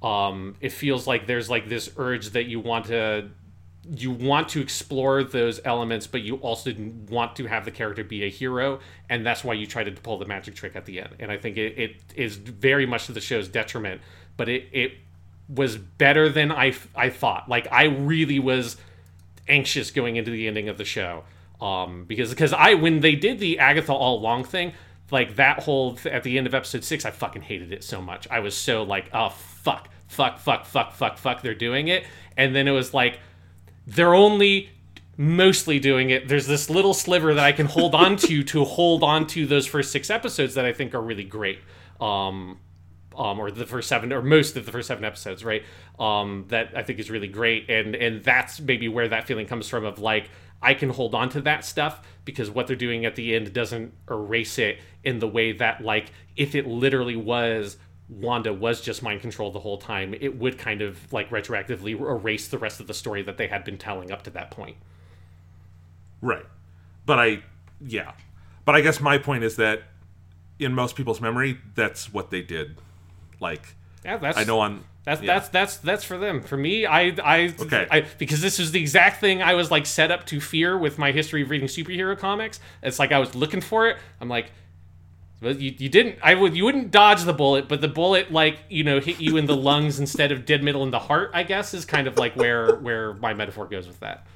[0.00, 3.28] um, it feels like there's like this urge that you want to
[3.90, 6.72] you want to explore those elements, but you also
[7.08, 8.78] want to have the character be a hero,
[9.08, 11.16] and that's why you try to pull the magic trick at the end.
[11.18, 14.02] And I think it, it is very much to the show's detriment,
[14.36, 14.92] but it, it
[15.48, 17.48] was better than I, I thought.
[17.48, 18.76] Like, I really was
[19.48, 21.24] anxious going into the ending of the show.
[21.60, 24.74] Um, because because I when they did the Agatha all along thing,
[25.10, 28.00] like that whole th- at the end of episode six, I fucking hated it so
[28.00, 28.28] much.
[28.30, 32.04] I was so like, oh fuck, fuck, fuck, fuck, fuck, fuck, they're doing it,
[32.36, 33.18] and then it was like
[33.86, 34.70] they're only
[35.16, 36.28] mostly doing it.
[36.28, 39.66] There's this little sliver that I can hold on to to hold on to those
[39.66, 41.58] first six episodes that I think are really great.
[42.00, 42.60] Um,
[43.18, 45.64] um, or the first seven, or most of the first seven episodes, right?
[45.98, 49.68] Um, that I think is really great, and and that's maybe where that feeling comes
[49.68, 50.30] from of like
[50.62, 53.92] I can hold on to that stuff because what they're doing at the end doesn't
[54.10, 57.76] erase it in the way that like if it literally was
[58.08, 62.48] Wanda was just mind controlled the whole time, it would kind of like retroactively erase
[62.48, 64.76] the rest of the story that they had been telling up to that point.
[66.20, 66.46] Right.
[67.04, 67.42] But I,
[67.80, 68.12] yeah.
[68.64, 69.82] But I guess my point is that
[70.58, 72.76] in most people's memory, that's what they did.
[73.40, 73.62] Like,
[74.04, 74.84] Yeah, that's I know on.
[75.04, 75.34] That's yeah.
[75.34, 76.42] that's that's that's for them.
[76.42, 77.86] For me, I I, Okay.
[77.90, 80.98] I because this is the exact thing I was like set up to fear with
[80.98, 82.60] my history of reading superhero comics.
[82.82, 83.96] It's like I was looking for it.
[84.20, 84.50] I'm like,
[85.40, 86.16] but you, you didn't.
[86.22, 89.36] I would you wouldn't dodge the bullet, but the bullet like you know hit you
[89.36, 91.30] in the lungs instead of dead middle in the heart.
[91.32, 94.26] I guess is kind of like where where my metaphor goes with that.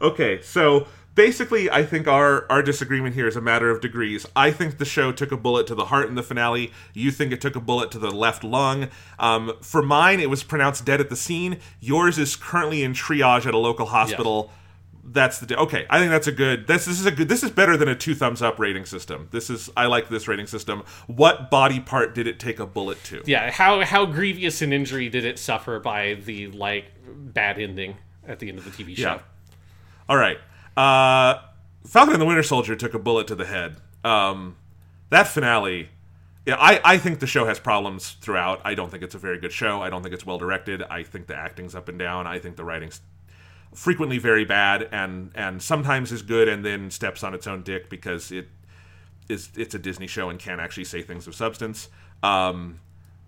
[0.00, 4.26] Okay, so basically, I think our our disagreement here is a matter of degrees.
[4.34, 6.72] I think the show took a bullet to the heart in the finale.
[6.92, 8.88] You think it took a bullet to the left lung.
[9.18, 11.58] Um, for mine, it was pronounced dead at the scene.
[11.80, 14.50] Yours is currently in triage at a local hospital.
[15.06, 15.84] That's the okay.
[15.90, 16.66] I think that's a good.
[16.66, 17.28] This, this is a good.
[17.28, 19.28] This is better than a two thumbs up rating system.
[19.32, 20.82] This is I like this rating system.
[21.06, 23.22] What body part did it take a bullet to?
[23.26, 27.96] Yeah, how how grievous an injury did it suffer by the like bad ending
[28.26, 29.02] at the end of the TV show?
[29.02, 29.18] Yeah.
[30.08, 30.38] All right.
[30.76, 31.38] Uh,
[31.86, 33.76] Falcon and the Winter Soldier took a bullet to the head.
[34.02, 34.56] Um,
[35.10, 35.90] that finale.
[36.46, 38.60] Yeah, I, I think the show has problems throughout.
[38.64, 39.80] I don't think it's a very good show.
[39.80, 40.82] I don't think it's well directed.
[40.82, 42.26] I think the acting's up and down.
[42.26, 43.00] I think the writing's
[43.74, 47.90] frequently very bad and and sometimes is good and then steps on its own dick
[47.90, 48.46] because it
[49.28, 51.88] is it's a Disney show and can't actually say things of substance.
[52.22, 52.80] Um,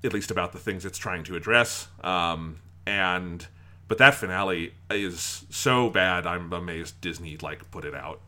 [0.04, 1.88] at least about the things it's trying to address.
[2.02, 3.46] Um, and
[3.88, 6.26] but that finale is so bad.
[6.26, 8.20] I'm amazed Disney like put it out.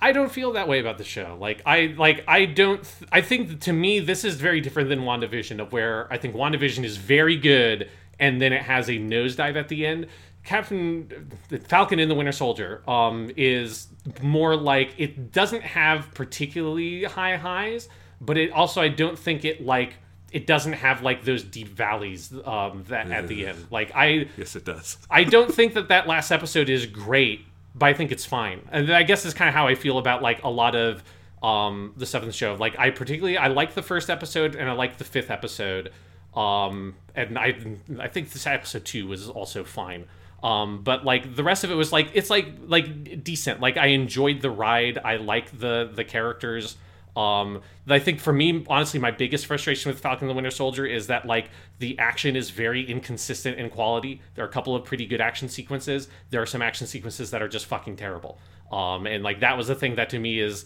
[0.00, 1.36] I don't feel that way about the show.
[1.40, 5.02] Like I like I don't th- I think to me this is very different than
[5.02, 7.88] WandaVision of where I think WandaVision is very good
[8.18, 10.08] and then it has a nosedive at the end.
[10.42, 11.30] Captain
[11.68, 13.86] Falcon in the Winter Soldier um is
[14.20, 17.88] more like it doesn't have particularly high highs,
[18.20, 19.94] but it also I don't think it like
[20.32, 23.66] it doesn't have like those deep valleys um that at the end.
[23.70, 24.96] Like I Yes, it does.
[25.10, 27.44] I don't think that that last episode is great,
[27.74, 28.66] but I think it's fine.
[28.72, 31.02] And I guess is kind of how I feel about like a lot of
[31.42, 32.54] um the seventh show.
[32.54, 35.92] Like I particularly I like the first episode and I like the fifth episode.
[36.34, 37.54] Um and I
[38.00, 40.06] I think this episode 2 was also fine.
[40.42, 43.60] Um but like the rest of it was like it's like like decent.
[43.60, 44.98] Like I enjoyed the ride.
[45.04, 46.76] I like the the characters.
[47.16, 50.86] Um, I think for me, honestly, my biggest frustration with Falcon and the Winter Soldier
[50.86, 54.22] is that like the action is very inconsistent in quality.
[54.34, 56.08] There are a couple of pretty good action sequences.
[56.30, 58.38] There are some action sequences that are just fucking terrible.
[58.70, 60.64] Um, and like that was the thing that to me is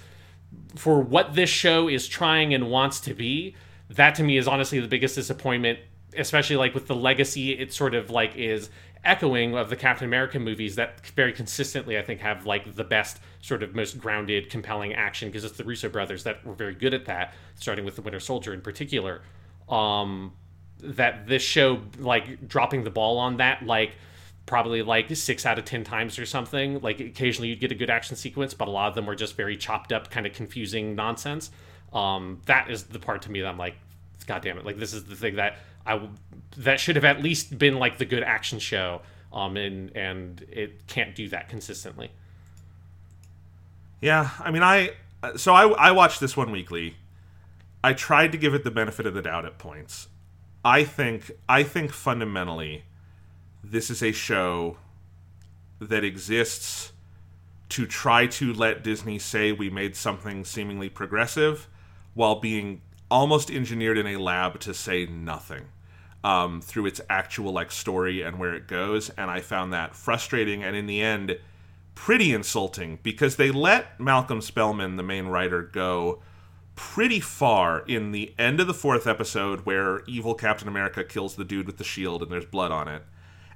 [0.76, 3.56] for what this show is trying and wants to be.
[3.90, 5.80] That to me is honestly the biggest disappointment,
[6.16, 7.58] especially like with the legacy.
[7.58, 8.70] It sort of like is
[9.06, 13.20] echoing of the Captain America movies that very consistently I think have like the best
[13.40, 16.94] sort of most grounded, compelling action because it's the Russo brothers that were very good
[16.94, 19.22] at that, starting with the Winter Soldier in particular.
[19.68, 20.32] Um,
[20.80, 23.92] that this show like dropping the ball on that like
[24.44, 26.80] probably like six out of ten times or something.
[26.80, 29.36] Like occasionally you'd get a good action sequence, but a lot of them were just
[29.36, 31.50] very chopped up, kind of confusing nonsense.
[31.92, 33.76] Um, that is the part to me that I'm like,
[34.26, 34.64] God damn it!
[34.64, 36.00] Like this is the thing that I
[36.56, 39.02] that should have at least been like the good action show.
[39.32, 42.10] Um, and and it can't do that consistently.
[44.00, 44.92] Yeah, I mean, I
[45.36, 46.96] so I I watched this one weekly.
[47.84, 50.08] I tried to give it the benefit of the doubt at points.
[50.64, 52.84] I think I think fundamentally,
[53.62, 54.78] this is a show
[55.80, 56.92] that exists
[57.68, 61.68] to try to let Disney say we made something seemingly progressive,
[62.14, 62.80] while being
[63.10, 65.66] almost engineered in a lab to say nothing
[66.26, 69.10] um, through its actual like story and where it goes.
[69.10, 71.38] And I found that frustrating and in the end
[71.94, 76.20] pretty insulting because they let Malcolm Spellman, the main writer, go
[76.74, 81.44] pretty far in the end of the fourth episode where evil Captain America kills the
[81.44, 83.02] dude with the shield and there's blood on it.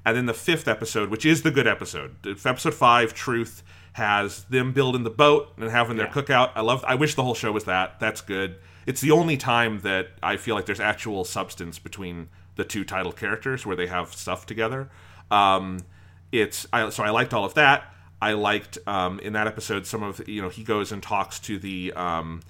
[0.07, 2.15] And then the fifth episode, which is the good episode,
[2.47, 3.63] episode five, Truth,
[3.95, 6.13] has them building the boat and having their Yeah.
[6.13, 6.53] cookout.
[6.55, 6.85] I love.
[6.87, 7.99] I wish the whole show was that.
[8.01, 8.57] That's good.
[8.87, 13.13] It's the only time that I feel like there's actual substance between the two title
[13.13, 14.89] characters where they have stuff together.
[15.31, 15.81] Um,
[16.33, 17.93] it's I, so I liked all of that.
[18.23, 21.59] I liked um, in that episode some of you know he goes and talks to
[21.59, 22.43] the um,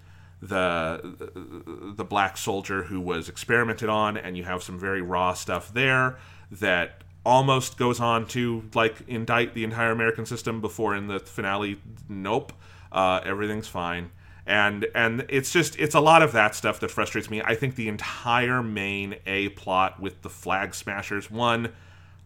[0.42, 5.72] the the black soldier who was experimented on, and you have some very raw stuff
[5.72, 6.18] there
[6.50, 11.78] that almost goes on to like indict the entire American system before in the finale.
[12.08, 12.52] Nope,
[12.90, 14.10] uh, everything's fine.
[14.50, 17.40] And and it's just it's a lot of that stuff that frustrates me.
[17.40, 21.72] I think the entire main A plot with the flag smashers one,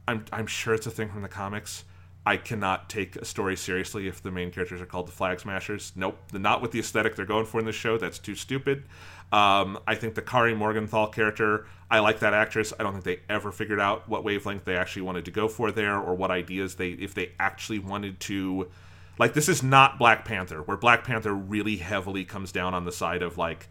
[0.09, 1.85] I'm I'm sure it's a thing from the comics.
[2.25, 5.93] I cannot take a story seriously if the main characters are called the Flag Smashers.
[5.95, 7.99] Nope, not with the aesthetic they're going for in this show.
[7.99, 8.85] That's too stupid.
[9.31, 12.73] Um, I think the Karli Morgenthau character, I like that actress.
[12.81, 15.71] I don't think they ever figured out what wavelength they actually wanted to go for
[15.71, 18.71] there, or what ideas they, if they actually wanted to.
[19.19, 22.93] Like, this is not Black Panther, where Black Panther really heavily comes down on the
[22.93, 23.69] side of like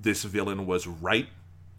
[0.00, 1.28] this villain was right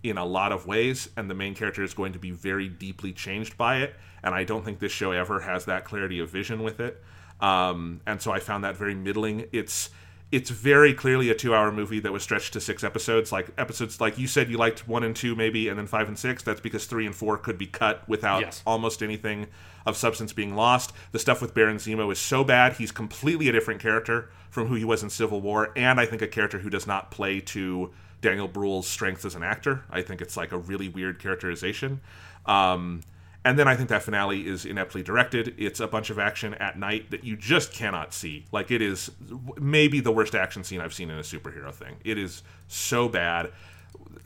[0.03, 3.11] in a lot of ways, and the main character is going to be very deeply
[3.11, 3.95] changed by it.
[4.23, 7.01] And I don't think this show ever has that clarity of vision with it.
[7.41, 9.45] Um, and so I found that very middling.
[9.51, 9.89] It's
[10.31, 13.31] it's very clearly a two-hour movie that was stretched to six episodes.
[13.31, 16.19] Like episodes, like you said, you liked one and two, maybe, and then five and
[16.19, 16.43] six.
[16.43, 18.61] That's because three and four could be cut without Yes.
[18.67, 19.47] almost anything
[19.85, 20.93] of substance being lost.
[21.11, 24.75] The stuff with Baron Zemo is so bad; he's completely a different character from who
[24.75, 27.91] he was in Civil War, and I think a character who does not play to
[28.21, 29.83] Daniel Bruhl's strengths as an actor.
[29.89, 32.01] I think it's like a really weird characterization.
[32.45, 33.01] Um,
[33.45, 35.55] and then I think that finale is ineptly directed.
[35.57, 38.45] It's a bunch of action at night that you just cannot see.
[38.51, 39.11] Like it is
[39.57, 41.95] maybe the worst action scene I've seen in a superhero thing.
[42.03, 43.51] It is so bad.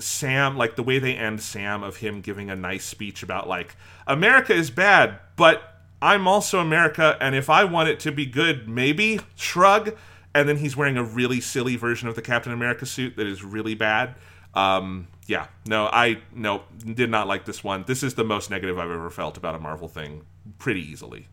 [0.04, 3.76] Sam, like the way they end Sam of him giving a nice speech about like
[4.08, 5.62] America is bad, but
[6.02, 9.96] I'm also America, and if I want it to be good, maybe shrug.
[10.36, 13.44] And then he's wearing a really silly version of the Captain America suit that is
[13.44, 14.16] really bad.
[14.56, 17.84] Um, yeah, no, I no did not like this one.
[17.88, 20.24] This is the most negative I've ever felt about a Marvel thing,
[20.58, 21.28] pretty easily.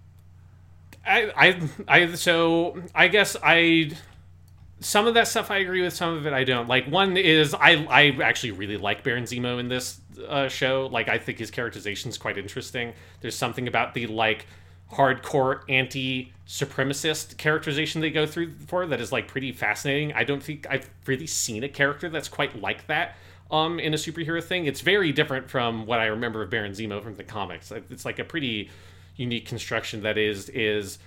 [1.05, 3.93] I, I, I, so I guess I,
[4.81, 6.69] some of that stuff I agree with, some of it I don't.
[6.69, 10.89] Like one is I, I actually really like Baron Zemo in this uh, show.
[10.91, 12.95] Like I think his characterization is quite interesting.
[13.21, 14.47] There's something about the like
[14.93, 20.13] hardcore anti-supremacist characterization they go through for that is like pretty fascinating.
[20.15, 23.17] I don't think I've really seen a character that's quite like that.
[23.51, 27.03] Um, in a superhero thing, it's very different from what I remember of Baron Zemo
[27.03, 27.71] from the comics.
[27.71, 28.71] It's like a pretty
[29.17, 30.99] unique construction that is is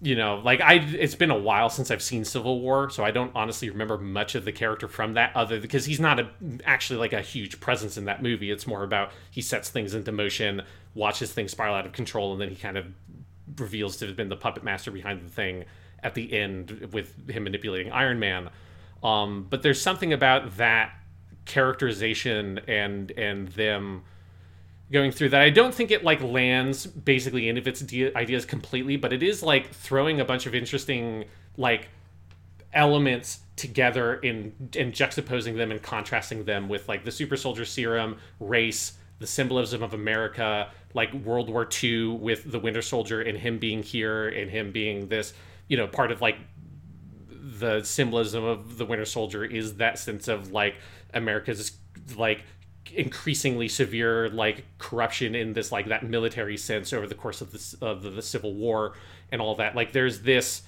[0.00, 3.10] you know like i it's been a while since i've seen civil war so i
[3.10, 6.30] don't honestly remember much of the character from that other because he's not a
[6.64, 8.50] actually like a huge presence in that movie.
[8.50, 10.62] It's more about he sets things into motion
[10.94, 12.86] watches things spiral out of control and then he kind of
[13.56, 15.64] reveals to have been the puppet master behind the thing
[16.02, 18.50] at the end with him manipulating iron man.
[19.02, 20.92] Um, but there's something about that
[21.44, 24.02] characterization and and them
[24.90, 25.42] going through that.
[25.42, 29.22] I don't think it like lands basically any of its de- ideas completely, but it
[29.22, 31.24] is like throwing a bunch of interesting
[31.56, 31.88] like
[32.72, 38.16] elements together in and juxtaposing them and contrasting them with like the super soldier serum,
[38.40, 43.58] race, the symbolism of America, like World War II with the Winter Soldier and him
[43.58, 45.34] being here and him being this,
[45.68, 46.36] you know, part of like
[47.30, 50.76] the symbolism of the Winter Soldier is that sense of like
[51.12, 51.72] America's
[52.16, 52.44] like
[52.92, 57.74] increasingly severe like corruption in this like that military sense over the course of this
[57.74, 58.94] of the, the Civil War
[59.30, 59.74] and all that.
[59.74, 60.62] Like there's this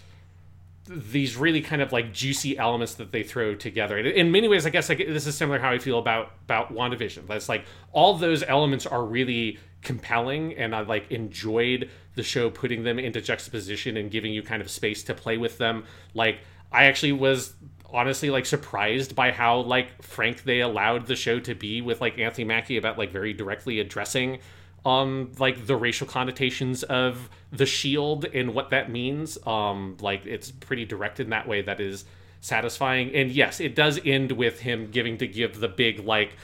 [0.88, 3.96] these really kind of like juicy elements that they throw together.
[3.96, 6.72] And in many ways, I guess like this is similar how I feel about about
[6.72, 7.26] WandaVision.
[7.26, 12.82] That's like all those elements are really compelling, and I like enjoyed the show putting
[12.82, 15.84] them into juxtaposition and giving you kind of space to play with them.
[16.14, 16.40] Like
[16.72, 17.54] I actually was
[17.92, 22.18] honestly like surprised by how like frank they allowed the show to be with like
[22.18, 24.38] Anthony Mackie about like very directly addressing
[24.84, 30.50] um like the racial connotations of the shield and what that means um like it's
[30.50, 32.04] pretty direct in that way that is
[32.40, 36.36] satisfying and yes it does end with him giving to give the big like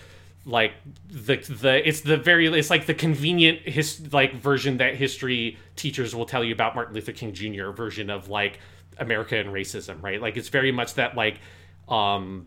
[0.47, 0.75] like
[1.11, 6.15] the the it's the very it's like the convenient his like version that history teachers
[6.15, 7.71] will tell you about Martin Luther King Jr.
[7.71, 8.61] version of like
[8.99, 11.41] America and racism right like it's very much that like
[11.89, 12.47] um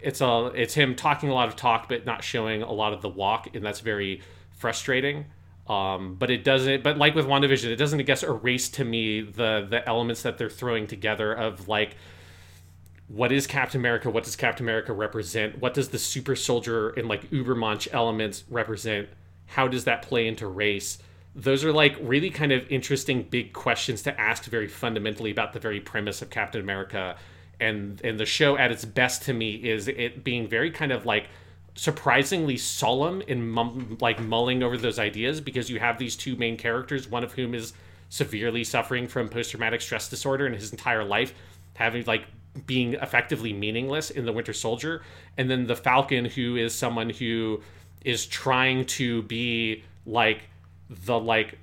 [0.00, 3.02] it's a it's him talking a lot of talk but not showing a lot of
[3.02, 4.20] the walk, and that's very
[4.52, 5.26] frustrating.
[5.66, 6.82] Um, but it doesn't.
[6.82, 10.38] But like with WandaVision, it doesn't, I guess, erase to me the the elements that
[10.38, 11.96] they're throwing together of like
[13.08, 14.10] what is Captain America?
[14.10, 15.60] What does Captain America represent?
[15.60, 19.08] What does the super soldier and like Ubermensch elements represent?
[19.46, 20.98] How does that play into race?
[21.34, 25.60] Those are like really kind of interesting big questions to ask very fundamentally about the
[25.60, 27.16] very premise of Captain America.
[27.60, 31.06] And and the show at its best to me is it being very kind of
[31.06, 31.28] like
[31.74, 36.56] surprisingly solemn in mum, like mulling over those ideas because you have these two main
[36.56, 37.72] characters, one of whom is
[38.08, 41.34] severely suffering from post traumatic stress disorder in his entire life,
[41.74, 42.24] having like
[42.66, 45.02] being effectively meaningless in the Winter Soldier,
[45.36, 47.62] and then the Falcon, who is someone who
[48.04, 50.42] is trying to be like
[50.88, 51.58] the like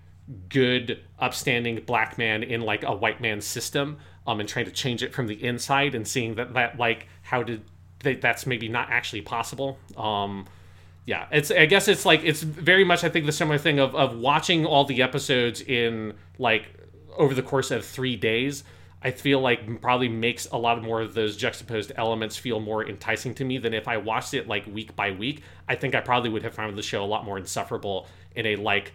[0.50, 5.04] good upstanding black man in like a white man's system um and trying to change
[5.04, 7.64] it from the inside and seeing that that like how did
[8.00, 10.46] that that's maybe not actually possible um
[11.06, 13.96] yeah it's i guess it's like it's very much i think the similar thing of
[13.96, 16.66] of watching all the episodes in like
[17.18, 18.64] over the course of three days
[19.06, 23.36] I feel like probably makes a lot more of those juxtaposed elements feel more enticing
[23.36, 25.44] to me than if I watched it like week by week.
[25.70, 28.56] I think I probably would have found the show a lot more insufferable in a
[28.56, 28.94] like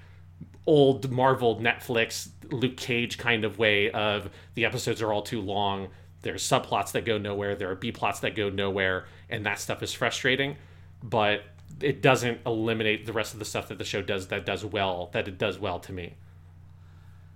[0.67, 5.89] old Marvel Netflix Luke Cage kind of way of the episodes are all too long.
[6.23, 7.55] There's subplots that go nowhere.
[7.57, 10.57] There are B plots that go nowhere, and that stuff is frustrating.
[11.03, 11.45] But
[11.81, 15.11] it doesn't eliminate the rest of the stuff that the show does that does well.
[15.13, 16.15] That it does well to me.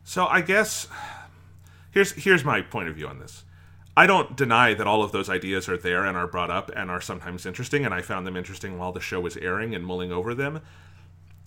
[0.05, 0.87] So I guess
[1.91, 3.45] here's here's my point of view on this.
[3.97, 6.91] I don't deny that all of those ideas are there and are brought up and
[6.91, 10.11] are sometimes interesting, and I found them interesting while the show was airing and mulling
[10.11, 10.61] over them.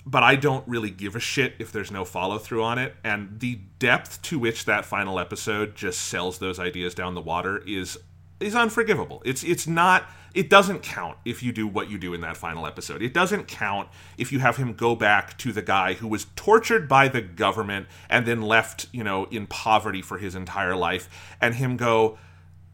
[0.10, 2.96] But I don't really give a shit if there's no follow through on it.
[3.04, 7.62] And the depth to which that final episode just sells those ideas down the water
[7.68, 7.98] is
[8.40, 9.22] is unforgivable.
[9.26, 12.66] It's it's not it doesn't count if you do what you do in that final
[12.66, 13.02] episode.
[13.02, 16.88] It doesn't count if you have him go back to the guy who was tortured
[16.88, 21.56] by the government and then left, you know, in poverty for his entire life and
[21.56, 22.18] him go,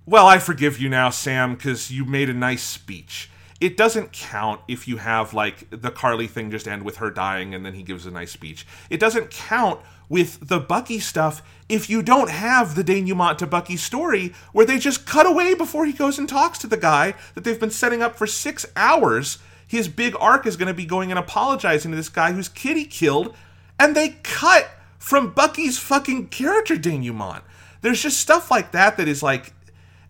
[0.06, 3.30] "Well, I forgive you now, Sam, cuz you made a nice speech."
[3.64, 7.56] It doesn't count if you have like the Karli thing just end with her dying
[7.56, 8.68] and then he gives a nice speech.
[8.90, 9.80] It doesn't count
[10.10, 14.80] with the Bucky stuff if you don't have the denouement to Bucky's story where they
[14.80, 18.02] just cut away before he goes and talks to the guy that they've been setting
[18.02, 19.38] up for six hours.
[19.66, 22.76] His big arc is going to be going and apologizing to this guy whose kid
[22.76, 23.34] he killed,
[23.80, 27.46] and they cut from Bucky's fucking character denouement.
[27.80, 29.54] There's just stuff like that that is like,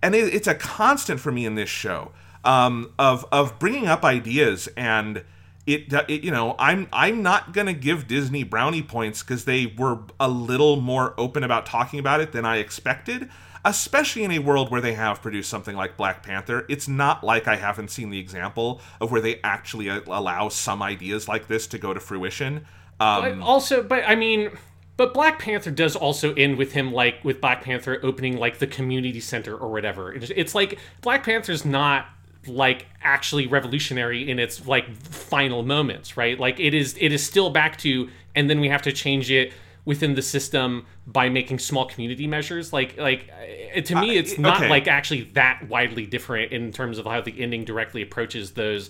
[0.01, 2.11] and it, it's a constant for me in this show
[2.43, 5.23] um, of of bringing up ideas and
[5.65, 9.99] it, it, you know i'm i'm not gonna give disney brownie points because they were
[10.19, 13.29] a little more open about talking about it than i expected
[13.65, 16.65] especially in a world where they have produced something like black panther.
[16.67, 21.27] It's not like i haven't seen the example of where they actually allow some ideas
[21.27, 22.65] like this to go to fruition.
[22.99, 24.51] Um, but also but i mean
[24.97, 28.67] but black panther does also end with him like with black panther opening like the
[28.67, 30.13] community center or whatever.
[30.13, 32.07] It's, it's like black panther's not
[32.47, 36.39] like actually revolutionary in its like final moments right?
[36.39, 39.53] Like it is it is still back to and then we have to change it
[39.85, 42.71] within the system by making small community measures.
[42.71, 43.29] Like like
[43.75, 44.69] uh, to me it's not okay.
[44.69, 48.89] like actually that widely different in terms of how the ending directly approaches those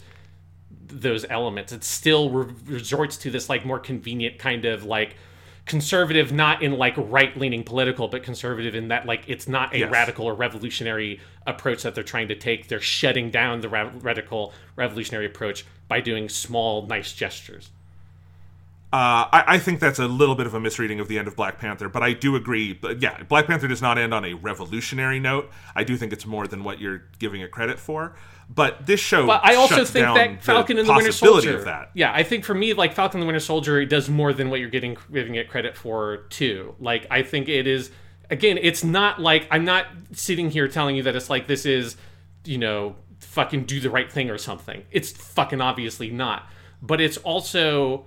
[0.86, 1.72] those elements.
[1.72, 5.16] It still re- resorts to this like more convenient kind of like
[5.66, 9.80] conservative not in like right leaning political but conservative in that like it's not a
[9.80, 9.92] Yes.
[9.92, 14.54] radical or revolutionary approach that they're trying to take they're shutting down the ra- radical
[14.76, 17.70] revolutionary approach by doing small nice gestures
[18.94, 21.36] Uh, I, I think that's a little bit of a misreading of the end of
[21.36, 22.74] Black Panther, but I do agree.
[22.74, 25.50] But yeah, Black Panther does not end on a revolutionary note.
[25.76, 28.16] I do think it's more than what you're giving it credit for.
[28.54, 31.58] But this show, But I also think that Falcon and the Winter Soldier.
[31.58, 31.90] of that.
[31.96, 34.60] Yeah, I think for me, like Falcon and the Winter Soldier, does more than what
[34.60, 36.76] you're getting giving it credit for too.
[36.80, 37.90] Like I think it is.
[38.30, 41.98] Again, it's not like I'm not sitting here telling you that it's like this is,
[42.46, 44.84] you know, fucking do the right thing or something.
[44.92, 46.48] It's fucking obviously not.
[46.80, 48.06] But it's also,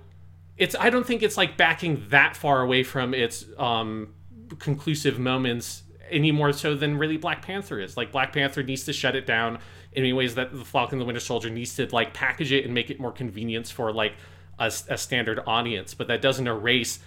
[0.57, 0.75] it's.
[0.79, 4.13] I don't think it's like backing that far away from its um,
[4.59, 7.97] conclusive moments any more so than really Black Panther is.
[7.97, 9.59] Like Black Panther needs to shut it down
[9.91, 12.65] in many ways that the Falcon and the Winter Soldier needs to like package it
[12.65, 14.13] and make it more convenience for like
[14.59, 15.93] a, a standard audience.
[15.93, 16.99] But that doesn't erase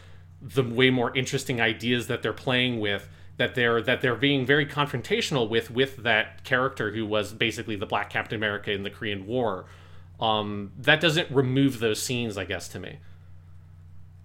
[0.42, 4.66] the way more interesting ideas that they're playing with that they're that they're being very
[4.66, 9.26] confrontational with with that character who was basically the Black Captain America in the Korean
[9.26, 9.64] War.
[10.20, 12.98] Um, that doesn't remove those scenes, I guess, to me.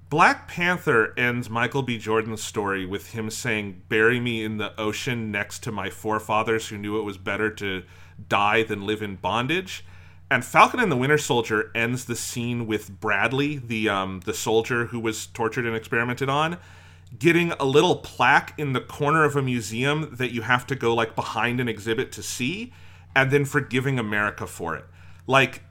[0.10, 1.98] Black Panther ends Michael B.
[1.98, 6.77] Jordan's story with him saying, Bury me in the ocean next to my forefathers who
[6.77, 7.84] knew it was better to
[8.30, 9.84] die than live in bondage.
[10.30, 14.88] And Falcon and the Winter Soldier ends the scene with Bradley, the um, the soldier
[14.88, 16.57] who was tortured and experimented on,
[17.18, 20.94] getting a little plaque in the corner of a museum that you have to go
[20.94, 22.73] like behind an exhibit to see,
[23.15, 24.86] and then forgiving America for it.
[25.26, 25.64] Like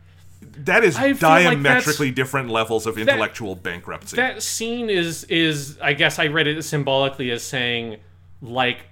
[0.64, 4.16] that is feel like diametrically different levels of intellectual bankruptcy.
[4.16, 7.98] that scene is is I guess I read it symbolically as saying
[8.40, 8.86] like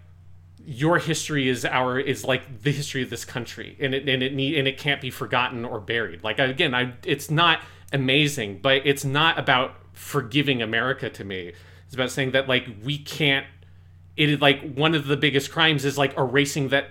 [0.64, 4.34] your history is our is like the history of this country and it and it
[4.34, 7.60] need and it can't be forgotten or buried like again I it's not
[7.92, 11.52] amazing but it's not about forgiving America to me
[11.84, 13.46] it's about saying that like we can't
[14.16, 16.88] it is like one of the biggest crimes is like erasing that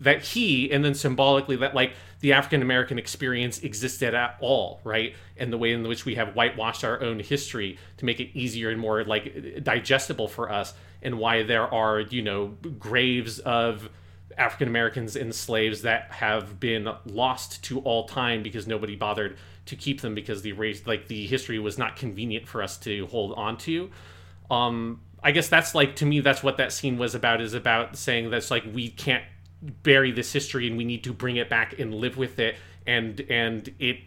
[0.00, 1.92] that he and then symbolically that like
[2.24, 5.14] the African American experience existed at all, right?
[5.36, 8.70] And the way in which we have whitewashed our own history to make it easier
[8.70, 10.72] and more like digestible for us,
[11.02, 13.90] and why there are you know graves of
[14.38, 19.36] African Americans and slaves that have been lost to all time because nobody bothered
[19.66, 23.06] to keep them because the race like the history was not convenient for us to
[23.08, 23.90] hold on to.
[24.50, 27.98] Um, I guess that's like to me that's what that scene was about is about
[27.98, 29.24] saying that's like we can't
[29.82, 33.20] bury this history and we need to bring it back and live with it and
[33.30, 33.98] and it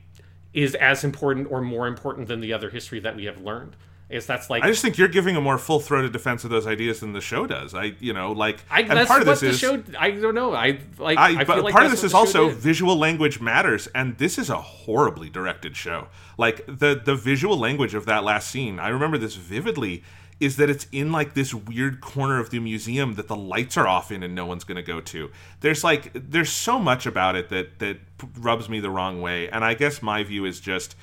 [0.53, 3.75] is as important or more important than the other history that we have learned.
[4.09, 6.49] I guess that's like I just think you're giving a more full throated defense of
[6.49, 7.73] those ideas than the show does.
[7.73, 9.83] I, you know, like, I, and that's part of what this the is, show.
[9.99, 10.53] I don't know.
[10.53, 11.17] I like.
[11.17, 12.57] I, I, but like part of this is also did.
[12.57, 16.07] visual language matters, and this is a horribly directed show.
[16.37, 20.03] Like the the visual language of that last scene, I remember this vividly.
[20.39, 23.87] Is that it's in like this weird corner of the museum that the lights are
[23.87, 25.31] off in and no one's going to go to.
[25.61, 27.97] There's like there's so much about it that that
[28.37, 30.95] rubs me the wrong way, and I guess my view is just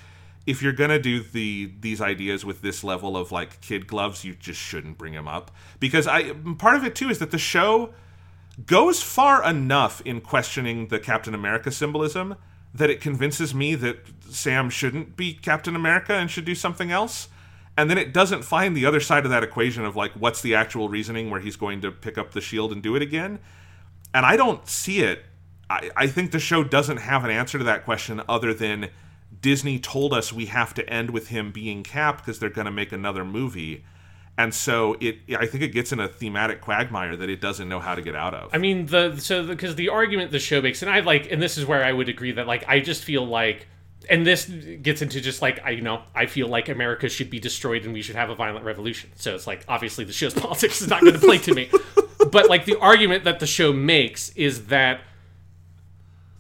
[0.47, 4.35] if you're gonna do the these ideas with this level of like kid gloves, you
[4.35, 5.51] just shouldn't bring them up
[5.81, 7.93] because I part of it too is that the show
[8.67, 12.37] goes far enough in questioning the Captain America symbolism
[12.75, 13.99] that it convinces me that
[14.29, 17.29] Sam shouldn't be Captain America and should do something else.
[17.77, 20.55] And then it doesn't find the other side of that equation of like what's the
[20.55, 23.41] actual reasoning where he's going to pick up the shield and do it again.
[24.13, 25.25] And I don't see it.
[25.69, 28.91] I, I think the show doesn't have an answer to that question other than
[29.41, 32.71] Disney told us we have to end with him being Cap because they're going to
[32.71, 33.85] make another movie.
[34.37, 37.79] And so it, I think it gets in a thematic quagmire that it doesn't know
[37.79, 38.51] how to get out of.
[38.53, 41.57] I mean, the so because the argument the show makes, and I like, and this
[41.57, 43.69] is where I would agree that like I just feel like,
[44.11, 47.41] and this gets into just like I you know I feel like America should be
[47.41, 49.11] destroyed and we should have a violent revolution.
[49.17, 51.71] So it's like obviously the show's politics is not going to play to me,
[52.31, 55.01] but like the argument that the show makes is that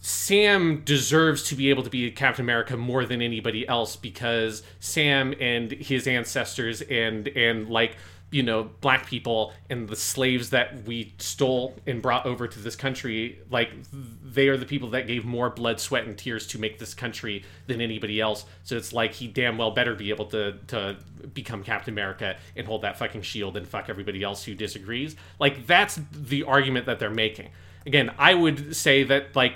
[0.07, 5.35] Sam deserves to be able to be Captain America more than anybody else because Sam
[5.41, 7.97] and his ancestors and and like
[8.35, 12.75] you know black people and the slaves that we stole and brought over to this
[12.75, 16.81] country like they are the people that gave more blood sweat and tears to make
[16.81, 18.45] this country than anybody else.
[18.65, 20.97] So it's like he damn well better be able to to
[21.33, 25.15] become captain america and hold that fucking shield and fuck everybody else who disagrees.
[25.39, 27.51] Like that's the argument that they're making.
[27.87, 29.55] Again i would say that like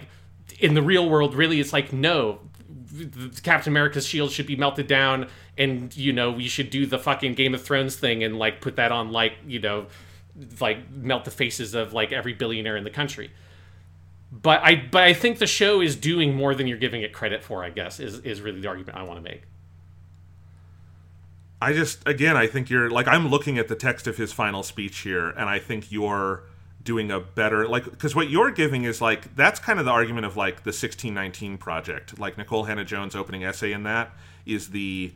[0.61, 2.41] in the real world, really, it's like no,
[3.43, 7.35] Captain America's shield should be melted down, and you know we should do the fucking
[7.35, 9.87] Game of Thrones thing and like put that on like you know,
[10.61, 13.31] like melt the faces of like every billionaire in the country.
[14.31, 17.43] But I but I think the show is doing more than you're giving it credit
[17.43, 17.65] for.
[17.65, 19.43] I guess is is really the argument I want to make.
[21.61, 24.63] I just again I think you're like I'm looking at the text of his final
[24.63, 26.45] speech here and I think you're
[26.83, 30.25] doing a better like because what you're giving is like that's kind of the argument
[30.25, 34.13] of like the 1619 project like Nikole Hannah Jones opening essay in that
[34.47, 35.13] is the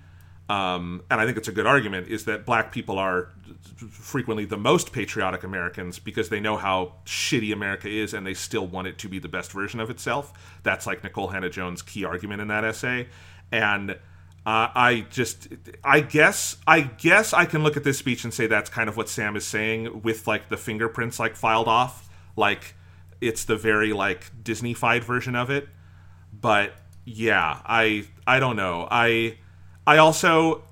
[0.48, 3.30] um, and I think it's a good argument is that black people are
[3.90, 8.66] frequently the most patriotic Americans because they know how shitty America is and they still
[8.66, 10.32] want it to be the best version of itself.
[10.62, 13.08] That's like Nikole Hannah Jones' key argument in that essay.
[13.50, 13.96] And
[14.44, 15.48] uh, I just,
[15.84, 18.96] I guess, I guess I can look at this speech and say that's kind of
[18.96, 22.74] what Sam is saying with like the fingerprints like filed off, like
[23.20, 25.68] it's the very like Disney-fied version of it.
[26.32, 26.72] But
[27.04, 28.88] yeah, I, I don't know.
[28.90, 29.38] I,
[29.86, 30.64] I also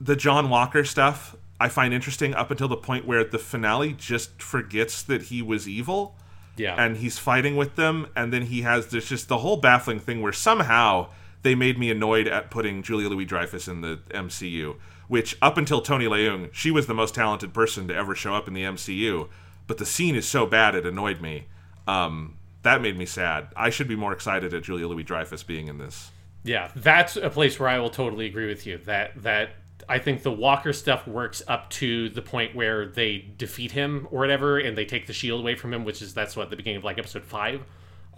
[0.00, 4.40] the John Walker stuff I find interesting up until the point where the finale just
[4.40, 6.16] forgets that he was evil
[6.56, 6.74] Yeah.
[6.82, 10.22] and he's fighting with them and then he has this just the whole baffling thing
[10.22, 11.08] where somehow
[11.42, 14.76] they made me annoyed at putting Julia Louis Dreyfus in the MCU
[15.08, 18.48] which up until Tony Leung she was the most talented person to ever show up
[18.48, 19.28] in the MCU
[19.66, 21.46] but the scene is so bad it annoyed me
[21.86, 25.68] um, that made me sad I should be more excited at Julia Louis Dreyfus being
[25.68, 26.10] in this
[26.42, 28.78] Yeah, that's a place where I will totally agree with you.
[28.78, 29.50] That that
[29.88, 34.20] I think the Walker stuff works up to the point where they defeat him or
[34.20, 36.78] whatever, and they take the shield away from him, which is that's what the beginning
[36.78, 37.62] of like episode five.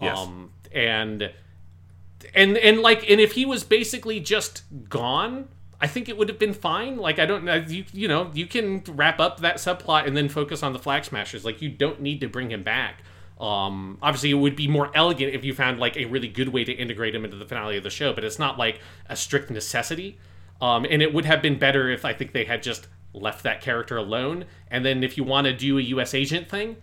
[0.01, 0.17] Yes.
[0.17, 1.31] Um, and
[2.33, 5.47] and and like and if he was basically just gone
[5.81, 6.97] i think it would have been fine.
[6.97, 10.29] Like i don't know you you know you can wrap up that subplot and then
[10.29, 11.43] focus on the flag smashers.
[11.43, 13.03] Like you don't need to bring him back.
[13.39, 16.63] Um obviously it would be more elegant if you found like a really good way
[16.63, 19.49] to integrate him into the finale of the show but it's not like a strict
[19.49, 20.17] necessity.
[20.61, 23.61] Um and it would have been better if i think they had just left that
[23.61, 24.45] character alone.
[24.71, 26.77] And then if you want to do a us agent thing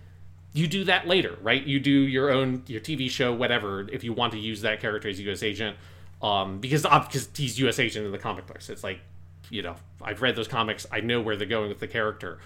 [0.53, 1.63] you do that later, right?
[1.63, 5.09] You do your own your TV show, whatever, if you want to use that character
[5.09, 5.43] as U.S.
[5.43, 5.77] agent,
[6.23, 7.79] um, because because he's U.S.
[7.79, 8.69] agent in the comic books.
[8.69, 9.01] It's like,
[9.49, 10.87] you know, I've read those comics.
[10.91, 12.39] I know where they're going with the character,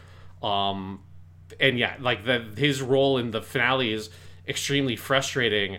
[0.42, 1.00] um,
[1.58, 4.10] and yeah, like the his role in the finale is
[4.46, 5.78] extremely frustrating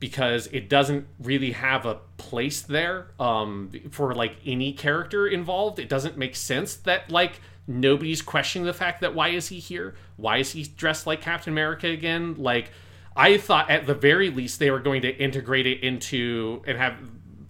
[0.00, 5.78] because it doesn't really have a place there um, for like any character involved.
[5.78, 9.94] It doesn't make sense that like nobody's questioning the fact that why is he here?
[10.16, 12.34] Why is he dressed like Captain America again?
[12.38, 12.70] Like
[13.16, 16.96] I thought at the very least they were going to integrate it into and have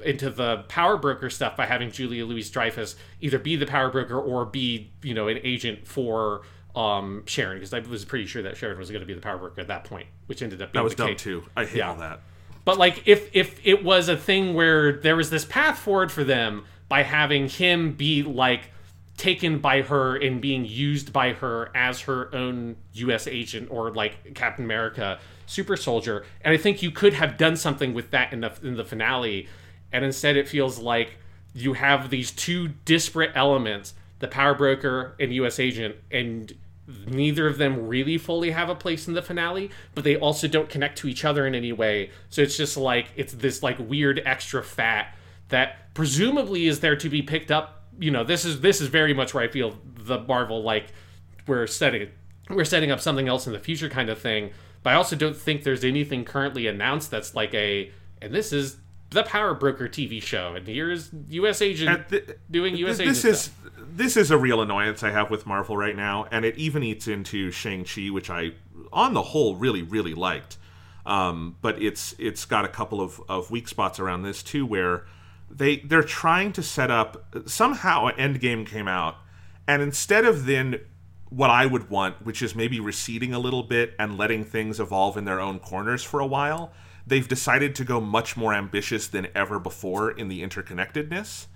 [0.04, 4.20] into the power broker stuff by having Julia Louis Dreyfus either be the power broker
[4.20, 6.42] or be, you know, an agent for
[6.76, 9.38] um, Sharon, because I was pretty sure that Sharon was going to be the power
[9.38, 11.22] broker at that point, which ended up being That was the dumb case.
[11.22, 11.44] too.
[11.56, 11.88] I hate Yeah.
[11.90, 12.20] all that.
[12.66, 16.24] But like if if it was a thing where there was this path forward for
[16.24, 18.70] them by having him be like
[19.16, 24.34] taken by her and being used by her as her own US agent or like
[24.34, 26.24] Captain America super soldier.
[26.40, 29.48] And I think you could have done something with that in the in the finale.
[29.92, 31.16] And instead it feels like
[31.54, 36.52] you have these two disparate elements the power broker and US agent and
[37.06, 40.68] neither of them really fully have a place in the finale but they also don't
[40.68, 42.10] connect to each other in any way.
[42.30, 45.14] So it's just like it's this like weird extra fat
[45.48, 49.14] that presumably is there to be picked up you know this is this is very
[49.14, 50.92] much where i feel the marvel like
[51.46, 52.08] we're setting
[52.50, 54.50] we're setting up something else in the future kind of thing
[54.82, 57.90] but i also don't think there's anything currently announced that's like a
[58.20, 58.76] and this is
[59.10, 63.40] the power broker tv show and here's us agent the- doing us agent this is
[63.42, 63.72] stuff.
[63.96, 67.06] this is a real annoyance I have with Marvel right now, and it even eats
[67.06, 68.52] into Shang Chi, which I,
[68.92, 70.58] on the whole, really really liked.
[71.06, 75.04] Um, but it's it's got a couple of, of weak spots around this too, where
[75.54, 79.16] they they're trying to set up somehow Endgame came out,
[79.66, 80.80] and instead of then
[81.28, 85.16] what I would want, which is maybe receding a little bit and letting things evolve
[85.16, 86.72] in their own corners for a while,
[87.06, 91.46] they've decided to go much more ambitious than ever before in the interconnectedness.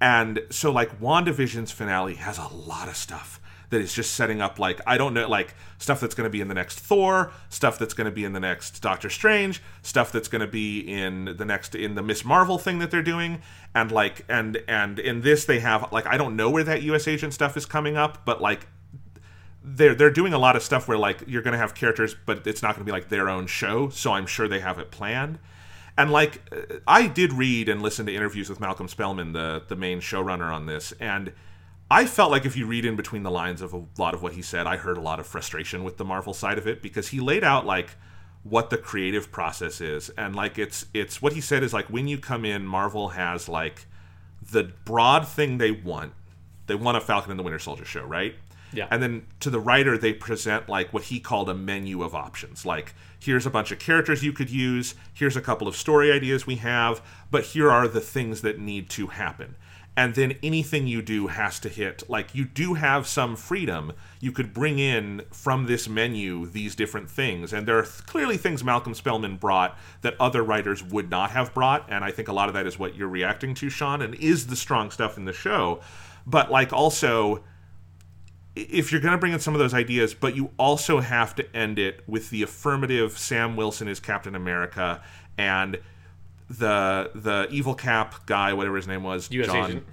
[0.00, 3.39] And so, like, WandaVision's finale has a lot of stuff
[3.70, 6.40] that is just setting up, like, I don't know, like, stuff that's going to be
[6.40, 10.12] in the next Thor, stuff that's going to be in the next Doctor Strange, stuff
[10.12, 13.40] that's going to be in the next, in the Miss Marvel thing that they're doing.
[13.74, 17.08] And, like, and, and in this, they have, like, I don't know where that US
[17.08, 18.66] agent stuff is coming up, but, like,
[19.62, 22.62] they're they're doing a lot of stuff where like you're gonna have characters, but it's
[22.62, 23.90] not gonna be like their own show.
[23.90, 25.38] So I'm sure they have it planned.
[25.98, 29.76] And like uh, I did read and listen to interviews with Malcolm Spellman, the the
[29.76, 31.32] main showrunner on this, and
[31.90, 34.34] I felt like if you read in between the lines of a lot of what
[34.34, 37.08] he said, I heard a lot of frustration with the Marvel side of it because
[37.08, 37.96] he laid out like
[38.44, 42.08] what the creative process is and like it's it's what he said is like when
[42.08, 43.86] you come in Marvel has like
[44.50, 46.12] the broad thing they want.
[46.66, 48.34] They want a Falcon and the Winter Soldier show, right?
[48.72, 48.86] Yeah.
[48.90, 52.64] And then to the writer, they present like what he called a menu of options.
[52.64, 56.46] Like, here's a bunch of characters you could use, here's a couple of story ideas
[56.46, 59.56] we have, but here are the things that need to happen.
[59.96, 62.08] And then anything you do has to hit.
[62.08, 63.92] Like, you do have some freedom.
[64.20, 67.52] You could bring in from this menu these different things.
[67.52, 71.52] And there are th- clearly things Malcolm Spellman brought that other writers would not have
[71.52, 71.90] brought.
[71.90, 74.46] And I think a lot of that is what you're reacting to, Sean, and is
[74.46, 75.80] the strong stuff in the show.
[76.24, 77.42] But, like, also
[78.56, 81.56] if you're going to bring in some of those ideas, but you also have to
[81.56, 85.02] end it with the affirmative Sam Wilson is Captain America
[85.38, 85.78] and
[86.50, 89.86] the the evil cap guy, whatever his name was, US John, agent.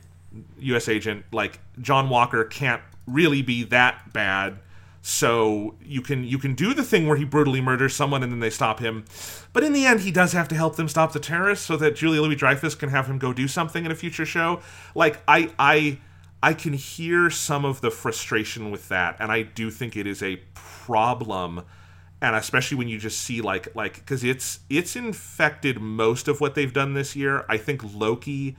[0.59, 0.89] U.S.
[0.89, 4.59] agent, like John Walker can't really be that bad.
[5.01, 8.39] So you can you can do the thing where he brutally murders someone and then
[8.39, 9.05] they stop him,
[9.53, 11.95] but in the end he does have to help them stop the terrorists so that
[11.95, 14.61] Julia Louis Dreyfus can have him go do something in a future show.
[14.95, 15.99] Like I I
[16.43, 20.21] I can hear some of the frustration with that, and I do think it is
[20.21, 21.63] a problem
[22.21, 26.55] and especially when you just see like like because it's it's infected most of what
[26.55, 27.45] they've done this year.
[27.47, 28.57] I think loki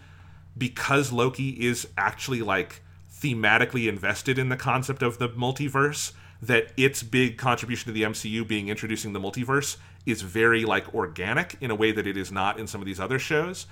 [0.57, 2.83] because loki is actually like
[3.13, 8.47] thematically invested in the concept of the multiverse that its big contribution to the mcu
[8.47, 9.77] being introducing the multiverse
[10.07, 13.01] is very like organic in a way that it is not in some of these
[13.01, 13.67] other shows.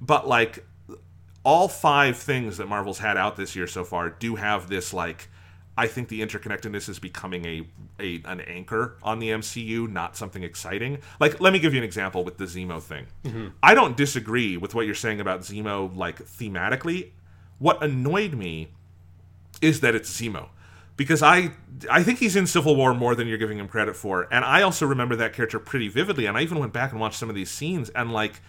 [0.00, 0.66] But like
[1.44, 5.28] all five things that marvel's had out this year so far do have this like
[5.78, 7.66] I think the interconnectedness is becoming a,
[8.00, 10.98] a an anchor on the MCU, not something exciting.
[11.20, 13.06] Like, let me give you an example with the Zemo thing.
[13.62, 17.10] I don't disagree with what you're saying about Zemo, like thematically.
[17.60, 18.70] What annoyed me
[19.62, 20.48] is that it's Zemo.
[20.96, 21.52] Because I
[21.88, 24.26] I think he's in Civil War more than you're giving him credit for.
[24.32, 26.26] And I also remember that character pretty vividly.
[26.26, 28.40] And I even went back and watched some of these scenes and like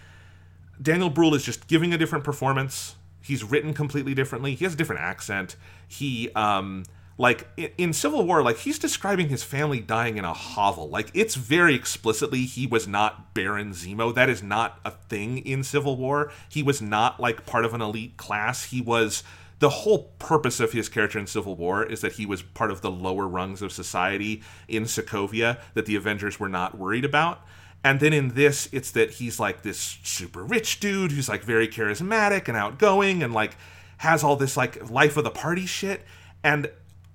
[0.82, 2.96] Daniel Bruhl is just giving a different performance.
[3.22, 4.56] He's written completely differently.
[4.56, 5.54] He has a different accent.
[5.86, 6.82] He um
[7.20, 10.88] like in Civil War, like he's describing his family dying in a hovel.
[10.88, 14.14] Like it's very explicitly he was not Baron Zemo.
[14.14, 16.32] That is not a thing in Civil War.
[16.48, 18.64] He was not like part of an elite class.
[18.64, 19.22] He was
[19.58, 22.80] the whole purpose of his character in Civil War is that he was part of
[22.80, 27.42] the lower rungs of society in Sokovia that the Avengers were not worried about.
[27.84, 31.68] And then in this, it's that he's like this super rich dude who's like very
[31.68, 33.58] charismatic and outgoing and like
[33.98, 36.00] has all this like life of the party shit.
[36.42, 36.70] And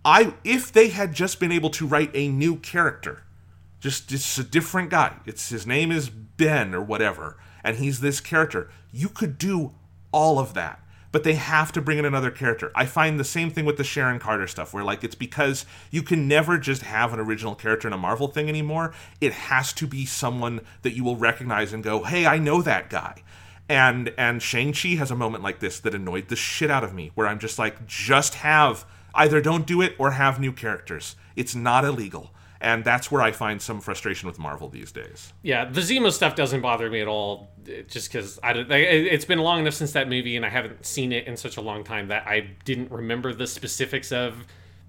[0.06, 3.24] I, if they had just been able to write a new character,
[3.80, 5.18] just just a different guy.
[5.26, 8.70] It's his name is Ben or whatever, and he's this character.
[8.92, 9.74] You could do
[10.12, 10.80] all of that,
[11.12, 12.72] but they have to bring in another character.
[12.76, 16.04] I find the same thing with the Sharon Carter stuff, where like it's because you
[16.04, 18.94] can never just have an original character in a Marvel thing anymore.
[19.20, 22.92] It has to be someone that you will recognize and go, "Hey, I know that
[22.92, 23.24] guy."
[23.68, 26.94] And and Shang Chi has a moment like this that annoyed the shit out of
[26.94, 31.16] me, where I'm just like, just have either don't do it or have new characters.
[31.36, 32.32] It's not illegal
[32.62, 35.34] and that's where I find some frustration with Marvel these days.
[35.44, 39.38] Yeah, the Zemo stuff doesn't bother me at all, eh, just because I It's been
[39.40, 42.08] long enough since that movie, and I haven't seen it in such a long time
[42.08, 44.46] that I didn't remember the specifics of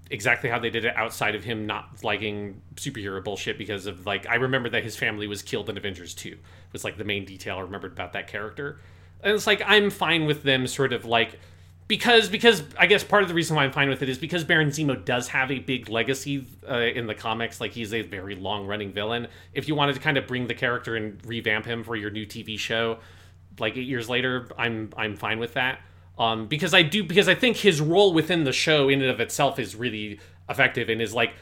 [0.09, 4.25] exactly how they did it outside of him not liking superhero bullshit because of like
[4.25, 6.37] I remember that his family was killed in Avengers 2
[6.71, 8.79] was like the main detail I remembered about that character.
[9.21, 11.39] And it's like I'm fine with them sort of like
[11.87, 14.43] because because I guess part of the reason why I'm fine with it is because
[14.43, 17.61] Baron Zemo does have a big legacy uh, in the comics.
[17.61, 19.27] Like he's a very long running villain.
[19.53, 22.25] If you wanted to kind of bring the character and revamp him for your new
[22.25, 22.99] TV show,
[23.59, 25.79] like eight years later, I'm I'm fine with that.
[26.17, 29.19] Um, because I do because I think his role within the show in and of
[29.19, 30.19] itself is really
[30.49, 31.33] effective and is like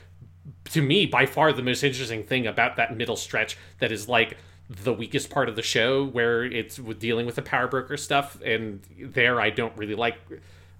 [0.72, 4.38] to me by far the most interesting thing about that middle stretch that is like
[4.70, 8.82] the weakest part of the show where it's dealing with the power broker stuff and
[9.00, 10.18] there i don't really like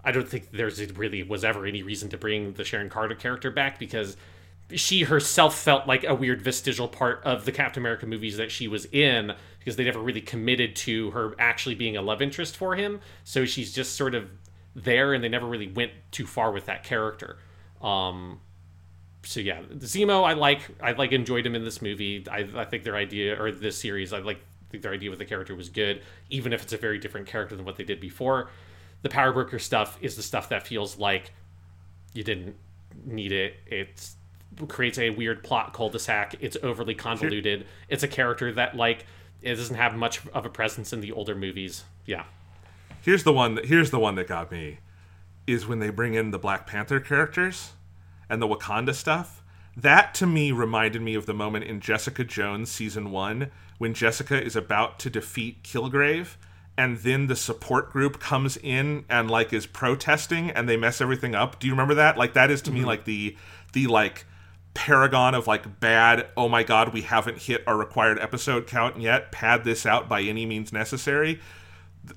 [0.04, 3.52] i don't think there's really was ever any reason to bring the sharon carter character
[3.52, 4.18] back because
[4.74, 8.68] she herself felt like a weird vestigial part of the captain america movies that she
[8.68, 9.36] was in
[9.66, 13.02] because they never really committed to her actually being a love interest for him.
[13.24, 14.30] So she's just sort of
[14.76, 17.38] there and they never really went too far with that character.
[17.82, 18.40] Um
[19.26, 20.62] so yeah, Zemo, I like.
[20.82, 22.26] I like enjoyed him in this movie.
[22.30, 24.40] I, I think their idea or this series, I like
[24.70, 27.56] think their idea with the character was good, even if it's a very different character
[27.56, 28.50] than what they did before.
[29.02, 31.32] The power broker stuff is the stuff that feels like
[32.14, 32.56] you didn't
[33.06, 33.56] need it.
[33.68, 34.10] It
[34.68, 36.36] creates a weird plot cul-de-sac.
[36.40, 37.68] It's overly convoluted.
[37.90, 39.06] It's a character that like
[39.42, 41.84] it doesn't have much of a presence in the older movies.
[42.06, 42.24] Yeah.
[43.02, 43.56] Here's the one.
[43.56, 44.80] That, here's the one that got me,
[45.46, 47.74] is when they bring in the Black Panther characters,
[48.30, 49.42] and the Wakanda stuff.
[49.78, 54.42] That to me reminded me of the moment in Jessica Jones season one when Jessica
[54.42, 56.38] is about to defeat Kilgrave,
[56.78, 61.36] and then the support group comes in and like is protesting, and they mess everything
[61.36, 61.60] up.
[61.60, 62.18] Do you remember that?
[62.18, 62.88] Like that is to me mm-hmm.
[62.88, 63.36] like the
[63.74, 64.26] the like
[64.76, 69.32] paragon of like bad oh my god we haven't hit our required episode count yet
[69.32, 71.40] pad this out by any means necessary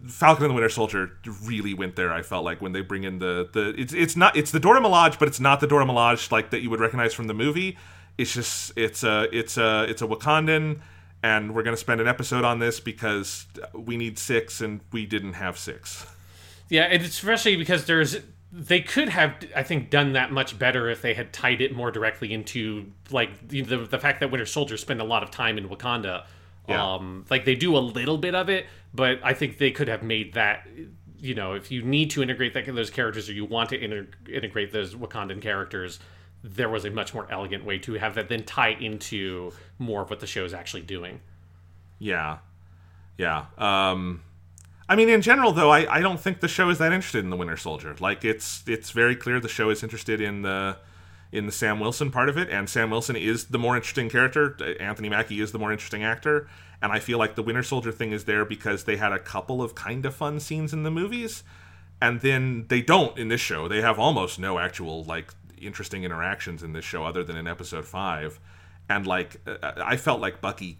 [0.06, 1.12] Falcon and the Winter Soldier
[1.44, 2.12] really went there.
[2.12, 4.80] I felt like when they bring in the the it's it's not it's the Dora
[4.80, 7.76] Milaje, but it's not the Dora Milaje like that you would recognize from the movie.
[8.16, 10.80] It's just it's a it's a it's a Wakandan,
[11.22, 15.34] and we're gonna spend an episode on this because we need six and we didn't
[15.34, 16.06] have six.
[16.68, 18.16] Yeah, and especially because there's
[18.52, 21.90] they could have I think done that much better if they had tied it more
[21.90, 25.58] directly into like the the, the fact that Winter Soldier spend a lot of time
[25.58, 26.24] in Wakanda.
[26.68, 26.94] Yeah.
[26.94, 30.02] Um, like they do a little bit of it, but I think they could have
[30.02, 30.66] made that.
[31.20, 34.06] You know, if you need to integrate that, those characters or you want to inter-
[34.32, 35.98] integrate those Wakandan characters,
[36.44, 40.10] there was a much more elegant way to have that then tie into more of
[40.10, 41.20] what the show is actually doing.
[41.98, 42.38] Yeah,
[43.16, 43.46] yeah.
[43.56, 44.22] Um,
[44.88, 47.30] I mean, in general, though, I, I don't think the show is that interested in
[47.30, 47.96] the Winter Soldier.
[47.98, 50.76] Like, it's it's very clear the show is interested in the
[51.30, 54.56] in the Sam Wilson part of it, and Sam Wilson is the more interesting character.
[54.80, 56.48] Anthony Mackie is the more interesting actor,
[56.80, 59.62] and I feel like the Winter Soldier thing is there because they had a couple
[59.62, 61.42] of kind of fun scenes in the movies,
[62.00, 63.68] and then they don't in this show.
[63.68, 67.84] They have almost no actual like interesting interactions in this show other than in episode
[67.84, 68.40] five,
[68.88, 70.78] and like uh, I felt like Bucky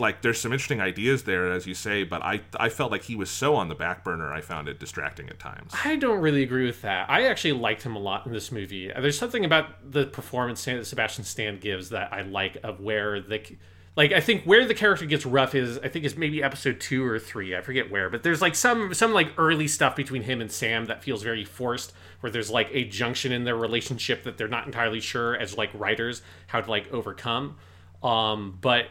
[0.00, 3.16] like there's some interesting ideas there as you say but i i felt like he
[3.16, 6.42] was so on the back burner i found it distracting at times I don't really
[6.42, 7.08] agree with that.
[7.10, 8.88] I actually liked him a lot in this movie.
[8.88, 13.56] There's something about the performance that Sebastian Stan gives that I like of where the
[13.96, 17.04] like I think where the character gets rough is I think is maybe episode 2
[17.04, 20.40] or 3, I forget where, but there's like some some like early stuff between him
[20.40, 24.38] and Sam that feels very forced where there's like a junction in their relationship that
[24.38, 27.56] they're not entirely sure as like writers how to like overcome.
[28.02, 28.86] Um but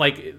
[0.00, 0.34] like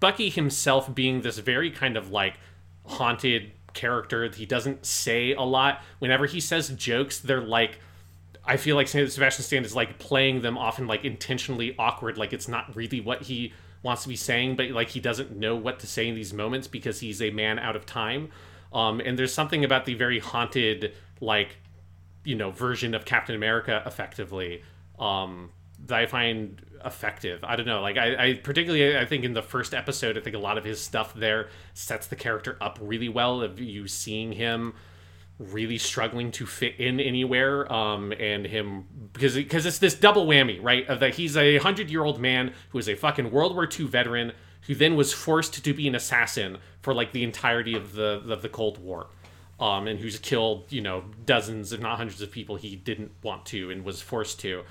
[0.00, 2.38] Bucky himself being this very kind of like
[2.84, 4.28] haunted character.
[4.28, 5.80] He doesn't say a lot.
[6.00, 7.78] Whenever he says jokes, they're like
[8.48, 12.48] I feel like Sebastian Stan is like playing them often like intentionally awkward, like it's
[12.48, 13.52] not really what he
[13.82, 16.66] wants to be saying, but like he doesn't know what to say in these moments
[16.66, 18.30] because he's a man out of time.
[18.72, 21.58] Um, and there's something about the very haunted, like,
[22.24, 24.62] you know, version of Captain America effectively
[24.98, 25.50] um,
[25.88, 27.42] that I find effective.
[27.44, 27.82] I don't know.
[27.82, 30.64] Like I, I particularly I think in the first episode, I think a lot of
[30.64, 34.74] his stuff there sets the character up really well of you seeing him
[35.38, 40.60] really struggling to fit in anywhere um and him because because it's this double whammy
[40.60, 43.68] right of that he's a 100 year old man who is a fucking world war
[43.78, 44.32] ii veteran
[44.62, 48.42] who then was forced to be an assassin for like the entirety of the of
[48.42, 49.06] the cold war
[49.60, 53.46] um and who's killed you know dozens if not hundreds of people he didn't want
[53.46, 54.64] to and was forced to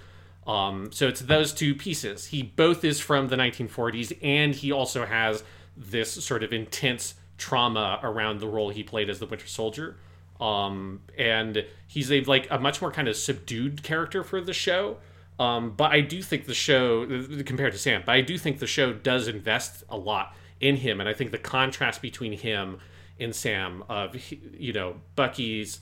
[0.47, 2.27] um, so it's those two pieces.
[2.27, 5.43] He both is from the 1940s, and he also has
[5.75, 9.97] this sort of intense trauma around the role he played as the Winter Soldier.
[10.39, 14.97] Um, and he's a like a much more kind of subdued character for the show.
[15.39, 17.05] Um, but I do think the show,
[17.45, 20.99] compared to Sam, but I do think the show does invest a lot in him,
[20.99, 22.79] and I think the contrast between him
[23.19, 25.81] and Sam of you know Bucky's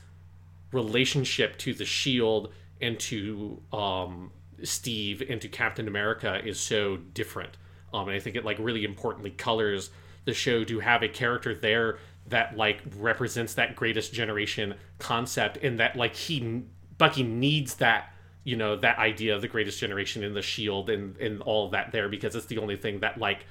[0.71, 2.51] relationship to the Shield
[2.81, 4.31] and to um,
[4.63, 7.57] Steve into Captain America is so different.
[7.93, 9.89] Um, and I think it like really importantly colors
[10.25, 15.79] the show to have a character there that like represents that greatest generation concept and
[15.79, 16.63] that like he
[16.97, 18.13] Bucky needs that
[18.43, 21.91] you know that idea of the greatest generation in the shield and and all that
[21.91, 23.45] there because it's the only thing that like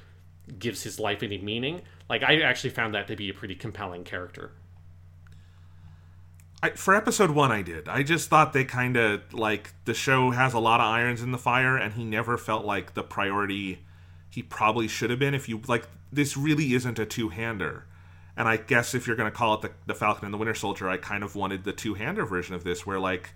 [0.58, 4.04] gives his life any meaning like i actually found that to be a pretty compelling
[4.04, 4.52] character
[6.64, 7.90] I, for episode one, I did.
[7.90, 11.30] I just thought they kind of like the show has a lot of irons in
[11.30, 13.80] the fire, and he never felt like the priority
[14.30, 15.34] he probably should have been.
[15.34, 17.84] If you like, this really isn't a two hander.
[18.34, 20.54] And I guess if you're going to call it the, the Falcon and the Winter
[20.54, 23.34] Soldier, I kind of wanted the two hander version of this, where like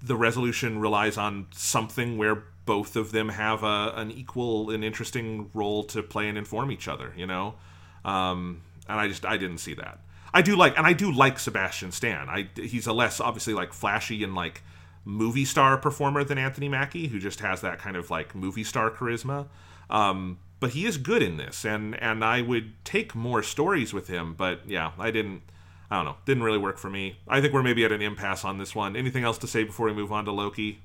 [0.00, 5.50] the resolution relies on something where both of them have a, an equal and interesting
[5.52, 7.56] role to play and inform each other, you know?
[8.02, 10.00] Um, and I just, I didn't see that.
[10.36, 12.28] I do like, and I do like Sebastian Stan.
[12.28, 14.62] I he's a less obviously like flashy and like
[15.02, 18.90] movie star performer than Anthony Mackie, who just has that kind of like movie star
[18.90, 19.46] charisma.
[19.88, 24.08] Um, but he is good in this, and and I would take more stories with
[24.08, 24.34] him.
[24.34, 25.40] But yeah, I didn't.
[25.90, 26.16] I don't know.
[26.26, 27.18] Didn't really work for me.
[27.26, 28.94] I think we're maybe at an impasse on this one.
[28.94, 30.80] Anything else to say before we move on to Loki?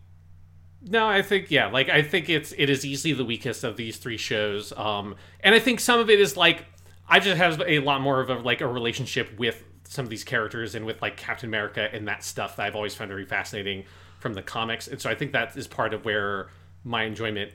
[0.82, 3.98] No, I think yeah, like I think it's it is easily the weakest of these
[3.98, 4.72] three shows.
[4.78, 6.66] Um, and I think some of it is like
[7.12, 10.24] I just have a lot more of a like a relationship with some of these
[10.24, 13.84] characters and with like Captain America and that stuff that I've always found very fascinating
[14.20, 14.88] from the comics.
[14.88, 16.48] And so I think that is part of where
[16.86, 17.52] my enjoyment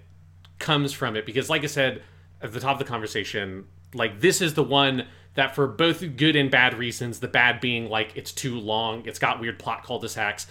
[0.59, 2.03] comes from it because like I said
[2.43, 3.65] at the top of the conversation,
[3.95, 5.07] like this is the one
[5.37, 9.19] that for both good and bad reasons, the bad being like it's too long, it's
[9.19, 10.49] got weird plot cul-de-sacs.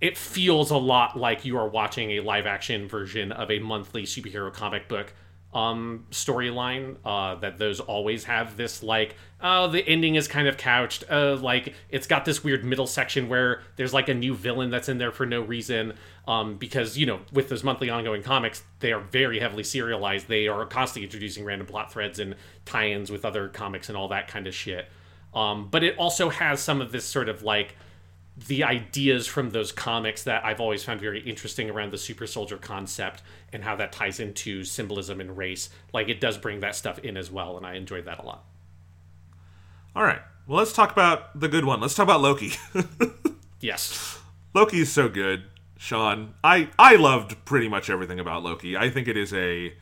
[0.00, 4.04] It feels a lot like you are watching a live action version of a monthly
[4.04, 5.12] superhero comic book
[5.54, 10.58] um storyline uh that those always have this like oh the ending is kind of
[10.58, 14.70] couched uh like it's got this weird middle section where there's like a new villain
[14.70, 15.94] that's in there for no reason
[16.26, 20.28] um because you know with those monthly ongoing comics they are very heavily serialized.
[20.28, 24.28] They are constantly introducing random plot threads and tie-ins with other comics and all that
[24.28, 24.86] kind of shit.
[25.32, 27.74] Um but it also has some of this sort of like
[28.46, 32.56] the ideas from those comics that I've always found very interesting around the super soldier
[32.56, 35.70] concept and how that ties into symbolism and race.
[35.92, 38.44] Like it does bring that stuff in as well, and I enjoyed that a lot.
[39.96, 40.20] All right.
[40.46, 41.80] Well, let's talk about the good one.
[41.80, 42.52] Let's talk about Loki.
[43.60, 44.18] yes.
[44.54, 45.44] Loki is so good,
[45.76, 46.34] Sean.
[46.44, 48.76] I I loved pretty much everything about Loki.
[48.76, 49.74] I think it is a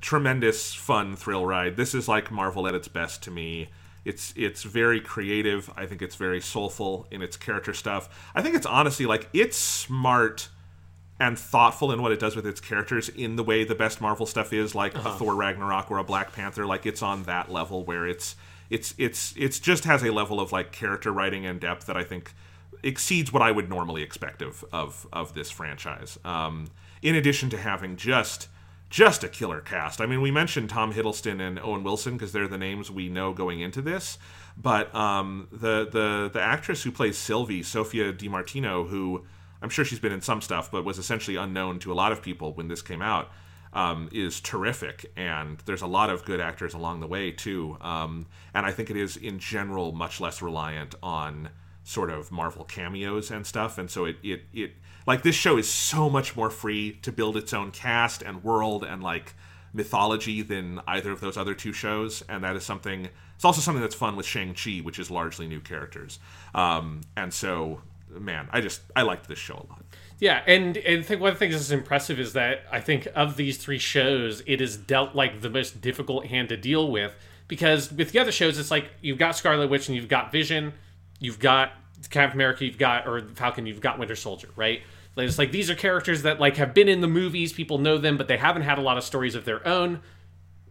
[0.00, 1.76] tremendous fun thrill ride.
[1.76, 3.70] This is like Marvel at its best to me.
[4.04, 5.70] It's it's very creative.
[5.76, 8.30] I think it's very soulful in its character stuff.
[8.34, 10.48] I think it's honestly like it's smart
[11.18, 14.24] and thoughtful in what it does with its characters in the way the best Marvel
[14.24, 15.10] stuff is, like uh-huh.
[15.10, 16.64] a Thor Ragnarok or a Black Panther.
[16.64, 18.36] Like it's on that level where it's
[18.70, 22.04] it's it's it's just has a level of like character writing and depth that I
[22.04, 22.32] think
[22.82, 26.18] exceeds what I would normally expect of of of this franchise.
[26.24, 26.68] Um,
[27.02, 28.48] in addition to having just
[28.90, 30.00] just a killer cast.
[30.00, 33.32] I mean, we mentioned Tom Hiddleston and Owen Wilson because they're the names we know
[33.32, 34.18] going into this.
[34.56, 39.24] But um, the the the actress who plays Sylvie, Sophia DiMartino, who
[39.62, 42.20] I'm sure she's been in some stuff, but was essentially unknown to a lot of
[42.20, 43.30] people when this came out,
[43.72, 45.12] um, is terrific.
[45.16, 47.78] And there's a lot of good actors along the way too.
[47.80, 51.50] Um, and I think it is in general much less reliant on
[51.84, 53.78] sort of Marvel cameos and stuff.
[53.78, 54.72] And so it it it
[55.06, 58.84] like this show is so much more free to build its own cast and world
[58.84, 59.34] and like
[59.72, 63.80] mythology than either of those other two shows and that is something it's also something
[63.80, 66.18] that's fun with shang-chi which is largely new characters.
[66.54, 67.82] Um, and so
[68.12, 69.84] man i just i liked this show a lot.
[70.20, 73.36] Yeah, and and think one of the things that's impressive is that I think of
[73.36, 77.14] these three shows, it is dealt like the most difficult hand to deal with
[77.48, 80.74] because with the other shows, it's like you've got Scarlet Witch and you've got Vision,
[81.18, 81.72] you've got
[82.08, 84.82] Captain America, you've got or Falcon, you've got Winter Soldier, right?
[85.16, 88.16] It's like these are characters that like have been in the movies, people know them,
[88.16, 90.00] but they haven't had a lot of stories of their own.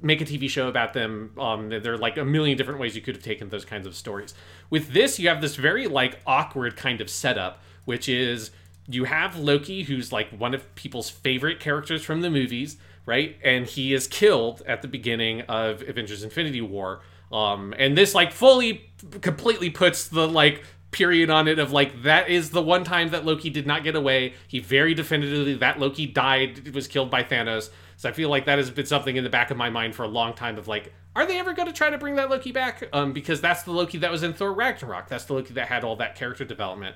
[0.01, 1.31] Make a TV show about them.
[1.37, 3.95] Um, there are like a million different ways you could have taken those kinds of
[3.95, 4.33] stories.
[4.69, 8.51] With this, you have this very like awkward kind of setup, which is
[8.87, 13.35] you have Loki, who's like one of people's favorite characters from the movies, right?
[13.43, 17.01] And he is killed at the beginning of Avengers Infinity War.
[17.31, 18.89] Um, and this like fully
[19.21, 23.25] completely puts the like period on it of like that is the one time that
[23.25, 24.33] Loki did not get away.
[24.47, 27.69] He very definitively that Loki died was killed by Thanos.
[27.97, 30.03] So I feel like that has been something in the back of my mind for
[30.03, 32.51] a long time of like are they ever going to try to bring that Loki
[32.51, 32.87] back?
[32.93, 35.09] Um, because that's the Loki that was in Thor Ragnarok.
[35.09, 36.95] That's the Loki that had all that character development.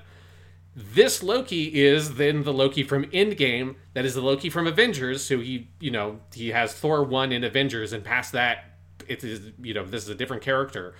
[0.76, 3.76] This Loki is then the Loki from Endgame.
[3.92, 5.24] That is the Loki from Avengers.
[5.24, 8.64] So he, you know, he has Thor one in Avengers, and past that,
[9.06, 10.94] it is, you know, this is a different character.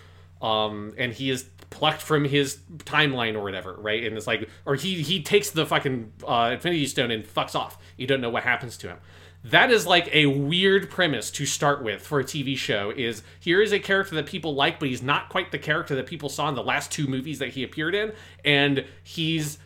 [0.44, 4.04] Um, and he is plucked from his timeline or whatever, right?
[4.04, 7.78] And it's like, or he he takes the fucking uh, Infinity Stone and fucks off.
[7.96, 8.98] You don't know what happens to him.
[9.42, 12.92] That is like a weird premise to start with for a TV show.
[12.94, 16.06] Is here is a character that people like, but he's not quite the character that
[16.06, 18.12] people saw in the last two movies that he appeared in,
[18.44, 19.58] and he's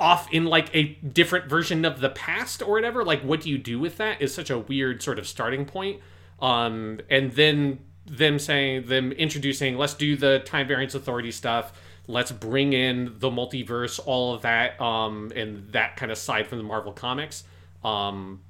[0.00, 3.56] off in like a different version of the past or whatever like what do you
[3.56, 6.00] do with that is such a weird sort of starting point
[6.40, 11.72] um and then them saying them introducing let's do the time variance authority stuff.
[12.08, 16.58] Let's bring in the multiverse all of that um and that kind of side from
[16.58, 17.44] the marvel comics.
[17.84, 18.40] Um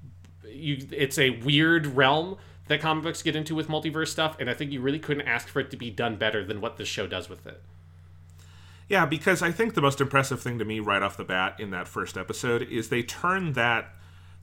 [0.47, 2.37] you it's a weird realm
[2.69, 5.49] that comic books get into with multiverse stuff and i think you really couldn't ask
[5.49, 7.61] for it to be done better than what this show does with it.
[8.89, 11.70] Yeah, because I think the most impressive thing to me right off the bat in
[11.70, 13.89] that first episode is they turned that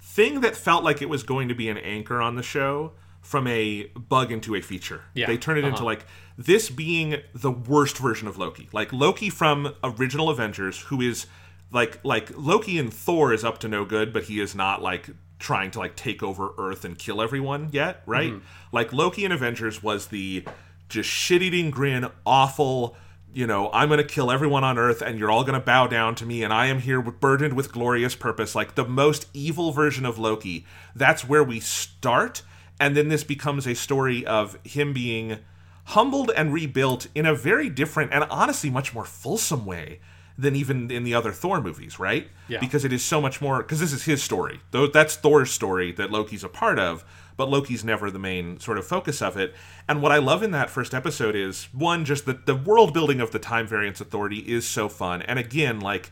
[0.02, 3.48] thing that felt like it was going to be an anchor on the show from
[3.48, 5.04] a bug into a feature.
[5.14, 5.86] Yeah, They turn it into uh-huh.
[5.86, 6.06] like
[6.38, 8.70] this being the worst version of Loki.
[8.72, 11.28] Like Loki from original Avengers who is
[11.72, 15.10] like like Loki and Thor is up to no good, but he is not like
[15.38, 18.34] trying to like take over Earth and kill everyone yet, right?
[18.72, 20.44] Like Loki in Avengers was the
[20.90, 22.98] just shit-eating grin, awful
[23.34, 25.88] you know, I'm going to kill everyone on Earth and you're all going to bow
[25.88, 28.56] down to me and I am here burdened with glorious purpose.
[28.56, 30.66] Like the most evil version of Loki.
[30.96, 32.42] That's where we start.
[32.80, 35.40] And then this becomes a story of him being
[35.86, 40.00] humbled and rebuilt in a very different and honestly much more fulsome way
[40.38, 42.30] than even in the other Thor movies, right?
[42.48, 42.60] Yeah.
[42.60, 44.62] Because it is so much more because this is his story.
[44.72, 47.04] Though that's Thor's story that Loki's a part of,
[47.36, 49.54] but Loki's never the main sort of focus of it.
[49.88, 53.20] And what I love in that first episode is one, just the the world building
[53.20, 55.22] of the Time Variance Authority is so fun.
[55.24, 56.12] And again, like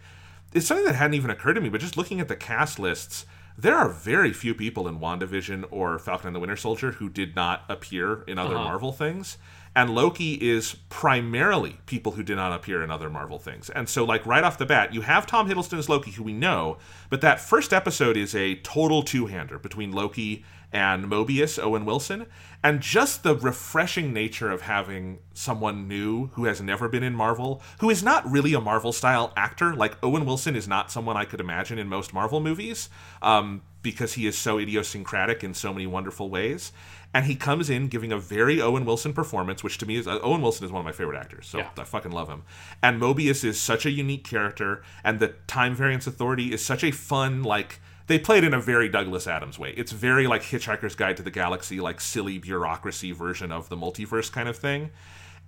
[0.54, 3.26] it's something that hadn't even occurred to me, but just looking at the cast lists,
[3.58, 7.36] there are very few people in WandaVision or Falcon and the Winter Soldier who did
[7.36, 8.64] not appear in other uh-huh.
[8.64, 9.38] Marvel things.
[9.76, 13.70] And Loki is primarily people who did not appear in other Marvel things.
[13.70, 16.34] And so, like, right off the bat, you have Tom Hiddleston as Loki, who we
[16.34, 16.78] know,
[17.12, 22.28] but that first episode is a total two hander between Loki and Mobius, Owen Wilson.
[22.64, 27.62] And just the refreshing nature of having someone new who has never been in Marvel,
[27.80, 29.74] who is not really a Marvel style actor.
[29.76, 32.90] Like, Owen Wilson is not someone I could imagine in most Marvel movies
[33.22, 36.72] um, because he is so idiosyncratic in so many wonderful ways
[37.14, 40.20] and he comes in giving a very Owen Wilson performance, which to me is uh,
[40.22, 41.70] Owen Wilson is one of my favorite actors, so Yeah.
[41.78, 42.44] I fucking love him.
[42.84, 46.92] And Mobius is such a unique character, and the Time Variance Authority is such a
[46.92, 47.80] fun like.
[48.08, 49.74] They play it in a very Douglas Adams way.
[49.78, 54.32] It's very like Hitchhiker's Guide to the Galaxy, like silly bureaucracy version of the multiverse
[54.32, 54.92] kind of thing.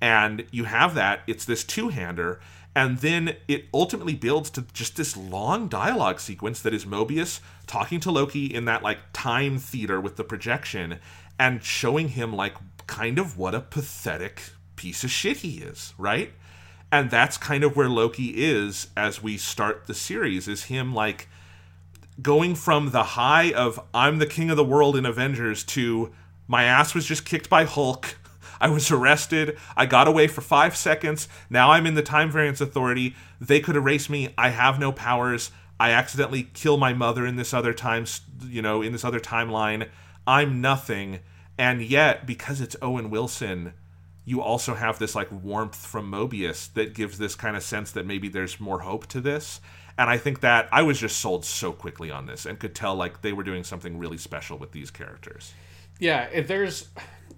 [0.02, 2.40] And you have that, it's this two hander,
[2.76, 7.99] and then it ultimately builds to just this long dialogue sequence that is Mobius talking
[8.02, 10.99] to Loki in that like time theater with the projection
[11.40, 12.56] and showing him like
[12.88, 14.41] kind of what a pathetic
[14.76, 16.31] piece of shit he is, right?
[16.91, 21.27] And that's kind of where Loki is as we start the series is him like
[22.22, 26.12] going from the high of I'm the king of the world in Avengers to
[26.48, 28.18] my ass was just kicked by Hulk.
[28.62, 29.58] I was arrested.
[29.78, 31.30] I got away for five seconds.
[31.50, 33.16] Now I'm in the Time Variance Authority.
[33.40, 34.34] They could erase me.
[34.38, 35.52] I have no powers.
[35.80, 38.06] I accidentally kill my mother in this other time,
[38.46, 39.88] you know, in this other timeline.
[40.28, 41.20] I'm nothing.
[41.58, 43.74] And yet, because it's Owen Wilson,
[44.26, 48.06] you also have this like warmth from Mobius that gives this kind of sense that
[48.06, 49.62] maybe there's more hope to this.
[50.00, 52.96] And I think that I was just sold so quickly on this and could tell
[52.96, 55.54] like they were doing something really special with these characters.
[56.00, 56.88] Yeah, there's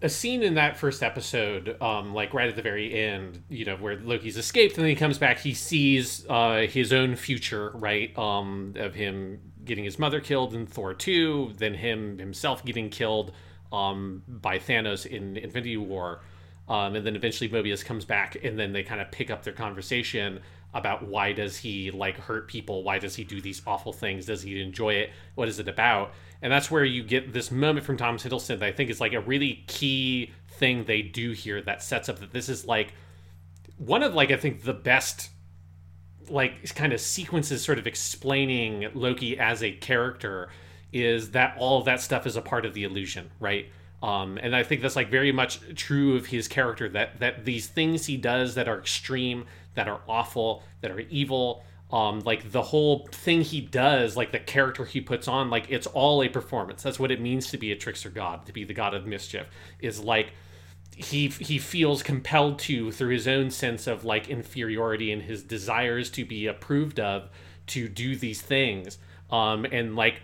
[0.04, 3.78] a scene in that first episode, um, like right at the very end, you know,
[3.78, 8.16] where Loki's escaped and then he comes back, he sees uh, his own future, right?
[8.16, 13.32] Um, of him getting his mother killed in Thor 2, then him himself getting killed
[13.74, 16.22] um, by Thanos in Infinity War.
[16.70, 19.52] Um, and then eventually Mobius comes back and then they kind of pick up their
[19.52, 20.42] conversation
[20.73, 22.84] about why does he like hurt people?
[22.84, 24.26] Why does he do these awful things?
[24.26, 25.10] Does he enjoy it?
[25.35, 26.14] What is it about?
[26.41, 29.14] And that's where you get this moment from Tom Hiddleston that I think is like
[29.14, 32.93] a really key thing they do here that sets up that this is like
[33.77, 35.30] one of like I think the best
[36.30, 40.49] like kind of sequences sort of explaining Loki as a character
[40.93, 43.68] is that all of that stuff is a part of the illusion, right?
[44.03, 47.68] Um, and I think that's like very much true of his character that that these
[47.68, 49.45] things he does that are extreme,
[49.76, 54.39] that are awful, that are evil, um, like the whole thing he does, like the
[54.39, 56.84] character he puts on, like it's all a performance.
[56.84, 59.48] That's what it means to be a trickster god, to be the god of mischief.
[59.80, 60.31] Is like
[60.95, 66.10] he he feels compelled to through his own sense of like inferiority and his desires
[66.11, 67.30] to be approved of
[67.68, 68.98] to do these things.
[69.30, 70.22] Um, and like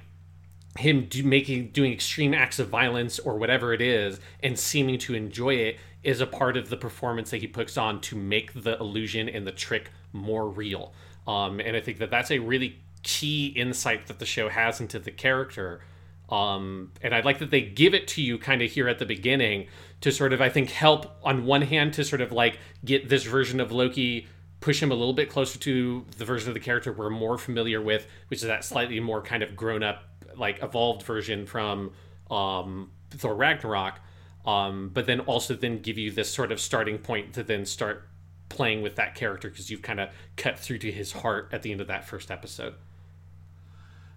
[0.78, 5.16] him do, making doing extreme acts of violence or whatever it is and seeming to
[5.16, 8.78] enjoy it is a part of the performance that he puts on to make the
[8.80, 10.94] illusion and the trick more real
[11.28, 14.98] um, and I think that that's a really key insight that the show has into
[14.98, 15.82] the character.
[16.30, 19.06] Um, and I'd like that they give it to you kind of here at the
[19.06, 19.68] beginning
[20.02, 23.24] to sort of, I think, help on one hand to sort of like get this
[23.24, 24.28] version of Loki,
[24.62, 27.82] push him a little bit closer to the version of the character we're more familiar
[27.82, 30.04] with, which is that slightly more kind of grown up,
[30.36, 31.92] like evolved version from
[32.32, 34.00] um, Thor Ragnarok.
[34.48, 38.08] Um, but then also then give you this sort of starting point to then start
[38.48, 41.72] playing with that character because you've kind of cut through to his heart at the
[41.74, 42.76] end of that first episode.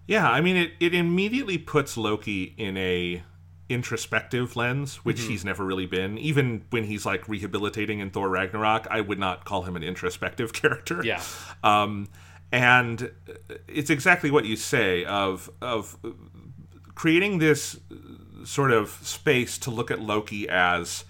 [0.07, 3.23] Yeah, I mean it, it immediately puts Loki in a
[3.67, 5.29] introspective lens, which mm-hmm.
[5.31, 6.17] he's never really been.
[6.17, 10.53] Even when he's like rehabilitating in Thor Ragnarok, I would not call him an introspective
[10.53, 11.01] character.
[11.03, 11.21] Yeah.
[11.61, 12.07] Um,
[12.53, 13.11] and
[13.67, 15.97] it's exactly what you say of of
[16.95, 17.79] creating this
[18.45, 21.05] sort of space to look at Loki as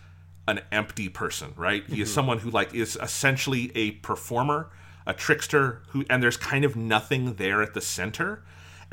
[0.47, 1.83] an empty person, right?
[1.85, 2.01] He mm-hmm.
[2.03, 4.69] is someone who like is essentially a performer,
[5.05, 8.43] a trickster who and there's kind of nothing there at the center.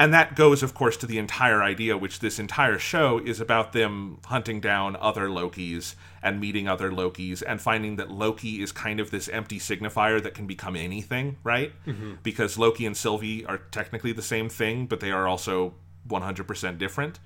[0.01, 3.73] And that goes of course to the entire idea which this entire show is about
[3.73, 9.01] them hunting down other Lokis and meeting other Lokis and finding that Loki is kind
[9.01, 11.73] of this empty signifier that can become anything, right?
[11.87, 12.15] Mm-hmm.
[12.23, 15.75] Because Loki and Sylvie are technically the same thing, but they are also
[16.09, 17.19] 100% different.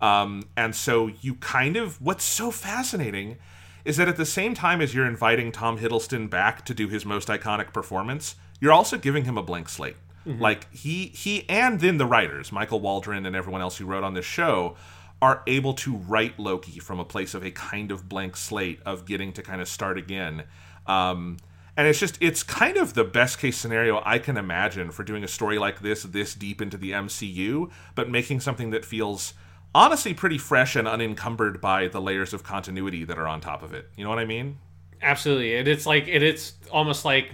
[0.00, 3.36] Um, and so you kind of what's so fascinating
[3.84, 7.06] is that at the same time as you're inviting Tom Hiddleston back to do his
[7.06, 9.96] most iconic performance, you're also giving him a blank slate.
[10.26, 10.40] Mm-hmm.
[10.40, 14.14] Like he he and then the writers, Michael Waldron and everyone else who wrote on
[14.14, 14.76] this show,
[15.22, 19.06] are able to write Loki from a place of a kind of blank slate of
[19.06, 20.44] getting to kind of start again.
[20.86, 21.38] Um,
[21.76, 25.24] and it's just it's kind of the best case scenario I can imagine for doing
[25.24, 29.34] a story like this this deep into the MCU, but making something that feels
[29.74, 33.72] honestly pretty fresh and unencumbered by the layers of continuity that are on top of
[33.72, 33.88] it.
[33.96, 34.58] You know what I mean?
[35.02, 35.56] Absolutely.
[35.56, 37.30] And it's like it, it's almost like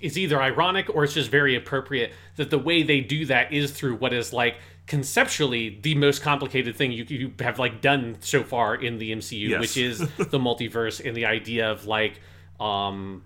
[0.00, 3.70] it's either ironic or it's just very appropriate that the way they do that is
[3.70, 4.56] through what is like
[4.86, 9.48] conceptually the most complicated thing you, you have like done so far in the MCU,
[9.48, 9.60] yes.
[9.60, 12.20] which is the multiverse and the idea of like
[12.60, 13.22] um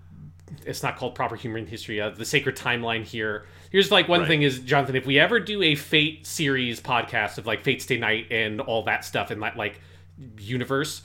[0.65, 4.27] it's not called proper human history, uh, the sacred timeline here here's like one right.
[4.27, 7.97] thing is Jonathan, if we ever do a Fate series podcast of like Fate Stay
[7.97, 9.81] Night and all that stuff in that like
[10.37, 11.01] universe,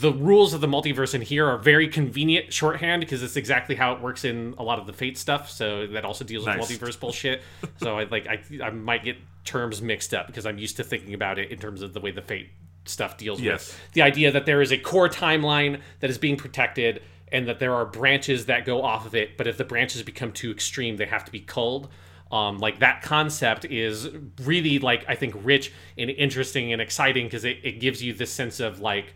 [0.00, 3.92] the rules of the multiverse in here are very convenient shorthand because it's exactly how
[3.92, 5.50] it works in a lot of the Fate stuff.
[5.50, 6.58] So that also deals nice.
[6.58, 7.42] with multiverse bullshit.
[7.76, 11.14] so I like I I might get terms mixed up because I'm used to thinking
[11.14, 12.50] about it in terms of the way the Fate
[12.84, 13.68] stuff deals yes.
[13.68, 17.00] with the idea that there is a core timeline that is being protected
[17.32, 20.32] and that there are branches that go off of it, but if the branches become
[20.32, 21.88] too extreme, they have to be culled.
[22.30, 24.08] Um, like that concept is
[24.42, 28.30] really like I think rich and interesting and exciting because it, it gives you this
[28.30, 29.14] sense of like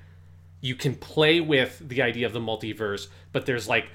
[0.61, 3.89] you can play with the idea of the multiverse, but there's like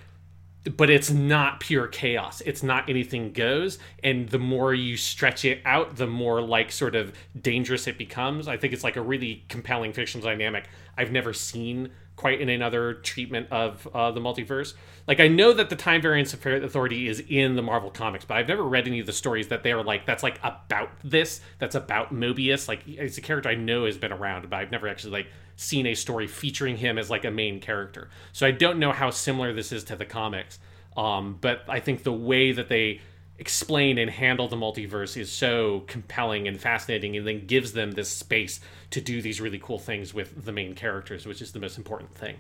[0.78, 2.42] but it's not pure chaos.
[2.42, 3.80] It's not anything goes.
[4.04, 8.48] And the more you stretch it out, the more like sort of dangerous it becomes.
[8.48, 11.92] I think it's like a really compelling fictional dynamic I've never seen
[12.22, 14.76] quite in another treatment of uh, the multiverse.
[15.08, 18.48] Like I know that the Time Variance Authority is in the Marvel comics, but I've
[18.48, 21.42] never read any of the stories that they are like that's like about this.
[21.58, 22.68] That's about Mobius.
[22.68, 25.88] Like it's a character I know has been around, but I've never actually like seen
[25.88, 28.10] a story featuring him as like a main character.
[28.34, 30.60] So I don't know how similar this is to the comics.
[30.96, 33.02] Um, but I think the way that they
[33.42, 38.08] explain and handle the multiverse is so compelling and fascinating and then gives them this
[38.08, 38.62] space
[38.92, 42.14] to do these really cool things with the main characters which is the most important
[42.14, 42.38] thing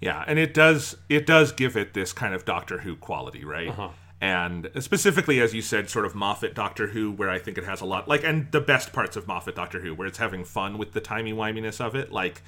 [0.00, 3.68] Yeah, and it does it does give it this kind of Doctor Who quality, right?
[3.68, 3.88] Uh-huh.
[4.20, 7.80] And specifically, as you said, sort of Moffat Doctor Who, where I think it has
[7.80, 10.78] a lot like, and the best parts of Moffat Doctor Who, where it's having fun
[10.78, 12.42] with the timey wiminess of it, like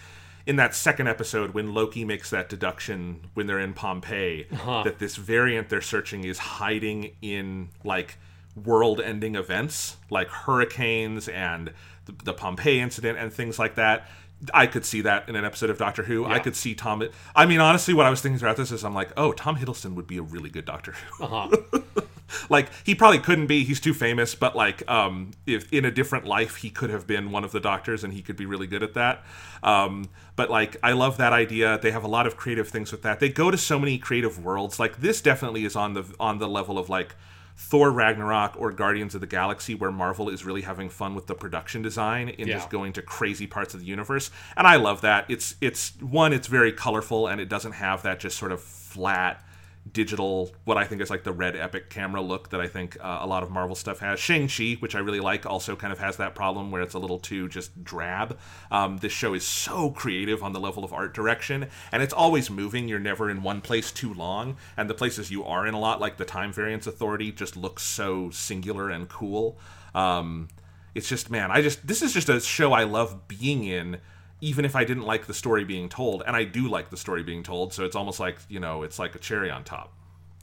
[0.47, 4.83] in that second episode when Loki makes that deduction when they're in Pompeii uh-huh.
[4.85, 8.19] that this variant they're searching is hiding in like
[8.65, 11.73] world-ending events like hurricanes and
[12.07, 14.09] the, the Pompeii incident and things like that.
[14.55, 16.25] I could see that in an episode of Doctor Who.
[16.25, 17.03] I could see Tom.
[17.35, 19.95] I mean, honestly, what I was thinking throughout this is, I'm like, oh, Tom Hiddleston
[19.95, 21.25] would be a really good Doctor Who.
[21.25, 21.81] uh-huh.
[22.51, 26.27] like he probably couldn't be he's too famous but like um if in a different
[26.27, 28.83] life he could have been one of the doctors and he could be really good
[28.83, 29.25] at that
[29.63, 33.03] um but like i love that idea they have a lot of creative things with
[33.03, 36.39] that they go to so many creative worlds like this definitely is on the on
[36.39, 37.15] the level of like
[37.61, 41.35] Thor Ragnarok or Guardians of the Galaxy, where Marvel is really having fun with the
[41.35, 42.55] production design and Yeah.
[42.55, 44.31] just going to crazy parts of the universe.
[44.57, 45.25] And I love that.
[45.29, 49.45] It's it's one, it's very colorful and it doesn't have that just sort of flat
[49.93, 53.19] digital what I think is like the red epic camera look that I think uh,
[53.21, 54.19] a lot of Marvel stuff has.
[54.19, 57.19] Shang-Chi, which I really like, also kind of has that problem where it's a little
[57.19, 58.39] too just drab.
[58.71, 62.51] Um, this show is so creative on the level of art direction, and it's always
[62.51, 62.89] moving.
[62.89, 66.01] You're never in one place too long, and the places you are in a lot,
[66.01, 69.59] like the Time Variance Authority, just looks so singular and cool.
[69.95, 70.49] Um,
[70.95, 73.99] it's just, man, I just this is just a show I love being in
[74.41, 77.23] even if I didn't like the story being told, and I do like the story
[77.23, 79.93] being told, so it's almost like you know, it's like a cherry on top.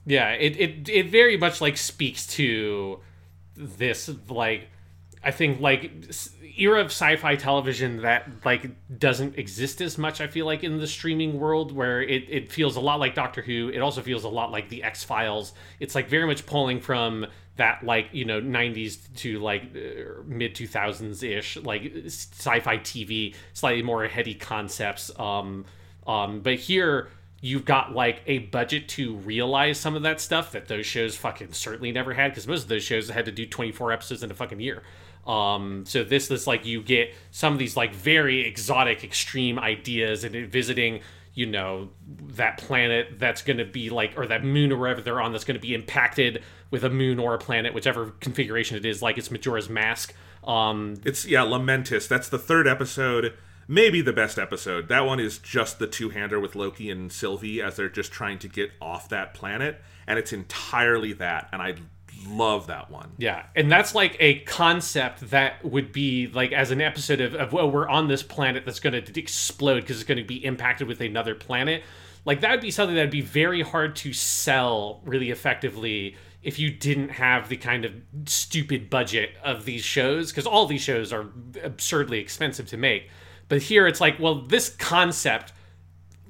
[0.05, 2.99] Yeah, it, it it very much like speaks to
[3.55, 4.69] this like
[5.23, 5.91] I think like
[6.57, 10.21] era of sci-fi television that like doesn't exist as much.
[10.21, 13.41] I feel like in the streaming world where it it feels a lot like Doctor
[13.41, 13.69] Who.
[13.69, 15.53] It also feels a lot like the X Files.
[15.79, 17.25] It's like very much pulling from
[17.57, 23.81] that like you know 90s to like uh, mid 2000s ish like sci-fi TV, slightly
[23.81, 25.11] more heady concepts.
[25.19, 25.65] Um,
[26.05, 27.09] um, but here
[27.41, 31.53] you've got like a budget to realize some of that stuff that those shows fucking
[31.53, 34.33] certainly never had because most of those shows had to do 24 episodes in a
[34.33, 34.81] fucking year
[35.27, 40.23] um so this is like you get some of these like very exotic extreme ideas
[40.23, 41.01] and visiting
[41.35, 45.21] you know that planet that's going to be like or that moon or wherever they're
[45.21, 46.41] on that's going to be impacted
[46.71, 50.95] with a moon or a planet whichever configuration it is like it's majora's mask um
[51.03, 52.07] It's yeah, Lamentis.
[52.07, 53.33] That's the third episode,
[53.67, 54.87] maybe the best episode.
[54.89, 58.47] That one is just the two-hander with Loki and Sylvie as they're just trying to
[58.47, 61.77] get off that planet, and it's entirely that, and I
[62.25, 63.11] love that one.
[63.17, 67.53] Yeah, and that's like a concept that would be like as an episode of, of
[67.53, 70.87] well, we're on this planet that's going to explode because it's going to be impacted
[70.87, 71.83] with another planet.
[72.25, 76.59] Like that would be something that would be very hard to sell really effectively if
[76.59, 77.93] you didn't have the kind of
[78.25, 81.27] stupid budget of these shows because all these shows are
[81.63, 83.09] absurdly expensive to make.
[83.47, 85.53] But here it's like, well, this concept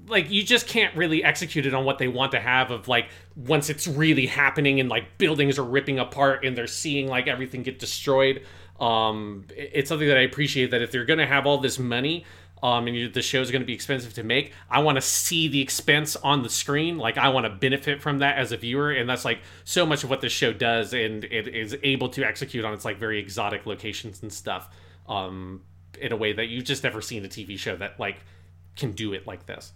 [0.08, 3.10] like you just can't really execute it on what they want to have of like
[3.36, 7.64] once it's really happening and like buildings are ripping apart and they're seeing like everything
[7.64, 8.44] get destroyed.
[8.80, 12.26] Um it's something that i appreciate that if they're to have all this money
[12.62, 15.48] um and you, the show's going to be expensive to make i want to see
[15.48, 16.98] the expense on the screen.
[16.98, 20.04] Like i want to benefit from that as a viewer and that's like so much
[20.04, 23.18] of what this show does and it is able to execute on its like very
[23.18, 24.68] exotic locations and stuff
[25.08, 25.62] um
[26.02, 28.18] in a way that you've just never seen a tv show that like
[28.76, 29.72] can do it like this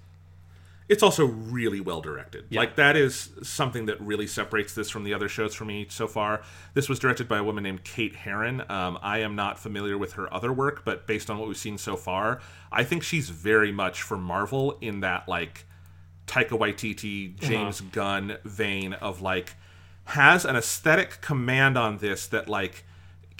[0.89, 2.45] It's also really well directed.
[2.51, 6.07] Like that is something that really separates this from the other shows for me so
[6.07, 6.41] far.
[6.73, 8.63] This was directed by a woman named Kate Herron.
[8.69, 11.77] Um, I am not familiar with her other work, but based on what we've seen
[11.77, 15.65] so far, I think she's very much for Marvel in that like
[16.25, 19.55] Taika Waititi, James Gunn vein of like
[20.05, 22.83] has an aesthetic command on this that like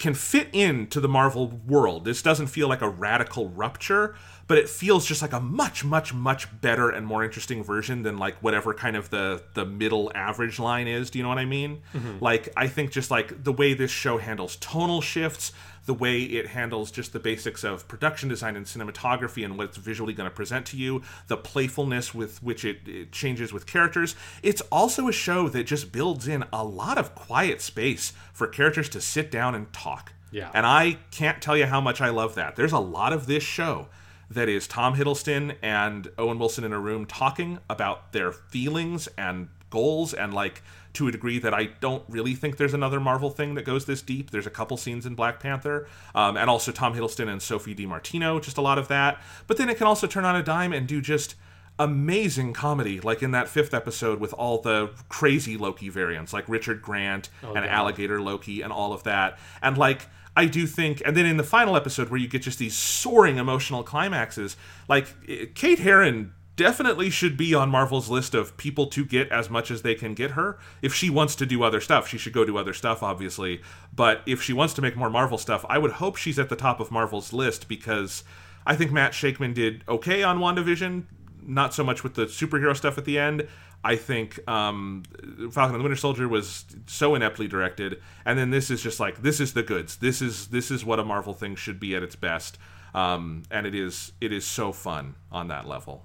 [0.00, 2.04] can fit into the Marvel world.
[2.06, 6.12] This doesn't feel like a radical rupture, but it feels just like a much much
[6.14, 10.58] much better and more interesting version than like whatever kind of the the middle average
[10.58, 11.10] line is.
[11.10, 11.82] Do you know what i mean?
[11.94, 12.24] Mm-hmm.
[12.24, 15.52] Like i think just like the way this show handles tonal shifts
[15.86, 19.76] the way it handles just the basics of production design and cinematography and what it's
[19.76, 24.14] visually going to present to you, the playfulness with which it, it, changes with characters.
[24.42, 28.88] It's also a show that just builds in a lot of quiet space for characters
[28.90, 30.12] to sit down and talk.
[30.30, 30.50] Yeah.
[30.54, 32.56] And I can't tell you how much I love that.
[32.56, 33.88] There's a lot of this show
[34.30, 39.48] that is Tom Hiddleston and Owen Wilson in a room talking about their feelings and
[39.70, 40.62] goals and like
[40.94, 44.02] to a degree that I don't really think there's another Marvel thing that goes this
[44.02, 44.30] deep.
[44.30, 48.42] There's a couple scenes in Black Panther, um, and also Tom Hiddleston and Sophie DiMartino,
[48.42, 49.20] just a lot of that.
[49.46, 51.36] But then it can also turn on a dime and do just
[51.78, 56.82] amazing comedy, like in that fifth episode with all the crazy Loki variants, like Richard
[56.82, 57.66] Grant and God.
[57.66, 59.38] Alligator Loki and all of that.
[59.62, 62.58] And like, I do think, and then in the final episode where you get just
[62.58, 64.56] these soaring emotional climaxes,
[64.88, 69.48] like eh, Kate Herron definitely should be on Marvel's list of people to get as
[69.48, 70.58] much as they can get her.
[70.82, 73.62] If she wants to do other stuff, she should go do other stuff, obviously.
[73.96, 76.56] But if she wants to make more Marvel stuff, I would hope she's at the
[76.56, 78.24] top of Marvel's list because
[78.66, 81.04] I think Matt Shakman did okay on WandaVision,
[81.42, 83.48] not so much with the superhero stuff at the end.
[83.82, 85.04] I think um,
[85.50, 89.22] Falcon and the Winter Soldier was so ineptly directed, and then this is just like
[89.22, 89.96] this is the goods.
[89.96, 92.58] This is this is what a Marvel thing should be at its best,
[92.92, 96.04] um, and it is it is so fun on that level.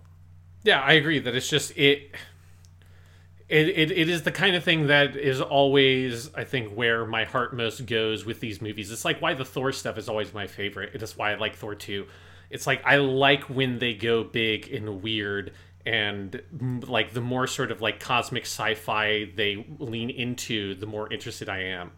[0.65, 2.11] Yeah, I agree that it's just it.
[3.47, 7.25] It, it, it is the kind of thing that is always I think where my
[7.25, 8.91] heart most goes with these movies.
[8.91, 10.95] It's like why the Thor stuff is always my favorite.
[10.95, 12.07] It is why I like Thor 2.
[12.49, 15.53] It's like I like when they go big and weird
[15.85, 16.41] and
[16.87, 21.59] like the more sort of like cosmic sci-fi they lean into, the more interested I
[21.65, 21.91] am.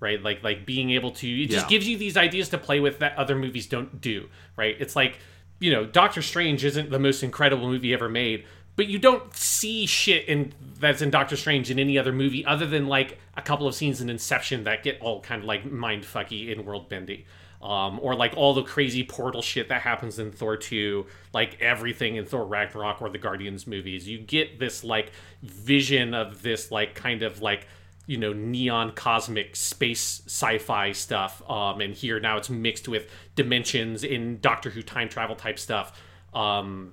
[0.00, 0.22] Right?
[0.22, 1.70] Like like being able to it just Yeah.
[1.70, 4.76] gives you these ideas to play with that other movies don't do, right?
[4.78, 5.18] It's like
[5.60, 8.44] you know, Doctor Strange isn't the most incredible movie ever made,
[8.76, 12.66] but you don't see shit in that's in Doctor Strange in any other movie other
[12.66, 16.02] than like a couple of scenes in Inception that get all kind of like mind
[16.02, 17.26] fucky and world bendy.
[17.60, 22.16] Um, or like all the crazy portal shit that happens in Thor 2, like everything
[22.16, 24.08] in Thor Ragnarok or the Guardians movies.
[24.08, 27.66] You get this like vision of this like kind of like
[28.10, 34.02] you know neon cosmic space sci-fi stuff um and here now it's mixed with dimensions
[34.02, 36.02] in doctor who time travel type stuff
[36.34, 36.92] um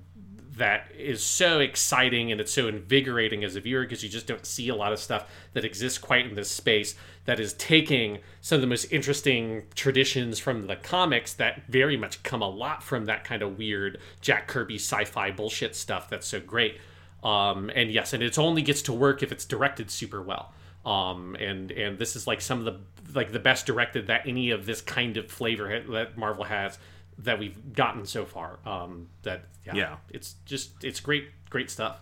[0.58, 4.46] that is so exciting and it's so invigorating as a viewer because you just don't
[4.46, 6.94] see a lot of stuff that exists quite in this space
[7.26, 12.22] that is taking some of the most interesting traditions from the comics that very much
[12.22, 16.40] come a lot from that kind of weird Jack Kirby sci-fi bullshit stuff that's so
[16.40, 16.80] great.
[17.24, 20.54] Um, and yes, and it only gets to work if it's directed super well.
[20.88, 22.80] Um, and and this is like some of the
[23.14, 26.77] like the best directed that any of this kind of flavor ha- that Marvel has
[27.19, 28.59] that we've gotten so far.
[28.66, 29.95] Um, that yeah, Yeah.
[30.09, 31.99] it's just it's great great stuff.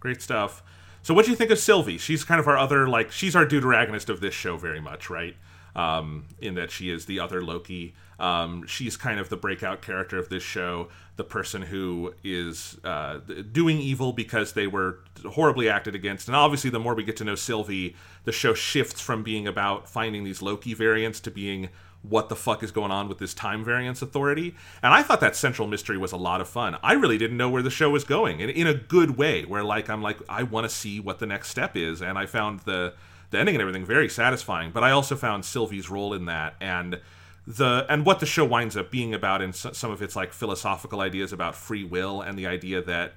[0.00, 0.62] Great stuff.
[1.02, 1.98] So, what do you think of Sylvie?
[1.98, 5.36] She's kind of our other, like, she's our deuteragonist of this show, very much, right?
[5.76, 7.94] Um, in that she is the other Loki.
[8.18, 13.18] Um, she's kind of the breakout character of this show, the person who is uh,
[13.52, 16.28] doing evil because they were horribly acted against.
[16.28, 19.88] And obviously, the more we get to know Sylvie, the show shifts from being about
[19.88, 21.68] finding these Loki variants to being
[22.02, 24.54] what the fuck is going on with this time variance authority.
[24.82, 26.76] And I thought that central mystery was a lot of fun.
[26.82, 29.64] I really didn't know where the show was going in, in a good way, where
[29.64, 32.00] like I'm like, I want to see what the next step is.
[32.00, 32.94] And I found the
[33.30, 34.70] the ending and everything very satisfying.
[34.70, 37.00] But I also found Sylvie's role in that and
[37.46, 40.32] the and what the show winds up being about in s- some of its like
[40.32, 43.14] philosophical ideas about free will and the idea that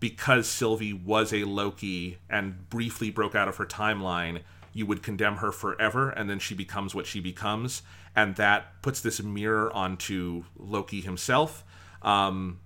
[0.00, 4.42] because Sylvie was a Loki and briefly broke out of her timeline,
[4.72, 7.82] you would condemn her forever, and then she becomes what she becomes,
[8.14, 11.64] and that puts this mirror onto Loki himself.
[12.02, 12.60] Um,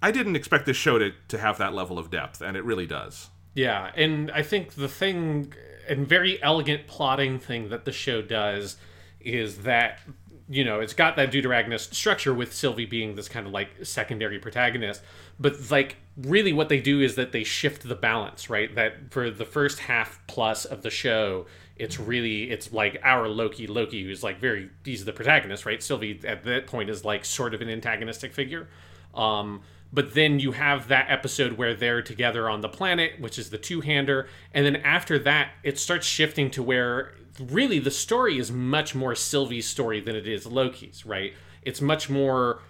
[0.00, 2.86] I didn't expect this show to, to have that level of depth, and it really
[2.86, 3.30] does.
[3.54, 5.52] Yeah, and I think the thing
[5.88, 8.76] and very elegant plotting thing that the show does
[9.20, 10.00] is that
[10.48, 14.38] you know it's got that deuteragonist structure with Sylvie being this kind of like secondary
[14.38, 15.02] protagonist,
[15.38, 18.74] but like really what they do is that they shift the balance, right?
[18.74, 21.46] That for the first half plus of the show,
[21.76, 25.82] it's really it's like our Loki, Loki who's like very he's the protagonist, right?
[25.82, 28.68] Sylvie at that point is like sort of an antagonistic figure.
[29.14, 29.62] Um,
[29.92, 33.58] but then you have that episode where they're together on the planet, which is the
[33.58, 34.26] two hander.
[34.54, 39.14] And then after that, it starts shifting to where really the story is much more
[39.14, 41.32] Sylvie's story than it is Loki's, right?
[41.62, 42.62] It's much more.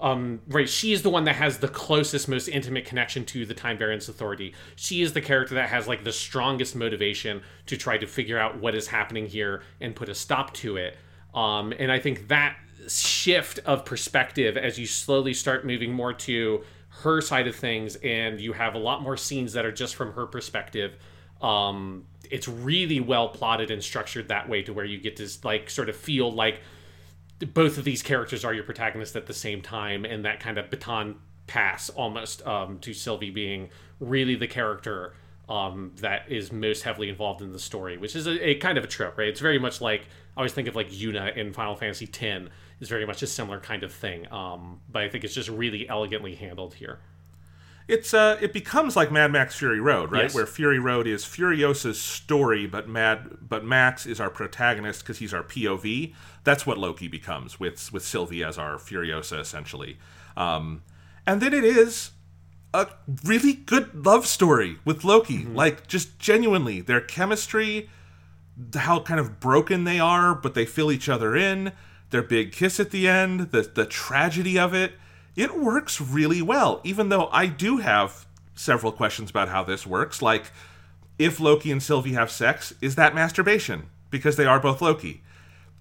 [0.00, 3.52] Um, right, she is the one that has the closest, most intimate connection to the
[3.52, 4.54] Time Variance Authority.
[4.74, 8.58] She is the character that has like the strongest motivation to try to figure out
[8.58, 10.96] what is happening here and put a stop to it.
[11.34, 12.56] Um, and I think that
[12.88, 18.40] shift of perspective as you slowly start moving more to her side of things and
[18.40, 20.96] you have a lot more scenes that are just from her perspective
[21.40, 25.68] um it's really well plotted and structured that way to where you get to like
[25.68, 26.60] sort of feel like
[27.54, 30.70] both of these characters are your protagonists at the same time and that kind of
[30.70, 33.68] baton pass almost um, to sylvie being
[33.98, 35.14] really the character
[35.48, 38.84] um, that is most heavily involved in the story which is a, a kind of
[38.84, 39.28] a trope right?
[39.28, 40.02] It's very much like
[40.36, 43.58] i always think of like yuna in final fantasy x is very much a similar
[43.60, 47.00] kind of thing um, but i think it's just really elegantly handled here
[47.90, 50.24] it's uh it becomes like Mad Max Fury Road, right?
[50.24, 50.34] Yes.
[50.34, 55.34] Where Fury Road is Furiosa's story, but Mad but Max is our protagonist because he's
[55.34, 56.14] our POV.
[56.44, 59.98] That's what Loki becomes with with Sylvie as our Furiosa essentially.
[60.36, 60.82] Um,
[61.26, 62.12] and then it is
[62.72, 62.86] a
[63.24, 65.44] really good love story with Loki.
[65.44, 67.90] Like just genuinely, their chemistry,
[68.74, 71.72] how kind of broken they are, but they fill each other in.
[72.10, 74.92] Their big kiss at the end, the the tragedy of it,
[75.36, 76.80] it works really well.
[76.84, 80.50] Even though I do have several questions about how this works, like
[81.18, 83.88] if Loki and Sylvie have sex, is that masturbation?
[84.10, 85.22] Because they are both Loki.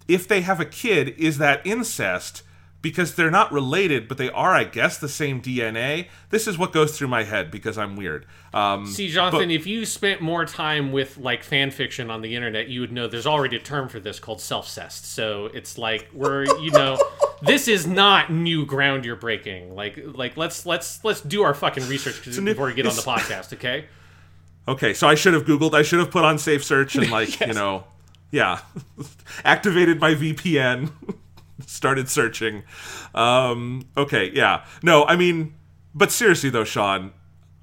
[0.07, 2.43] If they have a kid, is that incest?
[2.81, 6.07] Because they're not related, but they are, I guess, the same DNA.
[6.29, 8.25] This is what goes through my head because I'm weird.
[8.53, 12.35] Um, See, Jonathan, but- if you spent more time with like fan fiction on the
[12.35, 15.11] internet, you would know there's already a term for this called self-cest.
[15.11, 16.97] So it's like we're, you know,
[17.41, 19.75] this is not new ground you're breaking.
[19.75, 23.51] Like, like let's let's let's do our fucking research before we get on the podcast,
[23.53, 23.85] okay?
[24.69, 25.73] Okay, so I should have Googled.
[25.73, 27.83] I should have put on safe search and like you know,
[28.31, 28.59] yeah,
[29.43, 30.91] activated my VPN,
[31.69, 32.63] started searching.
[33.13, 35.55] Um, okay, yeah, no, I mean,
[35.93, 37.13] but seriously though, Sean,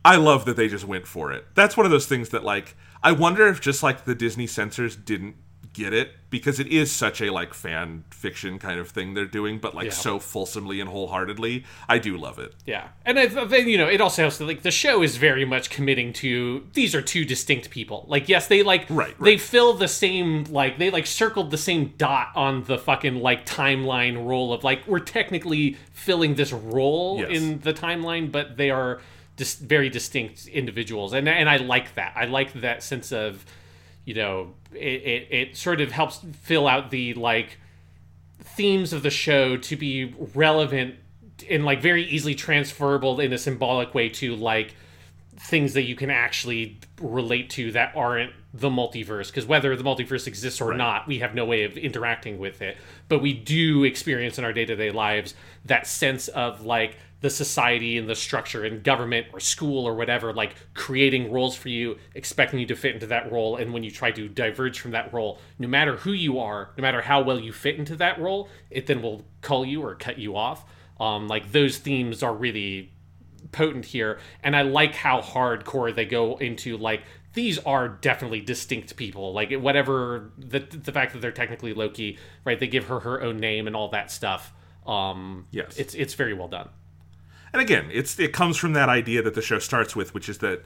[0.05, 1.47] I love that they just went for it.
[1.55, 4.97] That's one of those things that like I wonder if just like the Disney censors
[4.97, 5.37] didn't
[5.77, 9.59] get it because it is such a like fan fiction kind of thing they're doing,
[9.59, 9.91] but like Yeah.
[9.93, 11.65] so fulsomely and wholeheartedly.
[11.89, 12.55] I do love it.
[12.65, 15.45] Yeah, and I, then you know it also helps that like the show is very
[15.45, 18.07] much committing to these are two distinct people.
[18.09, 21.93] Like yes, they like Right, they fill the same like they like circled the same
[21.99, 27.31] dot on the fucking like timeline role of like we're technically filling this role Yes.
[27.31, 29.01] in the timeline, but they are
[29.37, 32.13] just very distinct individuals, and and I like that.
[32.17, 33.45] I like that sense of
[34.07, 37.59] you know it, it, it sort of helps fill out the like
[38.41, 40.95] themes of the show to be relevant
[41.51, 44.75] and like very easily transferable in a symbolic way to like
[45.39, 49.27] things that you can actually relate to that aren't the multiverse.
[49.27, 52.79] Because whether the multiverse exists or not we have no way of interacting with it.
[53.09, 55.35] But we do experience in our day-to-day lives
[55.67, 60.33] that sense of like the society and the structure and government or school or whatever
[60.33, 63.91] like creating roles for you expecting you to fit into that role and when you
[63.91, 67.41] try to diverge from that role no matter who you are no matter how well
[67.41, 70.65] you fit into that role it then will call you or cut you off.
[71.01, 72.93] Um, like those themes are really
[73.53, 77.03] potent here and i like how hardcore they go into like
[77.37, 79.35] these are definitely distinct people.
[79.35, 83.37] Like whatever the the fact that they're technically loki right they give her her own
[83.37, 84.53] name and all that stuff.
[84.87, 85.77] Um Yes.
[85.77, 86.71] it's it's very well done
[87.53, 90.39] And again, it's it comes from that idea that the show starts with, which is
[90.39, 90.63] that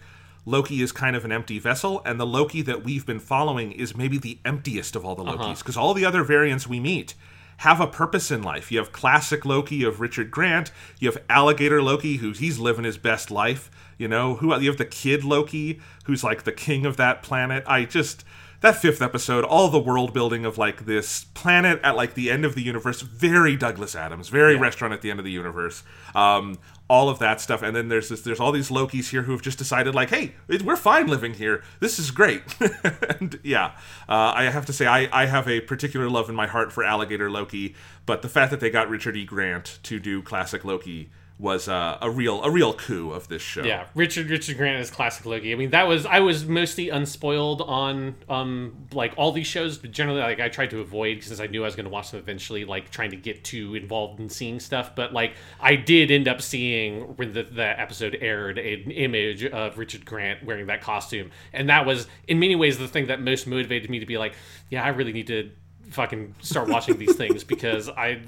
[0.47, 3.97] Loki is kind of an empty vessel, and the Loki that we've been following is
[3.97, 5.45] maybe the emptiest of all the uh-huh.
[5.45, 7.15] Lokis, because all the other variants we meet
[7.59, 8.73] have a purpose in life.
[8.73, 12.97] You have classic Loki of Richard Grant, you have alligator Loki, who he's living his
[12.97, 13.71] best life.
[13.99, 17.63] You know, who you have the kid Loki, who's like the king of that planet.
[17.67, 18.25] I just
[18.61, 22.45] that fifth episode, all the world building of like this planet at like the end
[22.45, 25.83] of the universe, very Douglas Adams, very restaurant at the end of the universe.
[26.15, 26.59] Um,
[26.89, 29.43] all of that stuff, and then there's this, there's all these Lokis here who have
[29.43, 31.63] just decided like, hey, it- we're fine living here.
[31.79, 32.43] This is great.
[33.21, 33.67] and yeah,
[34.09, 36.83] uh, I have to say I I have a particular love in my heart for
[36.85, 37.75] Alligator Loki,
[38.07, 39.25] but the fact that they got Richard E.
[39.25, 43.65] Grant to do classic Loki was uh, a real a real coup of this show.
[43.65, 45.53] Yeah, Richard Richard Grant is classic Loki.
[45.53, 49.91] I mean, that was I was mostly unspoiled on um like all these shows, but
[49.91, 52.21] generally like I tried to avoid since I knew I was going to watch them
[52.21, 54.95] eventually, like trying to get too involved in seeing stuff.
[54.95, 59.79] But like I did end up seeing when the, the episode aired an image of
[59.79, 63.47] Richard Grant wearing that costume, and that was in many ways the thing that most
[63.47, 64.35] motivated me to be like,
[64.69, 65.51] yeah, I really need to
[65.91, 68.21] fucking start watching these things because I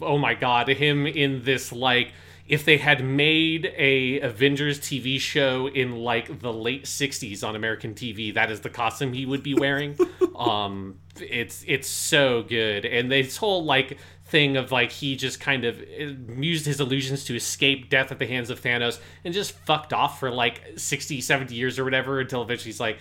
[0.00, 2.12] oh my god him in this like
[2.46, 7.94] if they had made a Avengers TV show in like the late 60s on American
[7.94, 9.96] TV that is the costume he would be wearing
[10.36, 15.64] um it's it's so good and this whole like thing of like he just kind
[15.64, 19.52] of uh, used his illusions to escape death at the hands of Thanos and just
[19.52, 22.98] fucked off for like 60 70 years or whatever until eventually he's like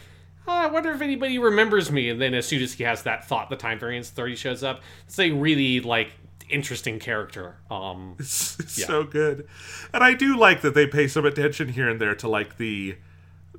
[0.47, 2.09] oh, I wonder if anybody remembers me.
[2.09, 4.81] And then as soon as he has that thought, the time variance authority shows up.
[5.07, 6.11] It's a really like
[6.49, 7.57] interesting character.
[7.71, 8.85] Um, It's, it's Yeah.
[8.87, 9.47] so good,
[9.93, 12.95] and I do like that they pay some attention here and there to like the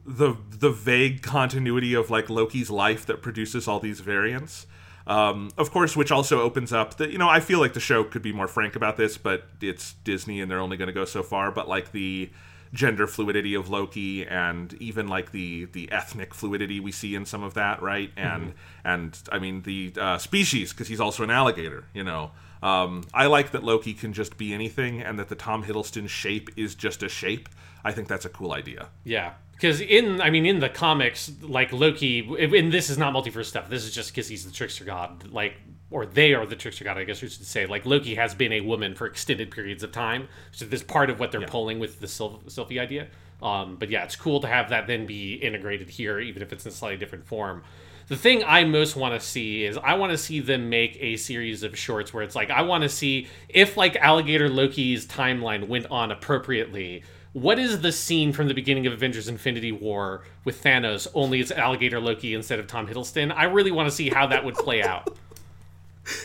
[0.06, 4.66] the the vague continuity of like Loki's life that produces all these variants.
[5.06, 8.04] Um, of course, which also opens up that you know I feel like the show
[8.04, 11.04] could be more frank about this, but it's Disney and they're only going to go
[11.04, 11.50] so far.
[11.50, 12.30] But like the
[12.72, 17.42] gender fluidity of Loki and even like the the ethnic fluidity we see in some
[17.42, 18.10] of that, right?
[18.16, 18.54] And
[18.84, 22.32] and I mean the uh, species because he's also an alligator, you know.
[22.64, 26.48] Um, I like that Loki can just be anything, and that the Tom Hiddleston shape
[26.56, 27.50] is just a shape.
[27.84, 28.88] I think that's a cool idea.
[29.04, 33.44] Yeah, because in I mean in the comics, like Loki, and this is not multiverse
[33.44, 33.68] stuff.
[33.68, 35.56] This is just because he's the trickster god, like
[35.90, 36.96] or they are the trickster god.
[36.96, 39.92] I guess we should say like Loki has been a woman for extended periods of
[39.92, 40.28] time.
[40.52, 43.08] So this part of what they're pulling with the Syl- Sylvie idea.
[43.42, 46.64] Um, but yeah, it's cool to have that then be integrated here, even if it's
[46.64, 47.62] in a slightly different form.
[48.06, 51.16] The thing I most want to see is I want to see them make a
[51.16, 55.68] series of shorts where it's like I want to see if like Alligator Loki's timeline
[55.68, 57.02] went on appropriately.
[57.32, 61.50] What is the scene from the beginning of Avengers Infinity War with Thanos, only it's
[61.50, 63.34] Alligator Loki instead of Tom Hiddleston?
[63.34, 65.16] I really want to see how that would play out.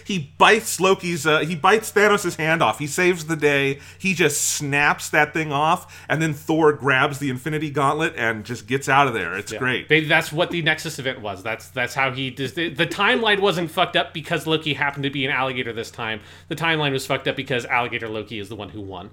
[0.03, 1.25] He bites Loki's.
[1.25, 2.79] Uh, he bites Thanos' hand off.
[2.79, 3.79] He saves the day.
[3.97, 8.67] He just snaps that thing off, and then Thor grabs the Infinity Gauntlet and just
[8.67, 9.37] gets out of there.
[9.37, 9.89] It's great.
[9.89, 11.43] Maybe that's what the Nexus event was.
[11.43, 12.53] That's that's how he does.
[12.53, 16.21] The, the timeline wasn't fucked up because Loki happened to be an alligator this time.
[16.49, 19.11] The timeline was fucked up because Alligator Loki is the one who won.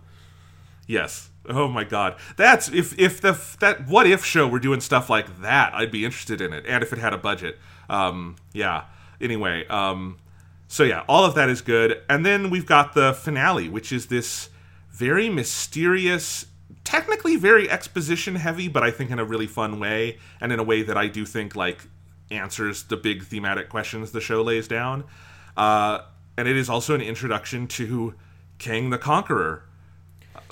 [0.86, 1.30] Yes.
[1.48, 2.16] Oh my God.
[2.36, 6.04] That's if if the that what if show were doing stuff like that, I'd be
[6.04, 7.58] interested in it, and if it had a budget.
[7.88, 8.84] Um, yeah.
[9.20, 9.64] Anyway.
[9.68, 10.18] Um,
[10.68, 14.06] so yeah, all of that is good, and then we've got the finale, which is
[14.06, 14.50] this
[14.90, 16.46] very mysterious,
[16.84, 20.64] technically very exposition heavy, but I think in a really fun way, and in a
[20.64, 21.86] way that I do think like
[22.30, 25.04] answers the big thematic questions the show lays down.
[25.56, 26.00] Uh,
[26.36, 28.14] and it is also an introduction to
[28.58, 29.62] Kang the Conqueror,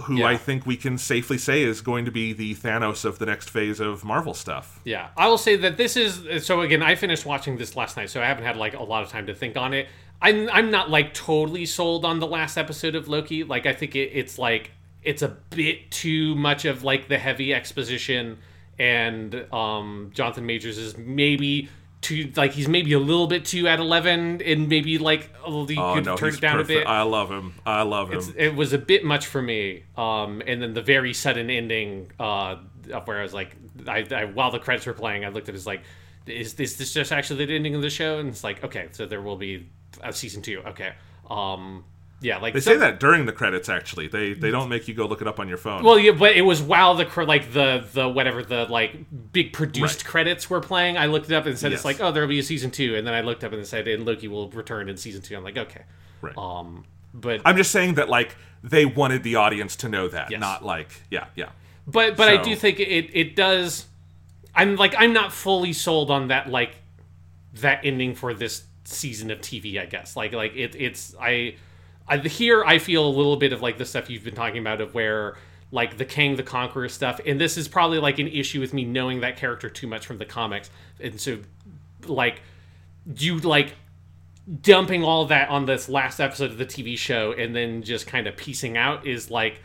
[0.02, 0.26] who Yeah.
[0.26, 3.51] I think we can safely say is going to be the Thanos of the next
[3.51, 4.81] phase of Marvel stuff.
[4.84, 6.60] Yeah, I will say that this is so.
[6.62, 9.09] Again, I finished watching this last night, so I haven't had like a lot of
[9.10, 9.89] time to think on it.
[10.25, 13.44] I'm I'm not like totally sold on the last episode of Loki.
[13.44, 14.70] Like, I think it, it's like
[15.03, 18.39] it's a bit too much of like the heavy exposition,
[18.78, 21.69] and um, Jonathan Majors is maybe
[22.01, 25.70] too like he's maybe a little bit too at eleven, and maybe like a little,
[25.70, 26.70] you Oh could no, turn it down perfect.
[26.70, 27.55] a bit I love him.
[27.67, 28.35] I love him.
[28.36, 29.85] it was a bit much for me.
[29.94, 32.57] Um, and then the very sudden ending uh,
[32.93, 33.55] of where I was like,
[33.86, 35.83] I, I while the credits were playing, I looked at it as like,
[36.27, 38.19] is, is this just actually the ending of the show?
[38.20, 39.69] And it's like, okay, so there will be
[40.02, 40.60] a season two.
[40.66, 40.92] Okay.
[41.31, 41.84] Um,
[42.20, 43.68] yeah, like They so- say that during the credits.
[43.68, 45.82] Actually, they they don't make you go look it up on your phone.
[45.84, 48.97] Well, yeah, but it was while the like the the whatever the like
[49.32, 50.10] big produced Right.
[50.10, 50.97] credits were playing.
[50.97, 51.81] I looked it up and said Yes.
[51.81, 53.86] it's like, oh, there'll be a season two, and then I looked up and said,
[53.89, 55.36] and Loki will return in season two.
[55.36, 55.82] I'm like, okay.
[56.23, 56.36] right.
[56.39, 60.40] Um, but I'm just saying that like they wanted the audience to know that, Yes.
[60.40, 61.50] not like yeah, yeah.
[61.86, 63.86] But but I do think it it does.
[64.55, 66.76] I'm like I'm not fully sold on that like
[67.55, 69.81] that ending for this season of TV.
[69.81, 71.57] I guess like like it it's I,
[72.09, 74.81] I here I feel a little bit of like the stuff you've been talking about
[74.81, 75.37] of where
[75.71, 78.85] like the Kang the Conqueror stuff, and this is probably like an issue with me
[78.85, 81.39] knowing that character too much from the comics, and so
[82.07, 82.43] like
[83.17, 83.75] you like
[84.61, 88.27] dumping all that on this last episode of the TV show and then just kind
[88.27, 89.61] of piecing out is like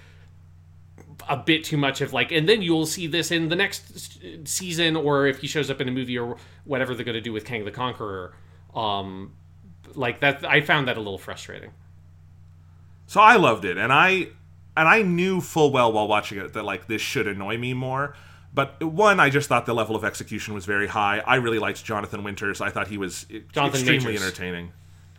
[1.28, 4.96] a bit too much of like and then you'll see this in the next season
[4.96, 7.44] or if he shows up in a movie or whatever they're going to do with
[7.44, 8.34] Kang the Conqueror
[8.76, 9.34] um
[9.96, 11.72] like that I found that a little frustrating.
[13.08, 14.28] So I loved it, and I
[14.78, 18.16] and I knew full well while watching it that like this should annoy me more.
[18.54, 21.20] But one, I just thought the level of execution was very high.
[21.20, 22.62] I really liked Jonathan Winters.
[22.62, 24.24] I thought he was Jonathan extremely Majors.
[24.24, 24.72] entertaining.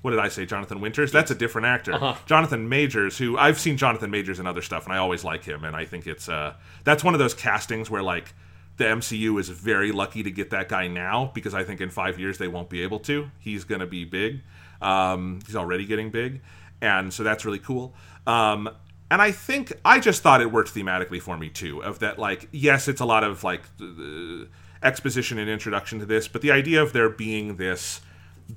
[0.03, 0.47] What did I say?
[0.47, 1.13] Jonathan Winters?
[1.13, 1.93] That's a different actor.
[1.93, 2.15] Uh-huh.
[2.27, 5.65] Jonathan Majors, who I've seen Jonathan Majors in other stuff, and I always like him.
[5.65, 6.55] And I think it's uh,
[6.85, 8.35] that's one of those castings where like
[8.81, 12.19] the MCU is very lucky to get that guy now because I think in five
[12.19, 13.31] years they won't be able to.
[13.39, 14.41] He's going to be big.
[14.81, 16.41] Um, he's already getting big,
[16.81, 17.95] and so that's really cool.
[18.27, 18.71] Um,
[19.11, 21.83] and I think I just thought it worked thematically for me too.
[21.85, 24.47] Of that, like, yes, it's a lot of like uh,
[24.83, 28.01] exposition and introduction to this, but the idea of there being this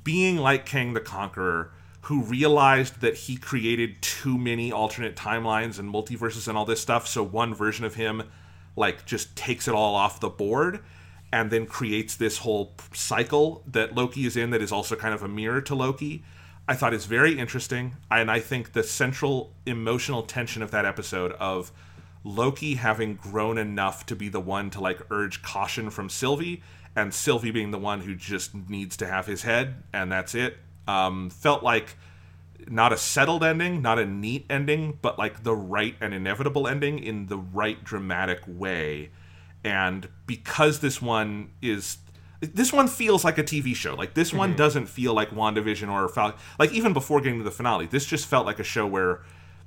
[0.06, 1.72] being like Kang the Conqueror,
[2.04, 7.10] who realized that he created too many alternate timelines and multiverses and all this stuff,
[7.10, 8.24] so one version of him
[8.76, 10.80] like just takes it all off the board
[11.32, 15.24] and then creates this whole cycle that Loki is in that is also kind of
[15.24, 16.24] a mirror to Loki.
[16.68, 21.34] I thought is very interesting, and I think the central emotional tension of that episode
[21.34, 21.72] of
[22.24, 26.62] Loki having grown enough to be the one to like urge caution from Sylvie,
[26.96, 30.58] and Sylvie being the one who just needs to have his head, and that's it.
[30.88, 31.98] Um, felt like
[32.70, 37.00] not a settled ending, not a neat ending, but like the right and inevitable ending
[37.00, 39.12] in the right dramatic way.
[39.64, 41.98] And because this one is
[42.42, 43.96] this one feels like a TV show.
[43.96, 44.58] Like this one mm-hmm.
[44.58, 46.40] doesn't feel like WandaVision or Falcon.
[46.60, 49.22] Like even before getting to the finale, this just felt like a show where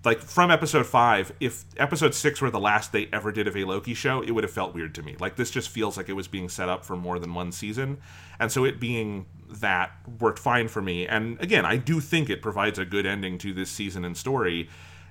[0.05, 3.65] like from episode 5, if episode 6 were the last they ever did of a
[3.65, 5.16] Loki show, it would have felt weird to me.
[5.18, 7.99] Like this just feels like it was being set up for more than one season.
[8.39, 11.07] And so it being that worked fine for me.
[11.07, 14.68] And again, I do think it provides a good ending to this season and story.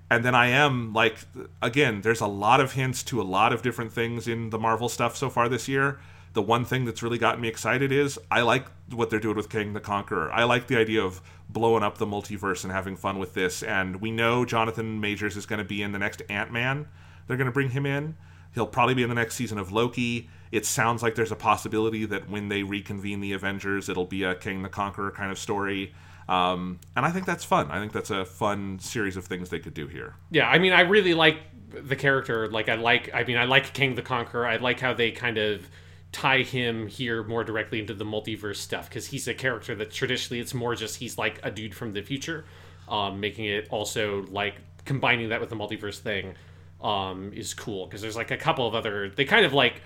[0.09, 1.19] And then I am like,
[1.61, 4.87] again, there's a lot of hints to a lot of different things in the Marvel
[4.87, 5.99] stuff so far this year.
[6.33, 9.49] The one thing that's really gotten me excited is I like what they're doing with
[9.49, 10.31] Kang the Conqueror.
[10.31, 13.63] I like the idea of blowing up the multiverse and having fun with this.
[13.63, 16.87] And we know Jonathan Majors is going to be in the next Ant Man.
[17.27, 18.15] They're going to bring him in.
[18.53, 20.29] He'll probably be in the next season of Loki.
[20.51, 24.35] It sounds like there's a possibility that when they reconvene the Avengers, it'll be a
[24.35, 25.93] Kang the Conqueror kind of story.
[26.29, 27.69] Um, and I think that's fun.
[27.69, 30.15] I think that's a fun series of things they could do here.
[30.31, 31.37] Yeah, I mean, I really like
[31.69, 32.47] the character.
[32.47, 34.47] Like, I like, I mean, I like Kang the Conqueror.
[34.47, 35.69] I like how they kind of
[36.15, 40.39] tie him here more directly into the multiverse stuff because he's a character that traditionally
[40.39, 42.45] it's more just he's like a dude from the future,
[42.87, 46.33] um, making it also like combining that with the multiverse thing
[46.81, 49.81] um, is cool because there's like a couple of other they kind of like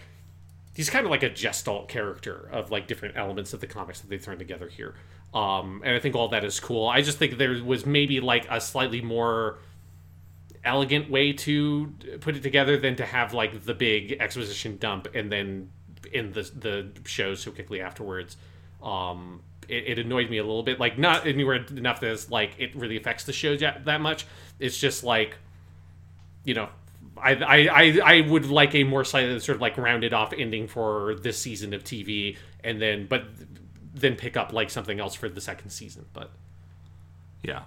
[0.75, 4.07] he's kind of like a gestalt character of like different elements of the comics that
[4.11, 4.93] they've thrown together here.
[5.33, 6.87] Um, and I think all that is cool.
[6.87, 9.57] I just think there was maybe like a slightly more
[10.63, 11.91] elegant way to
[12.21, 15.69] put it together than to have like the big exposition dump and then
[16.13, 18.37] in the the show so quickly afterwards.
[18.81, 22.51] Um, it, it annoyed me a little bit, like not anywhere enough that it's like
[22.57, 24.25] it really affects the show that, that much.
[24.59, 25.37] It's just like,
[26.43, 26.69] you know,
[27.17, 30.67] I, I, I, I would like a more slightly sort of like rounded off ending
[30.67, 33.25] for this season of TV, and then but
[33.93, 36.05] then pick up like something else for the second season.
[36.13, 36.31] But
[37.43, 37.63] Yeah.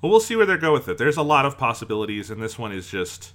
[0.00, 0.98] Well, we'll see where they go with it.
[0.98, 3.32] There's a lot of possibilities, and this one is just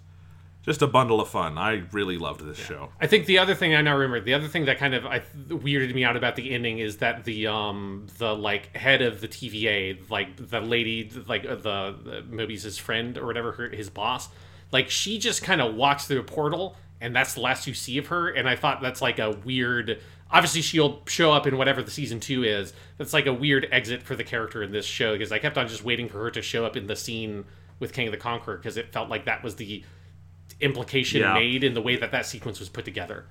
[0.68, 1.58] just a bundle of fun.
[1.58, 2.90] I really loved this show.
[3.00, 5.22] I think the other thing I now remember, the other thing that kind of I,
[5.48, 9.30] weirded me out about the ending is that the um the like head of the
[9.30, 14.28] TVA, like the lady, like uh, the, the Mobius's friend or whatever, her, his boss,
[14.74, 17.98] like she just kind of walks through a portal, and that's the last you see
[17.98, 18.28] of her.
[18.28, 20.02] And I thought that's like a weird.
[20.30, 22.74] Obviously, she'll show up in whatever the season two is.
[22.98, 25.70] That's like a weird exit for the character in this show because I kept on
[25.70, 27.46] just waiting for her to show up in the scene
[27.80, 29.86] with Kang of the Conqueror because it felt like that was the
[30.60, 31.34] implication Yeah.
[31.34, 33.26] made in the way that that sequence was put together.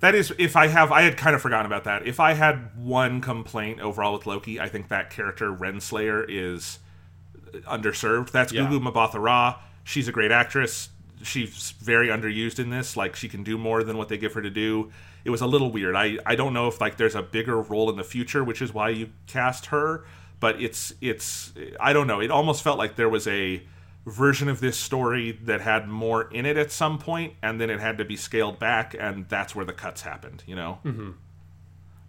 [0.00, 2.06] That is, if I have, I had kind of forgotten about that.
[2.06, 6.80] If I had one complaint overall with Loki, I think that character Renslayer is
[7.68, 8.30] underserved.
[8.30, 8.62] That's Yeah.
[8.66, 9.58] Gugu Mbatha-Raw.
[9.84, 10.88] She's a great actress.
[11.22, 12.96] She's very underused in this.
[12.96, 14.90] Like she can do more than what they give her to do.
[15.24, 15.94] It was a little weird.
[15.94, 18.74] I I don't know if like there's a bigger role in the future, which is
[18.74, 20.04] why you cast her.
[20.40, 22.20] But it's it's I don't know.
[22.20, 23.62] It almost felt like there was a
[24.06, 27.80] version of this story that had more in it at some point, and then it
[27.80, 30.42] had to be scaled back, and that's where the cuts happened.
[30.46, 30.78] You know.
[30.84, 31.10] Mm-hmm.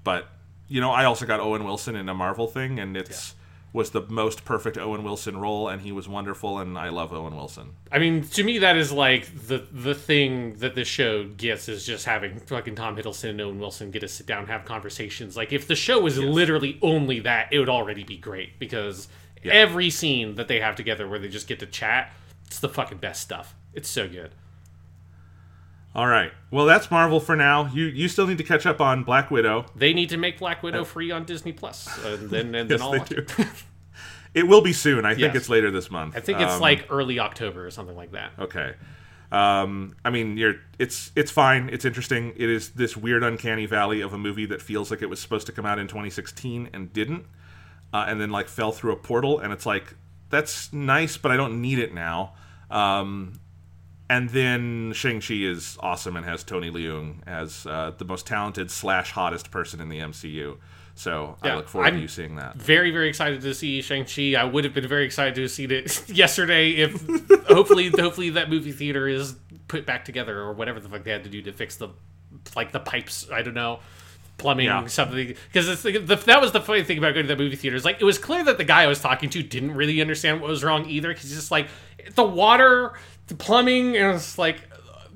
[0.03, 0.27] But
[0.67, 3.35] you know, I also got Owen Wilson in a Marvel thing, and it's
[3.73, 7.35] was the most perfect Owen Wilson role, and he was wonderful, and I love Owen
[7.35, 7.73] Wilson.
[7.91, 11.83] I mean, to me, that is like the the thing that this show gets is
[11.85, 15.35] just having fucking Tom Hiddleston and Owen Wilson get to sit down and have conversations.
[15.35, 19.07] Like, if the show was literally only that, it would already be great because
[19.51, 22.11] every scene that they have together where they just get to chat,
[22.45, 23.55] it's the fucking best stuff.
[23.73, 24.31] It's so good.
[25.95, 27.69] All right, well that's Marvel for now.
[27.71, 29.65] You you still need to catch up on Black Widow.
[29.75, 32.81] They need to make Black Widow free on Disney Plus, and then and then Yes,
[32.81, 33.15] I'll they watch do.
[33.17, 33.33] it.
[34.33, 35.05] It will be soon.
[35.05, 35.35] I think Yes.
[35.35, 36.17] it's later this month.
[36.17, 38.31] I think it's Um, like early October or something like that.
[38.39, 38.73] Okay.
[39.31, 41.69] Um, I mean, you're it's it's fine.
[41.71, 42.33] It's interesting.
[42.35, 45.45] It is this weird, uncanny valley of a movie that feels like it was supposed
[45.45, 47.27] to come out in 2016 and didn't,
[47.93, 49.39] uh, and then like fell through a portal.
[49.39, 49.93] And it's like
[50.29, 52.33] that's nice, but I don't need it now.
[52.71, 53.39] Um,
[54.09, 58.69] and then Shang Chi is awesome and has Tony Leung as uh, the most talented
[58.71, 60.57] slash hottest person in the MCU.
[60.95, 62.55] So I look forward I'm- to you seeing that.
[62.55, 64.35] very very excited to see Shang-Chi.
[64.39, 67.01] I would have been very excited to have seen it yesterday if
[67.47, 69.35] hopefully hopefully that movie theater is
[69.67, 71.89] put back together or whatever the fuck they had to do to fix the
[72.55, 73.79] like the pipes, I don't know,
[74.43, 74.85] plumbing Yeah.
[74.87, 77.55] something because it's the, the, that was the funny thing about going to the movie
[77.55, 77.83] theaters.
[77.83, 80.49] Like it was clear that the guy I was talking to didn't really understand what
[80.49, 81.67] was wrong either he's just like
[82.13, 82.93] the water,
[83.27, 84.61] the plumbing and it's like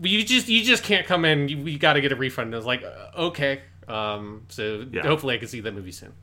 [0.02, 1.50] you just you just can't come in.
[1.50, 2.48] You, you got to get a refund.
[2.48, 3.62] And I was like, uh, okay.
[3.88, 5.02] Um, so Yeah.
[5.04, 6.14] hopefully I can see that movie soon.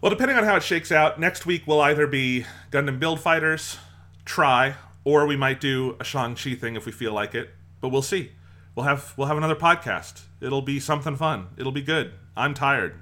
[0.00, 3.76] Well, depending on how it shakes out, next week will either be Gundam Build Fighters,
[4.24, 7.50] Try, or we might do a Shang-Chi thing if we feel like it.
[7.80, 8.32] But we'll see.
[8.74, 10.22] We'll have we'll have another podcast.
[10.40, 11.48] It'll be something fun.
[11.56, 12.12] It'll be good.
[12.36, 12.94] I'm tired.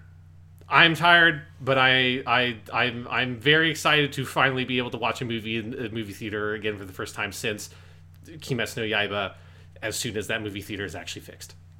[0.68, 5.22] I'm tired, but I I I'm I'm very excited to finally be able to watch
[5.22, 7.70] a movie in a movie theater again for the first time since
[8.26, 9.34] Kimetsu no Yaiba.
[9.80, 11.54] As soon as that movie theater is actually fixed.